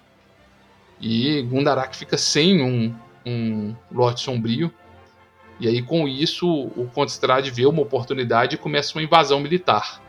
e 1.00 1.42
Gundarak 1.42 1.96
fica 1.96 2.16
sem 2.16 2.62
um, 2.62 2.94
um 3.24 3.74
Lorde 3.90 4.20
Sombrio. 4.20 4.72
E 5.58 5.66
aí, 5.66 5.82
com 5.82 6.06
isso, 6.06 6.48
o 6.48 6.88
Conde 6.92 7.10
Strade 7.10 7.50
vê 7.50 7.66
uma 7.66 7.82
oportunidade 7.82 8.54
e 8.54 8.58
começa 8.58 8.96
uma 8.96 9.02
invasão 9.02 9.40
militar. 9.40 10.02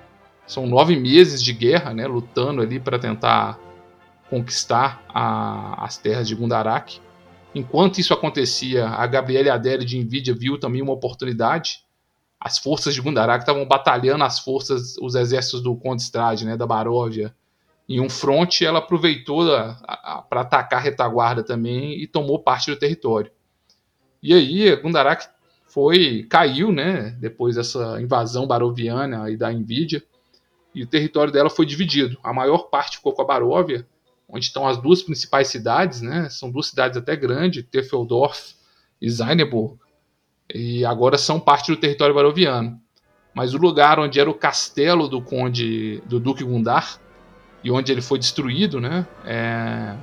São 0.45 0.67
nove 0.67 0.95
meses 0.95 1.41
de 1.41 1.53
guerra, 1.53 1.93
né, 1.93 2.05
lutando 2.05 2.61
ali 2.61 2.79
para 2.79 2.99
tentar 2.99 3.59
conquistar 4.29 5.03
a, 5.09 5.83
as 5.83 5.97
terras 5.97 6.27
de 6.27 6.35
Gundarak. 6.35 6.99
Enquanto 7.55 7.99
isso 7.99 8.13
acontecia, 8.13 8.87
a 8.87 9.07
Gabriele 9.07 9.49
Adele 9.49 9.85
de 9.85 9.97
Nvidia 9.97 10.33
viu 10.33 10.59
também 10.59 10.81
uma 10.81 10.93
oportunidade. 10.93 11.79
As 12.39 12.57
forças 12.57 12.93
de 12.93 13.01
Gundarak 13.01 13.43
estavam 13.43 13.65
batalhando 13.65 14.23
as 14.23 14.39
forças, 14.39 14.95
os 14.97 15.15
exércitos 15.15 15.61
do 15.61 15.75
Conde 15.75 16.01
Strade, 16.03 16.45
né, 16.45 16.55
da 16.55 16.67
Baróvia, 16.67 17.35
em 17.89 17.99
um 17.99 18.09
fronte. 18.09 18.65
Ela 18.65 18.79
aproveitou 18.79 19.45
para 20.29 20.41
atacar 20.41 20.79
a 20.79 20.83
retaguarda 20.83 21.43
também 21.43 22.01
e 22.01 22.07
tomou 22.07 22.39
parte 22.39 22.69
do 22.69 22.77
território. 22.77 23.31
E 24.21 24.33
aí, 24.33 24.75
Gundarak 24.75 25.27
foi 25.65 26.23
caiu, 26.29 26.71
né, 26.71 27.15
depois 27.19 27.55
dessa 27.55 28.01
invasão 28.01 28.47
baroviana 28.47 29.29
e 29.29 29.37
da 29.37 29.51
Nvidia 29.51 30.03
e 30.77 30.83
o 30.83 30.87
território 30.87 31.33
dela 31.33 31.49
foi 31.49 31.65
dividido. 31.65 32.19
A 32.23 32.31
maior 32.31 32.69
parte 32.69 32.97
ficou 32.97 33.11
com 33.11 33.23
a 33.23 33.25
Baróvia, 33.25 33.87
onde 34.29 34.45
estão 34.45 34.67
as 34.67 34.77
duas 34.77 35.01
principais 35.01 35.47
cidades, 35.47 36.01
né? 36.01 36.29
São 36.29 36.51
duas 36.51 36.67
cidades 36.67 36.95
até 36.95 37.15
grandes, 37.15 37.65
Tefeldorf 37.65 38.55
e 39.01 39.09
Zaineburg, 39.09 39.79
e 40.53 40.85
agora 40.85 41.17
são 41.17 41.39
parte 41.39 41.71
do 41.71 41.77
território 41.77 42.15
baroviano. 42.15 42.79
Mas 43.33 43.53
o 43.53 43.57
lugar 43.57 43.99
onde 43.99 44.19
era 44.19 44.29
o 44.29 44.33
castelo 44.33 45.07
do 45.07 45.21
conde, 45.21 46.01
do 46.05 46.19
Duque 46.19 46.43
Gundar, 46.43 46.99
e 47.63 47.71
onde 47.71 47.91
ele 47.91 48.01
foi 48.01 48.17
destruído, 48.17 48.79
né? 48.79 49.05
É... 49.25 49.95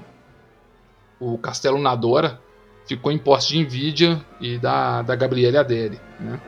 O 1.18 1.38
castelo 1.38 1.78
Nadora 1.78 2.40
ficou 2.86 3.10
em 3.10 3.18
posse 3.18 3.48
de 3.48 3.64
Nvidia 3.64 4.24
e 4.40 4.58
da, 4.58 5.02
da 5.02 5.16
Gabriele 5.16 5.56
Adere, 5.56 6.00
né? 6.20 6.40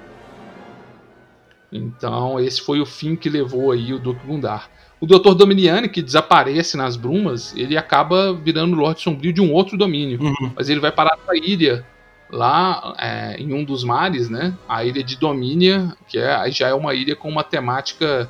Então, 1.73 2.39
esse 2.39 2.61
foi 2.61 2.81
o 2.81 2.87
fim 2.87 3.17
que 3.17 3.29
levou 3.29 3.73
aí 3.73 3.93
o 3.93 3.99
Duque 3.99 4.27
Gundar. 4.27 4.71
O 5.01 5.07
Dr. 5.07 5.35
Dominiani, 5.35 5.89
que 5.89 6.01
desaparece 6.01 6.77
nas 6.77 6.97
brumas, 6.97 7.55
ele 7.57 7.77
acaba 7.77 8.33
virando 8.33 8.77
Lorde 8.77 9.03
Sombrio 9.03 9.33
de 9.33 9.41
um 9.41 9.53
outro 9.53 9.77
domínio. 9.77 10.23
Uhum. 10.23 10.53
Mas 10.55 10.69
ele 10.69 10.81
vai 10.81 10.91
parar 10.91 11.19
na 11.27 11.37
ilha, 11.37 11.85
lá 12.31 12.95
é, 12.99 13.37
em 13.39 13.53
um 13.53 13.65
dos 13.65 13.85
mares, 13.85 14.29
né? 14.29 14.55
A 14.69 14.85
ilha 14.85 15.03
de 15.03 15.17
Domínia, 15.17 15.97
que 16.09 16.19
é, 16.19 16.51
já 16.51 16.69
é 16.69 16.75
uma 16.75 16.95
ilha 16.95 17.15
com 17.15 17.29
uma 17.29 17.45
temática 17.45 18.29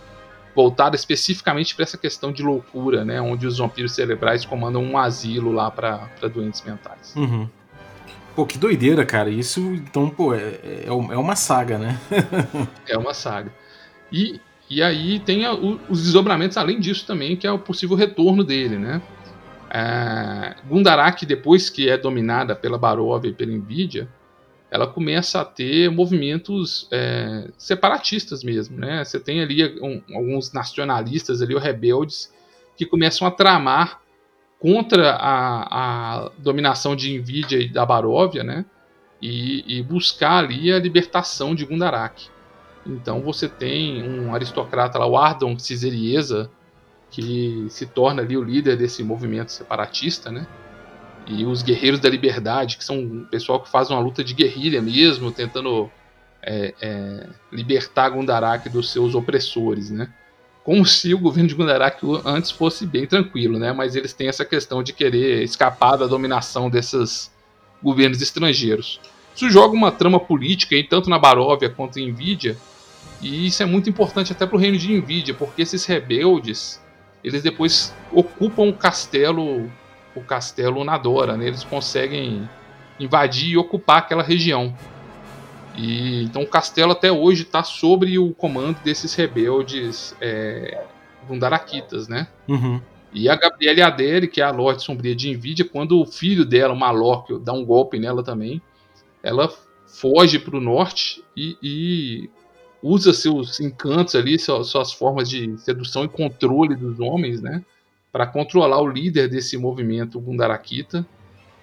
voltada 0.54 0.96
especificamente 0.96 1.74
para 1.74 1.82
essa 1.82 1.98
questão 1.98 2.32
de 2.32 2.42
loucura, 2.42 3.04
né? 3.04 3.20
Onde 3.20 3.46
os 3.46 3.58
vampiros 3.58 3.92
cerebrais 3.92 4.44
comandam 4.44 4.82
um 4.82 4.96
asilo 4.96 5.52
lá 5.52 5.70
para 5.70 6.08
doentes 6.32 6.62
mentais. 6.62 7.14
Uhum. 7.14 7.48
Pô, 8.34 8.44
que 8.44 8.58
doideira, 8.58 9.04
cara. 9.04 9.30
Isso, 9.30 9.60
então, 9.60 10.08
pô, 10.10 10.34
é, 10.34 10.38
é, 10.62 10.84
é 10.88 11.16
uma 11.16 11.36
saga, 11.36 11.78
né? 11.78 11.98
é 12.86 12.96
uma 12.96 13.14
saga. 13.14 13.52
E, 14.12 14.40
e 14.68 14.82
aí 14.82 15.18
tem 15.20 15.44
a, 15.44 15.54
o, 15.54 15.80
os 15.88 16.04
desdobramentos 16.04 16.56
além 16.56 16.80
disso 16.80 17.06
também, 17.06 17.36
que 17.36 17.46
é 17.46 17.52
o 17.52 17.58
possível 17.58 17.96
retorno 17.96 18.44
dele, 18.44 18.78
né? 18.78 19.00
É, 19.78 20.56
Gundarak, 20.66 21.26
depois 21.26 21.68
que 21.68 21.86
é 21.86 21.98
dominada 21.98 22.56
pela 22.56 22.78
Baróvia 22.78 23.28
e 23.28 23.34
pela 23.34 23.52
Nvidia, 23.52 24.08
ela 24.70 24.86
começa 24.86 25.42
a 25.42 25.44
ter 25.44 25.90
movimentos 25.90 26.88
é, 26.90 27.50
separatistas 27.58 28.42
mesmo, 28.42 28.78
né? 28.78 29.04
Você 29.04 29.20
tem 29.20 29.42
ali 29.42 29.78
um, 29.82 30.02
alguns 30.16 30.50
nacionalistas 30.50 31.42
ali, 31.42 31.54
rebeldes, 31.58 32.32
que 32.74 32.86
começam 32.86 33.28
a 33.28 33.30
tramar 33.30 34.00
contra 34.58 35.10
a, 35.10 36.24
a 36.24 36.30
dominação 36.38 36.96
de 36.96 37.18
Nvidia 37.18 37.58
e 37.60 37.68
da 37.68 37.84
Baróvia, 37.84 38.42
né? 38.42 38.64
E, 39.20 39.62
e, 39.78 39.82
buscar 39.82 40.38
ali 40.38 40.72
a 40.72 40.78
libertação 40.78 41.54
de 41.54 41.66
Gundarak. 41.66 42.28
Então 42.86 43.20
você 43.20 43.46
tem 43.46 44.02
um 44.02 44.34
aristocrata 44.34 44.98
lá, 44.98 45.06
o 45.06 45.18
Ardon 45.18 45.58
Ciserieza, 45.58 46.50
que 47.10 47.66
se 47.70 47.86
torna 47.86 48.22
ali 48.22 48.36
o 48.36 48.42
líder 48.42 48.76
desse 48.76 49.02
movimento 49.02 49.52
separatista, 49.52 50.30
né? 50.30 50.46
E 51.26 51.44
os 51.44 51.62
Guerreiros 51.62 52.00
da 52.00 52.08
Liberdade, 52.08 52.76
que 52.76 52.84
são 52.84 52.98
um 52.98 53.24
pessoal 53.24 53.60
que 53.60 53.68
faz 53.68 53.90
uma 53.90 53.98
luta 53.98 54.22
de 54.22 54.32
guerrilha 54.32 54.80
mesmo, 54.80 55.32
tentando 55.32 55.90
é, 56.42 56.74
é, 56.80 57.26
libertar 57.50 58.10
Gundarak 58.10 58.68
dos 58.68 58.92
seus 58.92 59.14
opressores, 59.14 59.90
né? 59.90 60.08
como 60.66 60.84
se 60.84 61.14
o 61.14 61.18
governo 61.20 61.48
de 61.48 61.54
Gundarak 61.54 62.04
antes 62.24 62.50
fosse 62.50 62.84
bem 62.84 63.06
tranquilo, 63.06 63.56
né? 63.56 63.72
Mas 63.72 63.94
eles 63.94 64.12
têm 64.12 64.26
essa 64.26 64.44
questão 64.44 64.82
de 64.82 64.92
querer 64.92 65.44
escapar 65.44 65.96
da 65.96 66.08
dominação 66.08 66.68
desses 66.68 67.30
governos 67.80 68.20
estrangeiros. 68.20 69.00
Isso 69.32 69.48
joga 69.48 69.76
uma 69.76 69.92
trama 69.92 70.18
política, 70.18 70.74
aí, 70.74 70.82
tanto 70.82 71.08
na 71.08 71.20
Baróvia 71.20 71.70
quanto 71.70 72.00
em 72.00 72.10
Nvidia, 72.10 72.56
e 73.22 73.46
isso 73.46 73.62
é 73.62 73.66
muito 73.66 73.88
importante 73.88 74.32
até 74.32 74.44
para 74.44 74.56
o 74.56 74.58
reino 74.58 74.76
de 74.76 74.92
Nvidia, 74.92 75.34
porque 75.34 75.62
esses 75.62 75.84
rebeldes, 75.84 76.82
eles 77.26 77.42
depois 77.42 77.92
ocupam 78.12 78.68
o 78.68 78.72
castelo, 78.72 79.68
o 80.14 80.20
castelo 80.20 80.84
Nadora, 80.84 81.36
né? 81.36 81.48
Eles 81.48 81.64
conseguem 81.64 82.48
invadir 83.00 83.50
e 83.50 83.56
ocupar 83.56 83.98
aquela 83.98 84.22
região. 84.22 84.72
E 85.76 86.22
então 86.22 86.42
o 86.42 86.46
castelo 86.46 86.92
até 86.92 87.10
hoje 87.10 87.42
está 87.42 87.64
sob 87.64 88.16
o 88.16 88.32
comando 88.32 88.78
desses 88.84 89.12
rebeldes 89.16 90.14
é, 90.20 90.84
Gundarakitas, 91.26 92.06
né? 92.06 92.28
Uhum. 92.46 92.80
E 93.12 93.28
a 93.28 93.34
Gabriele 93.34 93.82
Adere, 93.82 94.28
que 94.28 94.40
é 94.40 94.44
a 94.44 94.52
Lorde 94.52 94.84
Sombria 94.84 95.16
de 95.16 95.28
Nvidia, 95.34 95.68
quando 95.68 96.00
o 96.00 96.06
filho 96.06 96.44
dela, 96.44 96.74
o 96.74 96.78
Malok, 96.78 97.40
dá 97.40 97.52
um 97.52 97.64
golpe 97.64 97.98
nela 97.98 98.22
também, 98.22 98.62
ela 99.20 99.52
foge 99.84 100.38
para 100.38 100.56
o 100.56 100.60
norte 100.60 101.24
e, 101.36 101.56
e, 101.60 102.30
usa 102.86 103.12
seus 103.12 103.58
encantos 103.60 104.14
ali, 104.14 104.38
suas, 104.38 104.92
formas 104.92 105.28
de 105.28 105.58
sedução 105.58 106.04
e 106.04 106.08
controle 106.08 106.76
dos 106.76 107.00
homens, 107.00 107.40
né? 107.42 107.64
Para 108.12 108.26
controlar 108.26 108.80
o 108.80 108.88
líder 108.88 109.28
desse 109.28 109.56
movimento 109.56 110.20
Gundarakita 110.20 111.06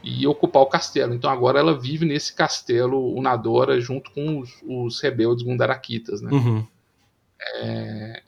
e 0.03 0.28
ocupar 0.28 0.61
o 0.61 0.67
castelo. 0.67 1.13
Então 1.13 1.30
agora 1.30 1.59
ela 1.59 1.80
vive 1.80 2.05
nesse 2.05 2.34
castelo 2.34 3.15
Unadora 3.15 3.80
junto 3.80 4.11
com 4.11 4.39
os, 4.39 4.51
os 4.67 4.99
rebeldes 4.99 5.43
Gundarakitas, 5.43 6.21
né? 6.21 6.32
Uhum. 6.32 6.67
É... 7.55 8.21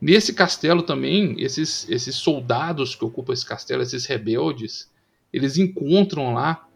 Nesse 0.00 0.32
castelo 0.32 0.82
também, 0.82 1.40
esses, 1.40 1.88
esses 1.88 2.16
soldados 2.16 2.96
que 2.96 3.04
ocupam 3.04 3.32
esse 3.32 3.46
castelo, 3.46 3.82
esses 3.82 4.04
rebeldes, 4.06 4.90
eles 5.32 5.56
encontram 5.56 6.34
lá 6.34 6.66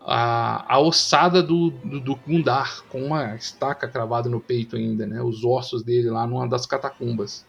a, 0.00 0.74
a 0.74 0.80
ossada 0.80 1.42
do, 1.42 1.70
do, 1.70 2.00
do 2.00 2.16
Gundar, 2.16 2.82
com 2.88 3.04
uma 3.04 3.34
estaca 3.36 3.86
cravada 3.86 4.28
no 4.28 4.40
peito 4.40 4.76
ainda, 4.76 5.06
né? 5.06 5.22
Os 5.22 5.44
ossos 5.44 5.82
dele 5.82 6.10
lá 6.10 6.26
numa 6.26 6.48
das 6.48 6.66
catacumbas. 6.66 7.44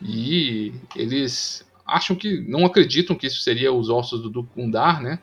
E 0.00 0.72
eles 0.96 1.64
acham 1.86 2.16
que 2.16 2.40
não 2.48 2.64
acreditam 2.64 3.16
que 3.16 3.26
isso 3.26 3.40
seria 3.40 3.72
os 3.72 3.88
ossos 3.88 4.22
do 4.22 4.30
Duque 4.30 4.50
Gundar, 4.56 5.02
né? 5.02 5.18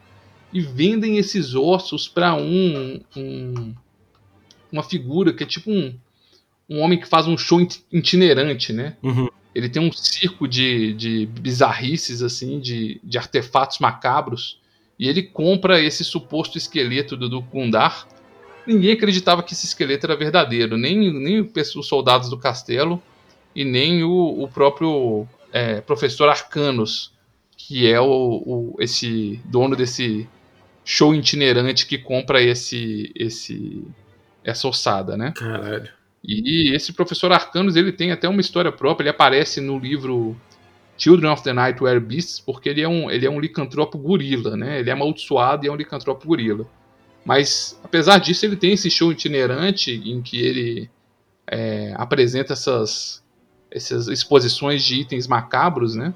E 0.51 0.61
vendem 0.61 1.17
esses 1.17 1.55
ossos 1.55 2.07
para 2.07 2.35
um, 2.35 2.99
um, 3.15 3.73
uma 4.71 4.83
figura 4.83 5.33
que 5.33 5.43
é 5.43 5.47
tipo 5.47 5.71
um, 5.71 5.95
um 6.69 6.79
homem 6.79 6.99
que 6.99 7.07
faz 7.07 7.27
um 7.27 7.37
show 7.37 7.59
itinerante, 7.91 8.73
né? 8.73 8.97
Uhum. 9.01 9.29
Ele 9.53 9.69
tem 9.69 9.81
um 9.81 9.91
circo 9.91 10.47
de, 10.47 10.93
de 10.93 11.25
bizarrices, 11.25 12.21
assim, 12.21 12.59
de, 12.59 12.99
de 13.03 13.17
artefatos 13.17 13.79
macabros, 13.79 14.59
e 14.99 15.07
ele 15.07 15.23
compra 15.23 15.81
esse 15.81 16.03
suposto 16.03 16.57
esqueleto 16.57 17.15
do 17.15 17.29
Duque 17.29 17.47
Gundar. 17.49 18.05
Ninguém 18.67 18.91
acreditava 18.91 19.41
que 19.41 19.53
esse 19.53 19.65
esqueleto 19.65 20.05
era 20.05 20.15
verdadeiro, 20.15 20.77
nem, 20.77 21.13
nem 21.13 21.39
os 21.39 21.87
soldados 21.87 22.29
do 22.29 22.37
castelo 22.37 23.01
e 23.55 23.63
nem 23.63 24.03
o, 24.03 24.43
o 24.43 24.47
próprio 24.49 25.25
é, 25.53 25.79
professor 25.79 26.27
Arcanos, 26.27 27.13
que 27.55 27.89
é 27.89 27.99
o, 27.99 28.05
o, 28.05 28.75
esse 28.79 29.39
dono 29.45 29.75
desse 29.75 30.27
show 30.83 31.15
itinerante 31.15 31.85
que 31.85 31.97
compra 31.97 32.41
esse 32.41 33.11
esse 33.15 33.83
essa 34.43 34.67
ossada, 34.67 35.15
né? 35.15 35.31
Caralho. 35.35 35.89
E 36.23 36.75
esse 36.75 36.91
professor 36.91 37.31
Arcanos, 37.31 37.75
ele 37.75 37.93
tem 37.93 38.11
até 38.11 38.27
uma 38.27 38.41
história 38.41 38.71
própria, 38.71 39.05
ele 39.05 39.09
aparece 39.09 39.61
no 39.61 39.79
livro 39.79 40.35
Children 40.99 41.31
of 41.31 41.43
the 41.43 41.53
Night 41.53 41.81
Were 41.81 41.99
Beasts, 41.99 42.39
porque 42.39 42.67
ele 42.67 42.81
é 42.81 42.87
um, 42.87 43.09
ele 43.09 43.25
é 43.25 43.29
um 43.29 43.39
licantropo 43.39 43.97
gorila, 43.97 44.57
né? 44.57 44.79
Ele 44.79 44.89
é 44.89 44.93
amaldiçoado 44.93 45.65
e 45.65 45.69
é 45.69 45.71
um 45.71 45.75
licantropo 45.75 46.27
gorila. 46.27 46.67
Mas, 47.25 47.79
apesar 47.83 48.17
disso, 48.19 48.45
ele 48.45 48.57
tem 48.57 48.73
esse 48.73 48.91
show 48.91 49.11
itinerante 49.11 49.91
em 49.91 50.21
que 50.21 50.39
ele 50.41 50.89
é, 51.47 51.93
apresenta 51.95 52.53
essas, 52.53 53.23
essas 53.71 54.07
exposições 54.09 54.83
de 54.83 55.01
itens 55.01 55.25
macabros, 55.25 55.95
né? 55.95 56.13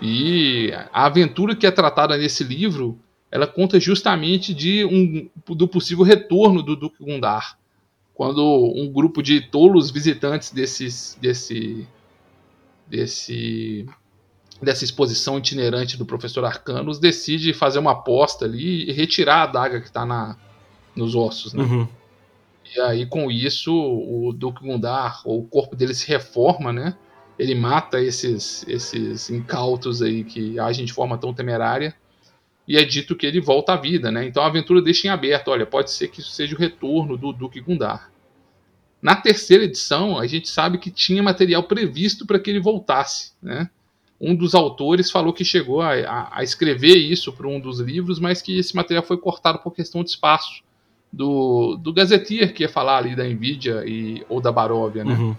E 0.00 0.72
a 0.92 1.06
aventura 1.06 1.56
que 1.56 1.66
é 1.66 1.70
tratada 1.70 2.16
nesse 2.16 2.44
livro, 2.44 2.98
ela 3.32 3.46
conta 3.46 3.80
justamente 3.80 4.54
de 4.54 4.84
um, 4.84 5.28
do 5.54 5.66
possível 5.66 6.04
retorno 6.04 6.62
do 6.62 6.76
Duque 6.76 7.02
Gundar, 7.02 7.58
quando 8.14 8.42
um 8.76 8.90
grupo 8.92 9.22
de 9.22 9.40
tolos 9.40 9.90
visitantes 9.90 10.50
desses, 10.52 11.18
desse, 11.20 11.86
desse, 12.88 13.86
dessa 14.62 14.84
exposição 14.84 15.38
itinerante 15.38 15.96
do 15.96 16.06
professor 16.06 16.44
Arcanos 16.44 16.98
decide 16.98 17.52
fazer 17.52 17.78
uma 17.78 17.92
aposta 17.92 18.44
ali 18.44 18.88
e 18.88 18.92
retirar 18.92 19.36
a 19.36 19.42
adaga 19.42 19.80
que 19.80 19.86
está 19.86 20.04
na, 20.04 20.36
nos 20.94 21.14
ossos, 21.14 21.54
né? 21.54 21.62
Uhum. 21.62 21.88
E 22.76 22.80
aí, 22.80 23.06
com 23.06 23.30
isso, 23.30 23.72
o 23.72 24.32
Duque 24.32 24.60
Gundar, 24.60 25.22
o 25.24 25.42
corpo 25.44 25.74
dele 25.74 25.94
se 25.94 26.06
reforma, 26.06 26.72
né? 26.72 26.96
Ele 27.38 27.54
mata 27.54 28.00
esses, 28.00 28.66
esses 28.68 29.30
incautos 29.30 30.02
aí 30.02 30.24
que 30.24 30.58
agem 30.58 30.84
de 30.84 30.92
forma 30.92 31.16
tão 31.16 31.32
temerária. 31.32 31.94
E 32.66 32.76
é 32.76 32.84
dito 32.84 33.16
que 33.16 33.24
ele 33.24 33.40
volta 33.40 33.72
à 33.72 33.76
vida, 33.76 34.10
né? 34.10 34.26
Então 34.26 34.42
a 34.42 34.46
aventura 34.48 34.82
deixa 34.82 35.06
em 35.06 35.10
aberto. 35.10 35.48
Olha, 35.48 35.64
pode 35.64 35.90
ser 35.90 36.08
que 36.08 36.20
isso 36.20 36.30
seja 36.30 36.54
o 36.54 36.58
retorno 36.58 37.16
do 37.16 37.32
Duque 37.32 37.60
Gundar. 37.60 38.10
Na 39.00 39.14
terceira 39.14 39.64
edição, 39.64 40.18
a 40.18 40.26
gente 40.26 40.48
sabe 40.48 40.78
que 40.78 40.90
tinha 40.90 41.22
material 41.22 41.62
previsto 41.62 42.26
para 42.26 42.38
que 42.38 42.50
ele 42.50 42.60
voltasse, 42.60 43.32
né? 43.42 43.70
Um 44.20 44.34
dos 44.34 44.52
autores 44.54 45.10
falou 45.10 45.32
que 45.32 45.44
chegou 45.44 45.80
a, 45.80 45.92
a, 45.92 46.38
a 46.38 46.42
escrever 46.42 46.96
isso 46.96 47.32
para 47.32 47.46
um 47.46 47.60
dos 47.60 47.78
livros, 47.78 48.18
mas 48.18 48.42
que 48.42 48.58
esse 48.58 48.74
material 48.74 49.04
foi 49.04 49.16
cortado 49.16 49.60
por 49.60 49.72
questão 49.72 50.02
de 50.02 50.10
espaço 50.10 50.62
do, 51.12 51.76
do 51.76 51.92
Gazetier, 51.92 52.52
que 52.52 52.64
ia 52.64 52.68
falar 52.68 52.98
ali 52.98 53.14
da 53.14 53.24
Nvidia 53.24 53.84
e, 53.86 54.24
ou 54.28 54.40
da 54.40 54.50
Baróvia, 54.50 55.04
né? 55.04 55.14
Uhum. 55.14 55.36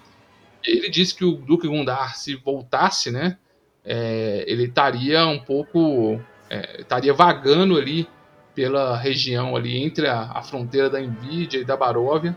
Ele 0.63 0.89
disse 0.89 1.13
que 1.13 1.25
o 1.25 1.33
Duque 1.33 1.67
Gundar, 1.67 2.15
se 2.15 2.35
voltasse, 2.35 3.11
né? 3.11 3.37
É, 3.83 4.45
ele 4.47 4.63
estaria 4.63 5.27
um 5.27 5.39
pouco... 5.39 6.19
É, 6.49 6.81
estaria 6.81 7.13
vagando 7.13 7.77
ali 7.77 8.07
pela 8.55 8.97
região 8.97 9.55
ali 9.55 9.77
entre 9.77 10.07
a, 10.07 10.31
a 10.33 10.41
fronteira 10.41 10.89
da 10.89 10.99
Nvidia 10.99 11.59
e 11.59 11.65
da 11.65 11.77
Baróvia. 11.77 12.35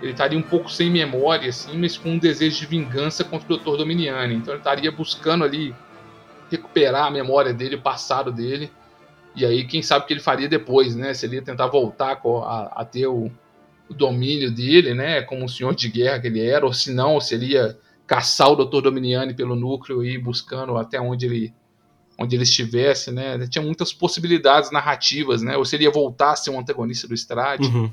Ele 0.00 0.12
estaria 0.12 0.38
um 0.38 0.42
pouco 0.42 0.70
sem 0.70 0.90
memória, 0.90 1.50
assim, 1.50 1.76
mas 1.76 1.96
com 1.96 2.10
um 2.10 2.18
desejo 2.18 2.58
de 2.58 2.66
vingança 2.66 3.22
contra 3.22 3.52
o 3.52 3.56
Dr. 3.56 3.76
Dominiani. 3.76 4.34
Então 4.34 4.54
ele 4.54 4.60
estaria 4.60 4.90
buscando 4.90 5.44
ali 5.44 5.74
recuperar 6.50 7.06
a 7.06 7.10
memória 7.10 7.52
dele, 7.52 7.76
o 7.76 7.80
passado 7.80 8.32
dele, 8.32 8.70
e 9.34 9.44
aí, 9.44 9.64
quem 9.64 9.82
sabe 9.82 10.04
o 10.04 10.08
que 10.08 10.12
ele 10.12 10.20
faria 10.20 10.48
depois, 10.48 10.96
né? 10.96 11.14
Se 11.14 11.26
ele 11.26 11.36
ia 11.36 11.42
tentar 11.42 11.68
voltar 11.68 12.20
a, 12.20 12.80
a 12.82 12.84
ter 12.84 13.06
o, 13.06 13.30
o, 13.88 13.94
domínio 13.94 14.50
dele, 14.50 14.92
né? 14.92 15.22
Como 15.22 15.44
um 15.44 15.48
senhor 15.48 15.74
de 15.74 15.88
guerra 15.88 16.20
que 16.20 16.26
ele 16.26 16.40
era, 16.40 16.66
ou 16.66 16.72
se 16.72 16.92
não, 16.92 17.20
se 17.20 17.34
ele 17.34 17.52
ia 17.52 17.78
caçar 18.06 18.50
o 18.50 18.56
Dr. 18.56 18.82
Dominiani 18.82 19.34
pelo 19.34 19.54
núcleo 19.54 20.04
e 20.04 20.14
ir 20.14 20.18
buscando 20.18 20.76
até 20.76 21.00
onde 21.00 21.26
ele, 21.26 21.54
onde 22.18 22.34
ele 22.34 22.42
estivesse, 22.42 23.12
né? 23.12 23.38
Tinha 23.48 23.62
muitas 23.62 23.92
possibilidades 23.92 24.72
narrativas, 24.72 25.42
né? 25.42 25.56
Ou 25.56 25.64
se 25.64 25.76
ele 25.76 25.84
ia 25.84 25.90
voltar 25.90 26.32
a 26.32 26.36
ser 26.36 26.50
um 26.50 26.58
antagonista 26.58 27.06
do 27.06 27.14
Strade. 27.14 27.68
Uhum. 27.68 27.90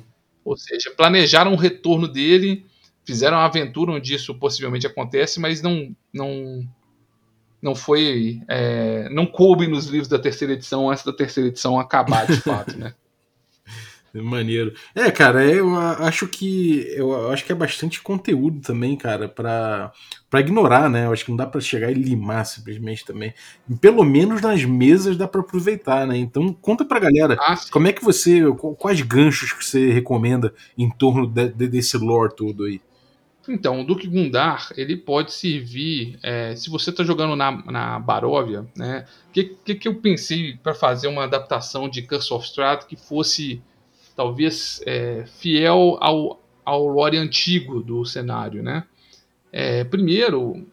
Ou 0.47 0.55
seja, 0.55 0.89
planejaram 0.91 1.51
o 1.51 1.57
retorno 1.57 2.07
dele, 2.07 2.65
fizeram 3.05 3.35
uma 3.35 3.45
aventura 3.45 3.91
onde 3.91 4.15
isso 4.15 4.33
possivelmente 4.33 4.87
acontece, 4.87 5.41
mas 5.41 5.61
não, 5.61 5.93
não 6.13 6.65
não 7.61 7.75
foi. 7.75 8.41
É, 8.47 9.09
não 9.09 9.25
coube 9.25 9.67
nos 9.67 9.87
livros 9.87 10.07
da 10.07 10.17
terceira 10.17 10.53
edição 10.53 10.89
antes 10.89 11.03
da 11.03 11.11
terceira 11.11 11.49
edição 11.49 11.77
acabar 11.77 12.25
de 12.25 12.37
fato, 12.41 12.77
né? 12.77 12.93
Maneiro. 14.21 14.73
É, 14.95 15.09
cara, 15.11 15.45
eu 15.45 15.75
acho 15.75 16.27
que 16.27 16.87
eu 16.95 17.31
acho 17.31 17.45
que 17.45 17.51
é 17.51 17.55
bastante 17.55 18.01
conteúdo 18.01 18.61
também, 18.61 18.95
cara, 18.95 19.27
para 19.27 19.91
para 20.29 20.41
ignorar, 20.41 20.89
né? 20.89 21.05
Eu 21.05 21.13
acho 21.13 21.23
que 21.23 21.31
não 21.31 21.37
dá 21.37 21.45
para 21.45 21.61
chegar 21.61 21.89
e 21.89 21.93
limar 21.93 22.45
simplesmente 22.45 23.05
também. 23.05 23.33
Pelo 23.79 24.03
menos 24.03 24.41
nas 24.41 24.63
mesas 24.65 25.15
dá 25.15 25.27
para 25.27 25.41
aproveitar, 25.41 26.05
né? 26.05 26.17
Então 26.17 26.53
conta 26.53 26.83
pra 26.83 26.99
galera, 26.99 27.37
ah, 27.39 27.55
como 27.71 27.87
é 27.87 27.93
que 27.93 28.03
você, 28.03 28.41
quais 28.77 29.01
ganchos 29.01 29.53
que 29.53 29.63
você 29.63 29.91
recomenda 29.91 30.53
em 30.77 30.89
torno 30.89 31.25
de, 31.25 31.49
de, 31.49 31.67
desse 31.67 31.97
lore 31.97 32.35
todo 32.35 32.65
aí? 32.65 32.81
Então, 33.49 33.81
o 33.81 33.83
Duque 33.83 34.07
Gundar, 34.07 34.69
ele 34.75 34.97
pode 34.97 35.31
servir, 35.31 36.19
é, 36.21 36.55
se 36.55 36.69
você 36.69 36.89
está 36.89 37.03
jogando 37.03 37.35
na, 37.35 37.51
na 37.71 37.99
Baróvia, 37.99 38.65
né? 38.75 39.05
O 39.29 39.31
que, 39.31 39.43
que, 39.63 39.75
que, 39.75 39.87
eu 39.87 39.95
pensei 39.95 40.57
para 40.57 40.73
fazer 40.73 41.07
uma 41.07 41.23
adaptação 41.23 41.87
de 41.87 42.01
Curse 42.01 42.33
of 42.33 42.45
Strahd 42.45 42.85
que 42.85 42.95
fosse, 42.95 43.61
talvez, 44.17 44.81
é, 44.87 45.25
fiel 45.39 45.97
ao, 46.01 46.41
ao 46.65 46.87
lore 46.87 47.17
antigo 47.17 47.81
do 47.81 48.03
cenário, 48.03 48.63
né? 48.63 48.83
É, 49.53 49.83
primeiro, 49.83 50.67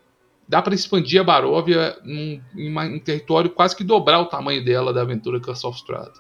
dá 0.49 0.63
para 0.63 0.75
expandir 0.75 1.21
a 1.21 1.25
Baróvia 1.25 1.97
em 2.05 2.43
um 2.57 2.99
território 2.99 3.51
quase 3.51 3.77
que 3.77 3.85
dobrar 3.85 4.21
o 4.21 4.27
tamanho 4.27 4.65
dela 4.65 4.93
da 4.93 5.03
aventura 5.03 5.39
Curse 5.39 5.67
of 5.67 5.77
Strahd 5.77 6.11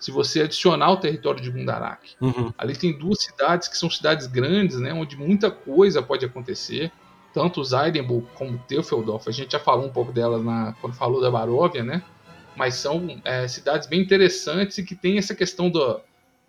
se 0.00 0.10
você 0.10 0.40
adicionar 0.40 0.90
o 0.92 0.96
território 0.96 1.42
de 1.42 1.50
Gundarak. 1.50 2.14
Uhum. 2.18 2.50
Ali 2.56 2.74
tem 2.74 2.98
duas 2.98 3.22
cidades 3.22 3.68
que 3.68 3.76
são 3.76 3.90
cidades 3.90 4.26
grandes, 4.26 4.80
né, 4.80 4.94
onde 4.94 5.14
muita 5.14 5.50
coisa 5.50 6.02
pode 6.02 6.24
acontecer. 6.24 6.90
tanto 7.34 7.62
Zeidenburg 7.62 8.26
como 8.34 8.58
Teufelsdorf, 8.66 9.28
a 9.28 9.32
gente 9.32 9.52
já 9.52 9.60
falou 9.60 9.84
um 9.84 9.92
pouco 9.92 10.10
delas 10.10 10.42
na, 10.42 10.74
quando 10.80 10.94
falou 10.94 11.20
da 11.20 11.30
Baróvia, 11.30 11.84
né? 11.84 12.02
Mas 12.56 12.74
são 12.76 13.20
é, 13.24 13.46
cidades 13.46 13.86
bem 13.86 14.00
interessantes 14.00 14.78
e 14.78 14.82
que 14.82 14.96
tem 14.96 15.18
essa 15.18 15.34
questão 15.34 15.68
do, 15.70 16.00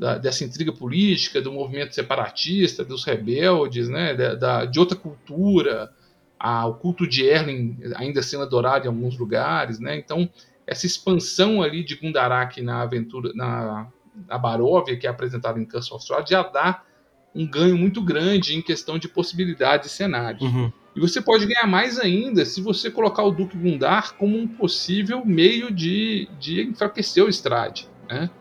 da, 0.01 0.17
dessa 0.17 0.43
intriga 0.43 0.73
política, 0.73 1.39
do 1.39 1.51
movimento 1.51 1.93
separatista, 1.93 2.83
dos 2.83 3.03
rebeldes, 3.03 3.87
né? 3.87 4.15
Da, 4.15 4.33
da 4.33 4.65
de 4.65 4.79
outra 4.79 4.97
cultura, 4.97 5.93
a, 6.39 6.65
o 6.65 6.73
culto 6.73 7.07
de 7.07 7.23
Erling 7.23 7.77
ainda 7.93 8.23
sendo 8.23 8.41
adorado 8.41 8.85
em 8.85 8.87
alguns 8.87 9.15
lugares, 9.15 9.79
né? 9.79 9.95
Então, 9.95 10.27
essa 10.65 10.87
expansão 10.87 11.61
ali 11.61 11.83
de 11.83 11.95
Gundarak 11.95 12.59
na 12.63 12.81
aventura, 12.81 13.31
na, 13.35 13.89
na 14.27 14.39
Baróvia, 14.39 14.97
que 14.97 15.05
é 15.05 15.09
apresentada 15.09 15.59
em 15.59 15.65
Curse 15.65 15.93
of 15.93 16.01
Strahd, 16.01 16.27
já 16.27 16.41
dá 16.41 16.81
um 17.35 17.47
ganho 17.47 17.77
muito 17.77 18.01
grande 18.01 18.55
em 18.55 18.61
questão 18.61 18.97
de 18.97 19.07
possibilidades 19.07 19.91
de 19.91 19.95
cenários. 19.95 20.41
Uhum. 20.41 20.73
E 20.95 20.99
você 20.99 21.21
pode 21.21 21.45
ganhar 21.45 21.67
mais 21.67 21.99
ainda 21.99 22.43
se 22.43 22.59
você 22.59 22.89
colocar 22.89 23.21
o 23.21 23.31
Duque 23.31 23.55
Gundar 23.55 24.15
como 24.15 24.35
um 24.35 24.47
possível 24.47 25.23
meio 25.23 25.71
de, 25.71 26.27
de 26.39 26.63
enfraquecer 26.63 27.23
o 27.23 27.29
Strade. 27.29 27.87
Né? 28.09 28.31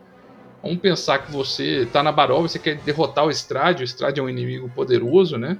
Vamos 0.61 0.79
pensar 0.79 1.19
que 1.19 1.31
você 1.31 1.83
está 1.83 2.03
na 2.03 2.11
Baróvia, 2.11 2.47
você 2.47 2.59
quer 2.59 2.75
derrotar 2.77 3.25
o 3.25 3.31
Strade, 3.31 3.83
o 3.83 3.85
Strade 3.85 4.19
é 4.19 4.23
um 4.23 4.29
inimigo 4.29 4.69
poderoso, 4.69 5.37
né? 5.37 5.57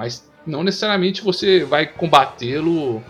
mas 0.00 0.30
não 0.46 0.62
necessariamente 0.62 1.22
você 1.22 1.64
vai 1.64 1.86
combatê-lo 1.86 3.02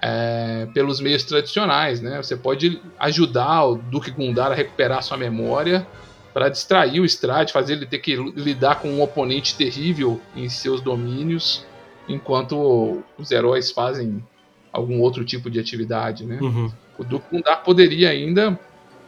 é, 0.00 0.68
pelos 0.72 1.00
meios 1.00 1.24
tradicionais. 1.24 2.00
Né? 2.00 2.16
Você 2.22 2.36
pode 2.36 2.80
ajudar 2.98 3.64
o 3.64 3.76
Duque 3.76 4.10
Gundar 4.10 4.52
a 4.52 4.54
recuperar 4.54 5.02
sua 5.02 5.16
memória 5.16 5.86
para 6.32 6.48
distrair 6.48 7.00
o 7.00 7.04
Strade, 7.04 7.52
fazer 7.52 7.72
ele 7.72 7.86
ter 7.86 7.98
que 7.98 8.14
lidar 8.14 8.76
com 8.76 8.88
um 8.88 9.02
oponente 9.02 9.56
terrível 9.56 10.20
em 10.36 10.48
seus 10.48 10.80
domínios, 10.80 11.66
enquanto 12.08 13.02
os 13.18 13.30
heróis 13.32 13.72
fazem 13.72 14.24
algum 14.72 15.00
outro 15.00 15.24
tipo 15.24 15.50
de 15.50 15.58
atividade, 15.58 16.24
né? 16.24 16.38
Uhum. 16.40 16.70
O 16.96 17.02
Duque 17.02 17.26
Gundar 17.32 17.64
poderia 17.64 18.10
ainda 18.10 18.58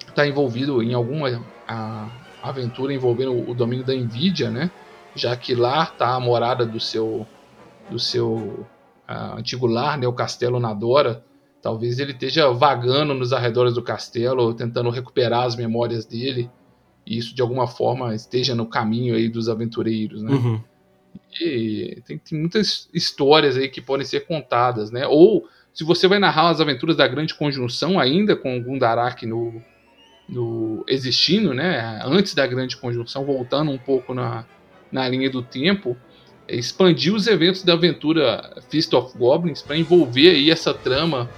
estar 0.00 0.14
tá 0.14 0.26
envolvido 0.26 0.82
em 0.82 0.94
alguma 0.94 1.44
a, 1.70 2.08
aventura 2.42 2.92
envolvendo 2.92 3.48
o, 3.48 3.54
domínio 3.54 3.84
da 3.84 3.94
Nvidia, 3.94 4.50
né? 4.50 4.70
Já 5.14 5.36
que 5.36 5.54
lá 5.54 5.84
está 5.84 6.14
a 6.14 6.20
morada 6.20 6.66
do 6.66 6.80
seu 6.80 7.26
do 7.90 7.98
seu 7.98 8.66
antigo 9.36 9.66
lar, 9.66 9.98
né? 9.98 10.06
O 10.06 10.12
Castelo 10.12 10.60
Nadora. 10.60 11.24
Talvez 11.62 11.98
ele 11.98 12.12
esteja 12.12 12.50
vagando 12.50 13.12
nos 13.12 13.34
arredores 13.34 13.74
do 13.74 13.82
castelo, 13.82 14.54
tentando 14.54 14.88
recuperar 14.88 15.44
as 15.44 15.54
memórias 15.54 16.06
dele 16.06 16.50
e 17.06 17.18
isso 17.18 17.34
de 17.34 17.42
alguma 17.42 17.66
forma 17.66 18.14
esteja 18.14 18.54
no 18.54 18.66
caminho 18.66 19.14
aí 19.14 19.28
dos 19.28 19.48
aventureiros, 19.48 20.22
né? 20.22 20.30
Uhum. 20.30 20.60
E 21.38 22.02
tem, 22.06 22.18
tem, 22.18 22.38
muitas 22.38 22.88
histórias 22.94 23.56
aí 23.56 23.68
que 23.68 23.82
podem 23.82 24.06
ser 24.06 24.20
contadas, 24.26 24.90
né? 24.90 25.06
Ou 25.06 25.46
se 25.74 25.84
você 25.84 26.08
vai 26.08 26.18
narrar 26.18 26.48
as 26.48 26.60
aventuras 26.60 26.96
da 26.96 27.06
Grande 27.06 27.34
Conjunção 27.34 27.98
ainda 27.98 28.34
com 28.34 28.56
o 28.56 28.62
Gundarak 28.62 29.26
no, 29.26 29.62
no 30.30 30.84
existindo, 30.88 31.52
né? 31.52 32.00
Antes 32.04 32.34
da 32.34 32.46
Grande 32.46 32.76
Conjunção, 32.76 33.24
voltando 33.24 33.70
um 33.70 33.78
pouco 33.78 34.14
na, 34.14 34.44
na 34.90 35.08
linha 35.08 35.28
do 35.28 35.42
tempo, 35.42 35.96
é 36.46 36.56
expandir 36.56 37.14
os 37.14 37.26
eventos 37.26 37.62
da 37.62 37.72
aventura 37.72 38.56
Fist 38.70 38.92
of 38.94 39.16
Goblins 39.16 39.62
para 39.62 39.76
envolver 39.76 40.30
aí 40.30 40.50
essa 40.50 40.72
trama 40.72 41.28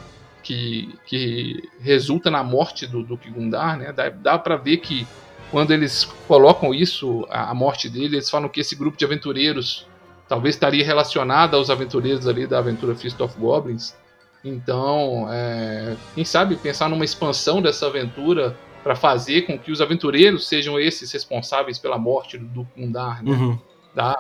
que, 0.43 0.95
que 1.07 1.69
resulta 1.81 2.31
na 2.31 2.43
morte 2.43 2.87
do 2.87 3.03
Duque 3.03 3.31
Gundar, 3.31 3.79
né? 3.79 3.93
Dá, 3.93 4.11
dá 4.11 4.39
para 4.39 4.57
ver 4.57 4.79
que 4.79 5.07
quando 5.51 5.71
eles 5.71 6.05
colocam 6.27 6.75
isso, 6.75 7.27
a, 7.31 7.55
morte 7.55 7.89
dele, 7.89 8.17
eles 8.17 8.31
falam 8.31 8.49
que 8.49 8.61
esse 8.61 8.75
grupo 8.75 8.97
de 8.97 9.05
aventureiros 9.05 9.87
talvez 10.27 10.55
estaria 10.55 10.85
relacionado 10.85 11.55
aos 11.55 11.69
aventureiros 11.69 12.27
ali 12.27 12.47
da 12.47 12.59
aventura 12.59 12.95
Fist 12.95 13.21
of 13.21 13.39
Goblins. 13.39 13.95
Então, 14.43 15.29
é, 15.31 15.95
quem 16.15 16.25
sabe 16.25 16.57
pensar 16.57 16.89
numa 16.89 17.05
expansão 17.05 17.61
dessa 17.61 17.87
aventura 17.87 18.57
para 18.83 18.97
fazer 18.97 19.43
com 19.43 19.59
que 19.59 19.71
os 19.71 19.81
aventureiros 19.81 20.49
sejam 20.49 20.79
esses 20.79 21.11
responsáveis 21.13 21.79
pela 21.79 21.99
morte 21.99 22.37
do 22.37 22.47
Duke 22.47 22.81
Mundar, 22.81 23.23
né? 23.23 23.31
Uhum. 23.31 23.59
Dá 23.95 24.17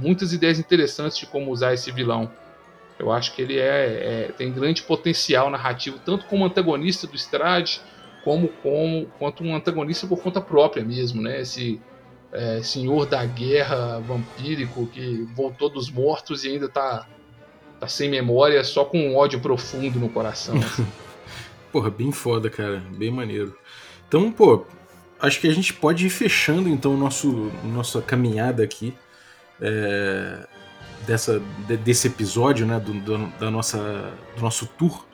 muitas 0.00 0.32
ideias 0.32 0.58
interessantes 0.58 1.18
de 1.18 1.26
como 1.26 1.50
usar 1.50 1.74
esse 1.74 1.90
vilão. 1.90 2.30
Eu 2.98 3.12
acho 3.12 3.34
que 3.34 3.42
ele 3.42 3.58
é, 3.58 4.28
é 4.28 4.32
tem 4.36 4.52
grande 4.52 4.82
potencial 4.82 5.50
narrativo, 5.50 5.98
tanto 6.04 6.26
como 6.26 6.44
antagonista 6.44 7.06
do 7.06 7.16
Strade, 7.16 7.80
como, 8.24 8.48
como 8.62 9.06
quanto 9.18 9.42
um 9.44 9.54
antagonista 9.54 10.06
por 10.06 10.20
conta 10.20 10.40
própria 10.40 10.84
mesmo, 10.84 11.20
né? 11.20 11.40
Esse 11.40 11.80
é, 12.32 12.62
senhor 12.62 13.06
da 13.06 13.24
guerra 13.24 14.00
vampírico 14.00 14.86
que 14.86 15.26
voltou 15.34 15.68
dos 15.68 15.90
mortos 15.90 16.44
e 16.44 16.48
ainda 16.48 16.68
tá, 16.68 17.06
tá 17.80 17.88
sem 17.88 18.08
memória, 18.08 18.62
só 18.64 18.84
com 18.84 18.98
um 18.98 19.16
ódio 19.16 19.40
profundo 19.40 19.98
no 19.98 20.08
coração. 20.08 20.54
Porra, 21.72 21.90
bem 21.90 22.12
foda, 22.12 22.48
cara, 22.48 22.82
bem 22.96 23.10
maneiro. 23.10 23.56
Então, 24.08 24.32
pô, 24.32 24.66
acho 25.20 25.38
que 25.38 25.46
a 25.46 25.52
gente 25.52 25.74
pode 25.74 26.06
ir 26.06 26.10
fechando 26.10 26.68
então 26.68 26.96
nosso 26.96 27.52
nossa 27.62 28.00
caminhada 28.00 28.64
aqui 28.64 28.94
é, 29.60 30.46
dessa 31.06 31.40
de, 31.66 31.76
desse 31.76 32.06
episódio, 32.06 32.66
né, 32.66 32.80
do, 32.80 32.94
do, 32.94 33.26
da 33.38 33.50
nossa 33.50 34.12
do 34.34 34.42
nosso 34.42 34.66
tour 34.66 35.06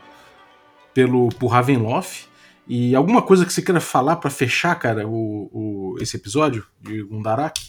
pelo 0.95 1.29
por 1.31 1.49
Ravenloft. 1.49 2.29
E 2.67 2.95
alguma 2.95 3.21
coisa 3.21 3.45
que 3.45 3.53
você 3.53 3.61
queira 3.61 3.81
falar 3.81 4.17
para 4.17 4.31
fechar, 4.31 4.75
cara, 4.77 5.07
o, 5.07 5.51
o, 5.53 5.97
esse 6.01 6.17
episódio 6.17 6.65
de 6.81 7.03
Gundarak? 7.03 7.61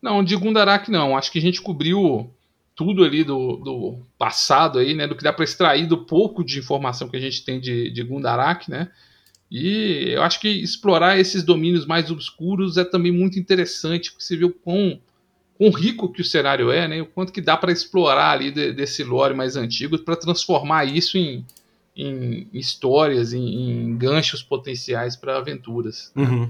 Não, 0.00 0.22
de 0.22 0.36
Gundarak 0.36 0.90
não. 0.90 1.16
Acho 1.16 1.32
que 1.32 1.38
a 1.38 1.42
gente 1.42 1.60
cobriu 1.60 2.32
tudo 2.76 3.02
ali 3.02 3.24
do, 3.24 3.56
do 3.56 3.98
passado 4.16 4.78
aí, 4.78 4.94
né? 4.94 5.08
Do 5.08 5.16
que 5.16 5.24
dá 5.24 5.32
para 5.32 5.44
extrair 5.44 5.86
do 5.86 6.04
pouco 6.04 6.44
de 6.44 6.60
informação 6.60 7.08
que 7.08 7.16
a 7.16 7.20
gente 7.20 7.44
tem 7.44 7.58
de, 7.58 7.90
de 7.90 8.02
Gundarak, 8.04 8.70
né? 8.70 8.90
E 9.50 10.12
eu 10.12 10.22
acho 10.22 10.38
que 10.38 10.48
explorar 10.48 11.18
esses 11.18 11.42
domínios 11.42 11.84
mais 11.84 12.10
obscuros 12.10 12.76
é 12.76 12.84
também 12.84 13.10
muito 13.10 13.38
interessante, 13.38 14.12
porque 14.12 14.24
você 14.24 14.36
vê 14.36 14.44
o 14.44 14.52
quão, 14.52 15.00
quão 15.58 15.70
rico 15.70 16.12
que 16.12 16.20
o 16.20 16.24
cenário 16.24 16.70
é, 16.70 16.86
né? 16.86 17.02
O 17.02 17.06
quanto 17.06 17.32
que 17.32 17.40
dá 17.40 17.56
para 17.56 17.72
explorar 17.72 18.30
ali 18.30 18.52
de, 18.52 18.72
desse 18.72 19.02
lore 19.02 19.34
mais 19.34 19.56
antigo 19.56 19.98
para 19.98 20.14
transformar 20.14 20.84
isso 20.84 21.18
em, 21.18 21.44
em 21.96 22.48
histórias, 22.52 23.32
em, 23.32 23.42
em 23.44 23.96
ganchos 23.98 24.40
potenciais 24.40 25.16
para 25.16 25.38
aventuras. 25.38 26.12
Uhum. 26.14 26.48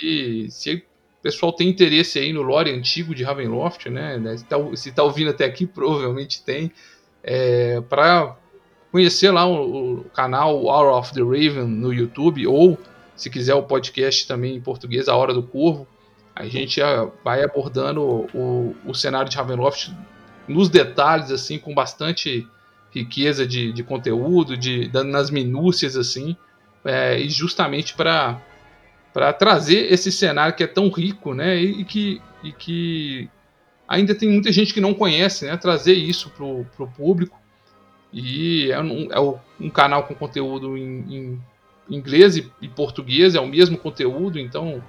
E 0.00 0.46
se 0.50 0.74
o 0.74 0.82
pessoal 1.20 1.52
tem 1.52 1.68
interesse 1.68 2.20
aí 2.20 2.32
no 2.32 2.42
lore 2.42 2.70
antigo 2.70 3.12
de 3.12 3.24
Ravenloft, 3.24 3.88
né? 3.90 4.36
se, 4.36 4.44
tá, 4.44 4.56
se 4.76 4.92
tá 4.92 5.02
ouvindo 5.02 5.30
até 5.30 5.44
aqui, 5.44 5.66
provavelmente 5.68 6.44
tem. 6.44 6.70
É, 7.24 7.80
para 7.80 8.36
conhecer 8.94 9.32
lá 9.32 9.44
o, 9.44 10.02
o, 10.02 10.04
canal 10.10 10.66
Hour 10.66 10.96
of 10.96 11.12
the 11.12 11.20
Raven 11.20 11.66
no 11.66 11.92
YouTube, 11.92 12.46
ou 12.46 12.78
se 13.16 13.28
quiser 13.28 13.54
o 13.56 13.64
podcast 13.64 14.24
também 14.24 14.54
em 14.54 14.60
português, 14.60 15.08
A 15.08 15.16
Hora 15.16 15.34
do 15.34 15.42
Corvo, 15.42 15.84
a 16.32 16.46
gente 16.46 16.80
vai 17.24 17.42
abordando 17.42 18.28
o, 18.32 18.76
o 18.86 18.94
cenário 18.94 19.28
de 19.28 19.36
Ravenloft 19.36 19.92
nos 20.46 20.68
detalhes, 20.68 21.32
assim, 21.32 21.58
com 21.58 21.74
bastante 21.74 22.46
riqueza 22.92 23.44
de, 23.44 23.72
de 23.72 23.82
conteúdo, 23.82 24.56
de, 24.56 24.88
nas 24.92 25.28
minúcias 25.28 25.96
assim, 25.96 26.36
é, 26.84 27.18
e 27.18 27.28
justamente 27.28 27.94
para 27.94 28.40
para 29.12 29.32
trazer 29.32 29.92
esse 29.92 30.10
cenário 30.10 30.54
que 30.54 30.62
é 30.62 30.66
tão 30.66 30.88
rico, 30.88 31.34
né, 31.34 31.56
e, 31.56 31.84
que, 31.84 32.20
e 32.42 32.52
que 32.52 33.30
ainda 33.86 34.12
tem 34.12 34.28
muita 34.28 34.50
gente 34.50 34.74
que 34.74 34.80
não 34.80 34.92
conhece, 34.92 35.46
né, 35.46 35.56
trazer 35.56 35.94
isso 35.94 36.30
para 36.30 36.44
o 36.44 36.90
público. 36.96 37.43
E 38.14 38.70
é 38.70 38.80
um, 38.80 39.12
é 39.12 39.20
um 39.60 39.68
canal 39.68 40.04
com 40.04 40.14
conteúdo 40.14 40.78
em, 40.78 41.04
em 41.10 41.40
inglês 41.90 42.36
e, 42.36 42.68
português, 42.68 43.34
é 43.34 43.40
o 43.40 43.46
mesmo 43.46 43.76
conteúdo, 43.76 44.38
então 44.38 44.80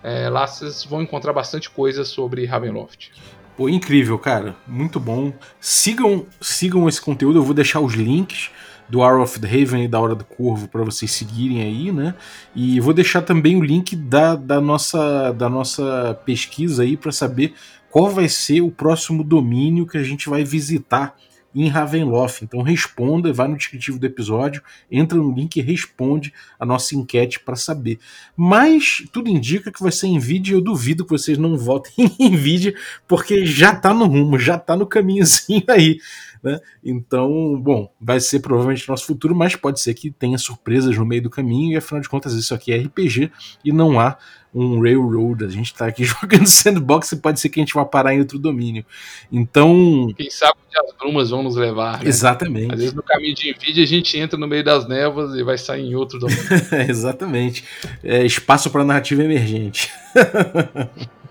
é, 0.00 0.28
lá 0.28 0.46
vocês 0.46 0.84
vão 0.84 1.02
encontrar 1.02 1.32
bastante 1.32 1.68
coisa 1.68 2.04
sobre 2.04 2.46
Ravenloft. 2.46 3.10
Pô, 3.56 3.68
incrível, 3.68 4.16
cara. 4.16 4.54
Muito 4.64 5.00
bom. 5.00 5.32
Sigam, 5.60 6.24
sigam 6.40 6.88
esse 6.88 7.00
conteúdo. 7.00 7.40
Eu 7.40 7.42
vou 7.42 7.52
deixar 7.52 7.80
os 7.80 7.94
links 7.94 8.50
do 8.88 9.00
Hour 9.00 9.20
of 9.20 9.40
the 9.40 9.48
Raven 9.48 9.84
e 9.84 9.88
da 9.88 9.98
Hora 9.98 10.14
do 10.14 10.24
Corvo 10.24 10.68
para 10.68 10.84
vocês 10.84 11.10
seguirem 11.10 11.60
aí, 11.60 11.90
né? 11.90 12.14
E 12.54 12.78
vou 12.78 12.94
deixar 12.94 13.22
também 13.22 13.56
o 13.56 13.62
link 13.62 13.96
da, 13.96 14.36
da, 14.36 14.60
nossa, 14.60 15.32
da 15.32 15.48
nossa 15.48 16.18
pesquisa 16.24 16.84
aí 16.84 16.96
para 16.96 17.10
saber 17.10 17.54
qual 17.90 18.08
vai 18.08 18.28
ser 18.28 18.60
o 18.60 18.70
próximo 18.70 19.24
domínio 19.24 19.88
que 19.88 19.98
a 19.98 20.04
gente 20.04 20.28
vai 20.28 20.44
visitar 20.44 21.16
em 21.58 21.68
Ravenloft. 21.68 22.42
Então 22.42 22.62
responda, 22.62 23.32
vai 23.32 23.48
no 23.48 23.56
descritivo 23.56 23.98
do 23.98 24.06
episódio, 24.06 24.62
entra 24.90 25.18
no 25.18 25.34
link 25.34 25.56
e 25.56 25.62
responde 25.62 26.32
a 26.58 26.64
nossa 26.64 26.94
enquete 26.94 27.40
para 27.40 27.56
saber. 27.56 27.98
Mas 28.36 29.04
tudo 29.12 29.28
indica 29.28 29.72
que 29.72 29.82
vai 29.82 29.90
ser 29.90 30.06
em 30.06 30.18
vídeo, 30.18 30.56
eu 30.56 30.60
duvido 30.60 31.04
que 31.04 31.10
vocês 31.10 31.36
não 31.36 31.58
votem 31.58 31.92
em 32.18 32.36
vídeo, 32.36 32.74
porque 33.06 33.44
já 33.44 33.74
tá 33.74 33.92
no 33.92 34.06
rumo, 34.06 34.38
já 34.38 34.56
tá 34.56 34.76
no 34.76 34.86
caminhozinho 34.86 35.64
aí. 35.68 35.98
Né? 36.42 36.60
Então, 36.84 37.58
bom, 37.60 37.92
vai 38.00 38.20
ser 38.20 38.40
provavelmente 38.40 38.88
nosso 38.88 39.06
futuro, 39.06 39.34
mas 39.34 39.56
pode 39.56 39.80
ser 39.80 39.94
que 39.94 40.10
tenha 40.10 40.38
surpresas 40.38 40.96
no 40.96 41.04
meio 41.04 41.22
do 41.22 41.30
caminho, 41.30 41.72
e 41.72 41.76
afinal 41.76 42.00
de 42.00 42.08
contas, 42.08 42.34
isso 42.34 42.54
aqui 42.54 42.72
é 42.72 42.78
RPG 42.78 43.30
e 43.64 43.72
não 43.72 43.98
há 43.98 44.16
um 44.54 44.80
railroad. 44.80 45.44
A 45.44 45.48
gente 45.48 45.66
está 45.66 45.86
aqui 45.86 46.04
jogando 46.04 46.46
sandbox 46.46 47.12
e 47.12 47.16
pode 47.16 47.40
ser 47.40 47.48
que 47.48 47.60
a 47.60 47.62
gente 47.62 47.74
vá 47.74 47.84
parar 47.84 48.14
em 48.14 48.20
outro 48.20 48.38
domínio. 48.38 48.84
Então. 49.30 50.12
Quem 50.16 50.30
sabe 50.30 50.54
onde 50.66 50.88
as 50.88 50.96
brumas 50.96 51.30
vão 51.30 51.42
nos 51.42 51.56
levar. 51.56 52.02
Né? 52.02 52.08
Exatamente. 52.08 52.72
Às 52.72 52.80
vezes 52.80 52.94
no 52.94 53.02
caminho 53.02 53.34
de 53.34 53.50
Nvidia 53.52 53.84
a 53.84 53.86
gente 53.86 54.18
entra 54.18 54.38
no 54.38 54.46
meio 54.46 54.64
das 54.64 54.88
névoas 54.88 55.34
e 55.34 55.42
vai 55.42 55.58
sair 55.58 55.86
em 55.86 55.94
outro 55.94 56.18
domínio. 56.20 56.42
Exatamente. 56.88 57.64
É, 58.02 58.24
espaço 58.24 58.70
para 58.70 58.84
narrativa 58.84 59.22
emergente. 59.22 59.90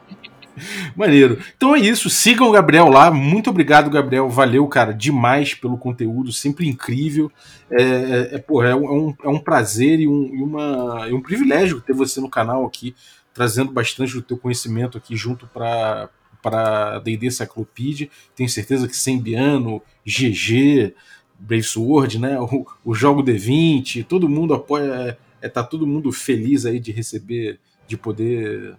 Maneiro. 0.96 1.40
Então 1.56 1.76
é 1.76 1.80
isso. 1.80 2.10
Sigam 2.10 2.48
o 2.48 2.52
Gabriel 2.52 2.88
lá. 2.88 3.12
Muito 3.12 3.50
obrigado, 3.50 3.90
Gabriel. 3.90 4.30
Valeu, 4.30 4.68
cara, 4.68 4.94
demais 4.94 5.54
pelo 5.54 5.78
conteúdo. 5.78 6.32
Sempre 6.32 6.68
incrível. 6.68 7.32
É, 7.70 7.84
é, 7.84 8.36
é 8.36 8.38
porra, 8.38 8.70
é, 8.70 8.76
um, 8.76 9.14
é 9.24 9.28
um 9.28 9.40
prazer 9.40 10.00
e 10.00 10.08
um, 10.08 10.36
e 10.36 10.42
uma, 10.42 11.08
e 11.10 11.14
um 11.14 11.22
privilégio 11.22 11.82
ter 11.82 11.94
você 11.94 12.20
no 12.22 12.30
canal 12.30 12.66
aqui, 12.66 12.96
trazendo 13.34 13.72
bastante 13.72 14.14
do 14.14 14.22
teu 14.22 14.38
conhecimento 14.38 14.98
aqui 14.98 15.16
junto 15.16 15.48
para 15.48 16.10
para 16.42 17.00
D&D 17.00 17.30
Cyclopedia. 17.32 18.10
Tenho 18.36 18.48
certeza 18.48 18.88
que 18.88 18.96
Sembiano, 18.96 19.82
GG, 20.06 20.94
Brave 21.40 21.64
Sword, 21.64 22.20
né? 22.20 22.40
O, 22.40 22.66
o 22.86 22.94
jogo 22.94 23.24
D20, 23.24 24.06
todo 24.06 24.30
mundo 24.30 24.54
apoia. 24.54 25.18
É, 25.42 25.50
tá 25.50 25.64
todo 25.64 25.86
mundo 25.86 26.12
feliz 26.12 26.66
aí 26.66 26.80
de 26.80 26.92
receber, 26.92 27.60
de 27.88 27.98
poder 27.98 28.76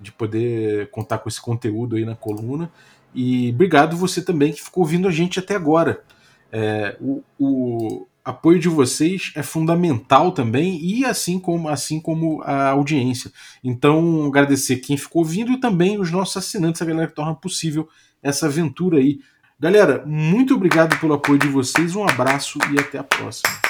de 0.00 0.12
poder 0.12 0.90
contar 0.90 1.18
com 1.18 1.28
esse 1.28 1.40
conteúdo 1.40 1.96
aí 1.96 2.04
na 2.04 2.14
coluna. 2.14 2.70
E 3.14 3.50
obrigado 3.50 3.96
você 3.96 4.22
também 4.22 4.52
que 4.52 4.62
ficou 4.62 4.82
ouvindo 4.82 5.08
a 5.08 5.10
gente 5.10 5.38
até 5.38 5.54
agora. 5.54 6.02
É, 6.52 6.96
o, 7.00 7.22
o, 7.38 8.06
apoio 8.26 8.58
de 8.58 8.68
vocês 8.68 9.30
é 9.36 9.42
fundamental 9.42 10.32
também, 10.32 10.84
e 10.84 11.04
assim 11.04 11.38
como, 11.38 11.68
assim 11.68 12.00
como 12.00 12.42
a 12.42 12.70
audiência. 12.70 13.30
Então, 13.62 14.26
agradecer 14.26 14.76
quem 14.78 14.96
ficou 14.96 15.22
ouvindo 15.22 15.52
e 15.52 15.60
também 15.60 16.00
os 16.00 16.10
nossos 16.10 16.36
assinantes, 16.36 16.82
a 16.82 16.84
galera 16.84 17.06
que 17.06 17.14
torna 17.14 17.36
possível 17.36 17.88
essa 18.20 18.46
aventura 18.46 18.98
aí. 18.98 19.20
Galera, 19.60 20.04
muito 20.04 20.54
obrigado 20.54 20.98
pelo 20.98 21.14
apoio 21.14 21.38
de 21.38 21.46
vocês, 21.46 21.94
um 21.94 22.02
abraço 22.02 22.58
e 22.74 22.80
até 22.80 22.98
a 22.98 23.04
próxima. 23.04 23.65